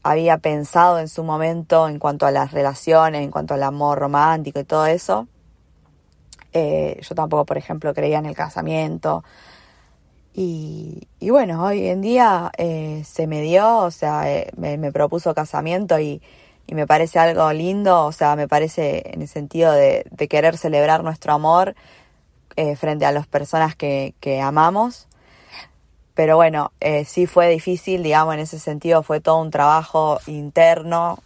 había 0.02 0.38
pensado 0.38 0.98
en 0.98 1.08
su 1.08 1.24
momento 1.24 1.88
en 1.88 1.98
cuanto 1.98 2.26
a 2.26 2.30
las 2.30 2.52
relaciones, 2.52 3.22
en 3.22 3.30
cuanto 3.30 3.54
al 3.54 3.62
amor 3.62 3.98
romántico 3.98 4.60
y 4.60 4.64
todo 4.64 4.86
eso. 4.86 5.26
Eh, 6.54 7.00
yo 7.02 7.14
tampoco, 7.16 7.44
por 7.44 7.58
ejemplo, 7.58 7.92
creía 7.92 8.18
en 8.18 8.26
el 8.26 8.36
casamiento. 8.36 9.24
Y, 10.36 11.06
bueno, 11.20 11.64
hoy 11.64 11.88
en 11.88 12.00
día 12.00 12.50
eh, 12.58 13.02
se 13.04 13.26
me 13.26 13.42
dio, 13.42 13.78
o 13.78 13.90
sea, 13.90 14.32
eh, 14.32 14.50
me, 14.56 14.92
propuso 14.92 15.34
casamiento 15.34 15.98
y, 16.00 16.22
me 16.68 16.86
parece 16.86 17.18
algo 17.18 17.52
lindo, 17.52 18.06
o 18.06 18.12
sea, 18.12 18.36
me 18.36 18.48
parece 18.48 19.02
en 19.12 19.22
el 19.22 19.28
sentido 19.28 19.72
de, 19.72 20.04
querer 20.28 20.56
celebrar 20.56 21.04
nuestro 21.04 21.32
amor 21.34 21.74
frente 22.76 23.04
a 23.04 23.12
las 23.12 23.26
personas 23.26 23.76
que 23.76 24.40
amamos. 24.42 25.08
Pero 26.14 26.36
bueno, 26.36 26.72
sí 27.06 27.26
fue 27.26 27.48
difícil, 27.50 28.02
digamos, 28.02 28.34
en 28.34 28.40
ese 28.40 28.58
sentido 28.58 29.02
fue 29.02 29.20
todo 29.20 29.40
un 29.40 29.50
trabajo 29.50 30.20
interno 30.26 31.18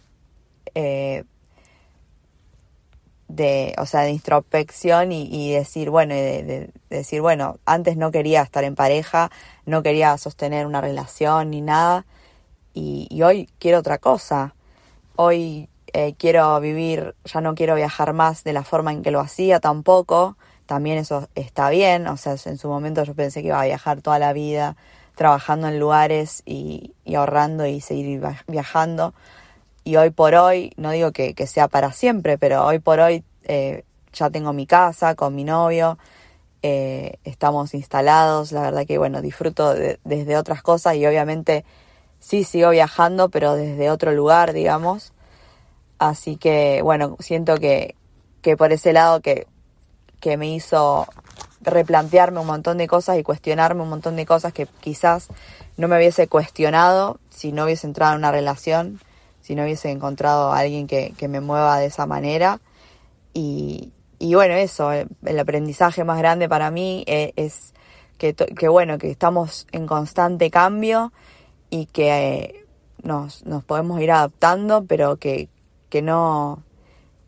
de, 3.29 3.75
o 3.77 3.85
sea, 3.85 4.01
de 4.01 4.11
introspección 4.11 5.11
y, 5.13 5.29
y 5.31 5.53
decir, 5.53 5.89
bueno, 5.89 6.13
de, 6.15 6.43
de, 6.43 6.69
decir, 6.89 7.21
bueno, 7.21 7.57
antes 7.65 7.95
no 7.95 8.11
quería 8.11 8.41
estar 8.41 8.63
en 8.63 8.75
pareja, 8.75 9.31
no 9.65 9.83
quería 9.83 10.17
sostener 10.17 10.65
una 10.65 10.81
relación 10.81 11.51
ni 11.51 11.61
nada, 11.61 12.05
y, 12.73 13.07
y 13.09 13.21
hoy 13.21 13.47
quiero 13.59 13.79
otra 13.79 13.99
cosa. 13.99 14.55
Hoy 15.15 15.69
eh, 15.93 16.15
quiero 16.17 16.59
vivir, 16.59 17.15
ya 17.23 17.39
no 17.41 17.55
quiero 17.55 17.75
viajar 17.75 18.13
más 18.13 18.43
de 18.43 18.53
la 18.53 18.63
forma 18.63 18.91
en 18.91 19.03
que 19.03 19.11
lo 19.11 19.19
hacía 19.19 19.59
tampoco, 19.59 20.35
también 20.65 20.97
eso 20.97 21.29
está 21.35 21.69
bien, 21.69 22.07
o 22.07 22.17
sea, 22.17 22.35
en 22.45 22.57
su 22.57 22.67
momento 22.67 23.03
yo 23.03 23.13
pensé 23.15 23.41
que 23.41 23.47
iba 23.47 23.61
a 23.61 23.65
viajar 23.65 24.01
toda 24.01 24.19
la 24.19 24.33
vida 24.33 24.75
trabajando 25.15 25.67
en 25.67 25.79
lugares 25.79 26.41
y, 26.45 26.93
y 27.05 27.15
ahorrando 27.15 27.65
y 27.65 27.81
seguir 27.81 28.21
viajando 28.47 29.13
y 29.89 29.97
hoy 29.97 30.11
por 30.11 30.35
hoy, 30.35 30.71
no 30.77 30.91
digo 30.91 31.11
que, 31.11 31.33
que 31.33 31.47
sea 31.47 31.67
para 31.67 31.91
siempre, 31.91 32.37
pero 32.37 32.65
hoy 32.65 32.79
por 32.79 32.99
hoy 32.99 33.23
eh, 33.43 33.83
ya 34.13 34.29
tengo 34.29 34.53
mi 34.53 34.67
casa 34.67 35.15
con 35.15 35.35
mi 35.35 35.43
novio 35.43 35.97
eh, 36.61 37.13
estamos 37.23 37.73
instalados, 37.73 38.51
la 38.51 38.61
verdad 38.61 38.85
que 38.85 38.97
bueno, 38.97 39.21
disfruto 39.21 39.73
desde 39.73 40.37
otras 40.37 40.61
cosas 40.61 40.95
y 40.95 41.05
obviamente 41.05 41.63
sí 42.19 42.43
sigo 42.43 42.71
viajando, 42.71 43.29
pero 43.29 43.55
desde 43.55 43.89
otro 43.89 44.11
lugar, 44.11 44.51
digamos. 44.51 45.13
Así 45.99 46.35
que 46.35 46.81
bueno, 46.83 47.15
siento 47.19 47.57
que, 47.57 47.95
que 48.41 48.57
por 48.57 48.73
ese 48.73 48.91
lado 48.93 49.21
que, 49.21 49.47
que 50.19 50.37
me 50.37 50.53
hizo 50.53 51.07
replantearme 51.61 52.39
un 52.39 52.47
montón 52.47 52.77
de 52.77 52.87
cosas 52.87 53.17
y 53.17 53.23
cuestionarme 53.23 53.81
un 53.81 53.89
montón 53.89 54.15
de 54.15 54.25
cosas 54.25 54.53
que 54.53 54.65
quizás 54.65 55.27
no 55.77 55.87
me 55.87 55.97
hubiese 55.97 56.27
cuestionado 56.27 57.19
si 57.29 57.51
no 57.53 57.65
hubiese 57.65 57.87
entrado 57.87 58.13
en 58.13 58.19
una 58.19 58.31
relación, 58.31 58.99
si 59.49 59.55
no 59.55 59.63
hubiese 59.63 59.89
encontrado 59.89 60.53
a 60.53 60.59
alguien 60.59 60.85
que, 60.85 61.11
que 61.17 61.27
me 61.27 61.41
mueva 61.41 61.79
de 61.79 61.87
esa 61.87 62.05
manera. 62.05 62.61
Y, 63.33 63.93
y 64.19 64.35
bueno, 64.35 64.53
eso, 64.53 64.91
el 64.91 65.39
aprendizaje 65.39 66.03
más 66.03 66.19
grande 66.19 66.47
para 66.47 66.69
mí 66.69 67.03
eh, 67.07 67.33
es, 67.35 67.73
que, 68.19 68.35
que, 68.35 68.67
bueno, 68.67 68.99
que 68.99 69.09
estamos 69.09 69.65
en 69.71 69.87
constante 69.87 70.51
cambio 70.51 71.11
y 71.71 71.87
que 71.87 72.09
eh, 72.11 72.65
nos, 73.01 73.43
nos 73.43 73.63
podemos 73.63 73.99
ir 74.01 74.11
adaptando, 74.11 74.85
pero 74.85 75.17
que, 75.17 75.49
que 75.89 76.03
no 76.03 76.61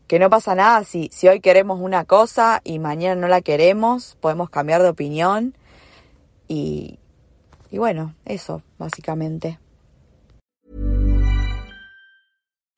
que 0.06 0.20
no 0.20 0.30
pasa 0.30 0.54
nada 0.54 0.84
si, 0.84 1.10
si 1.12 1.26
hoy 1.26 1.40
queremos 1.40 1.80
una 1.80 2.04
cosa 2.04 2.60
y 2.62 2.78
mañana 2.78 3.20
no 3.20 3.26
la 3.26 3.40
queremos, 3.40 4.16
podemos 4.20 4.48
cambiar 4.48 4.80
de 4.84 4.90
opinión 4.90 5.56
y, 6.46 7.00
y 7.72 7.78
bueno, 7.78 8.14
eso 8.26 8.62
básicamente. 8.78 9.58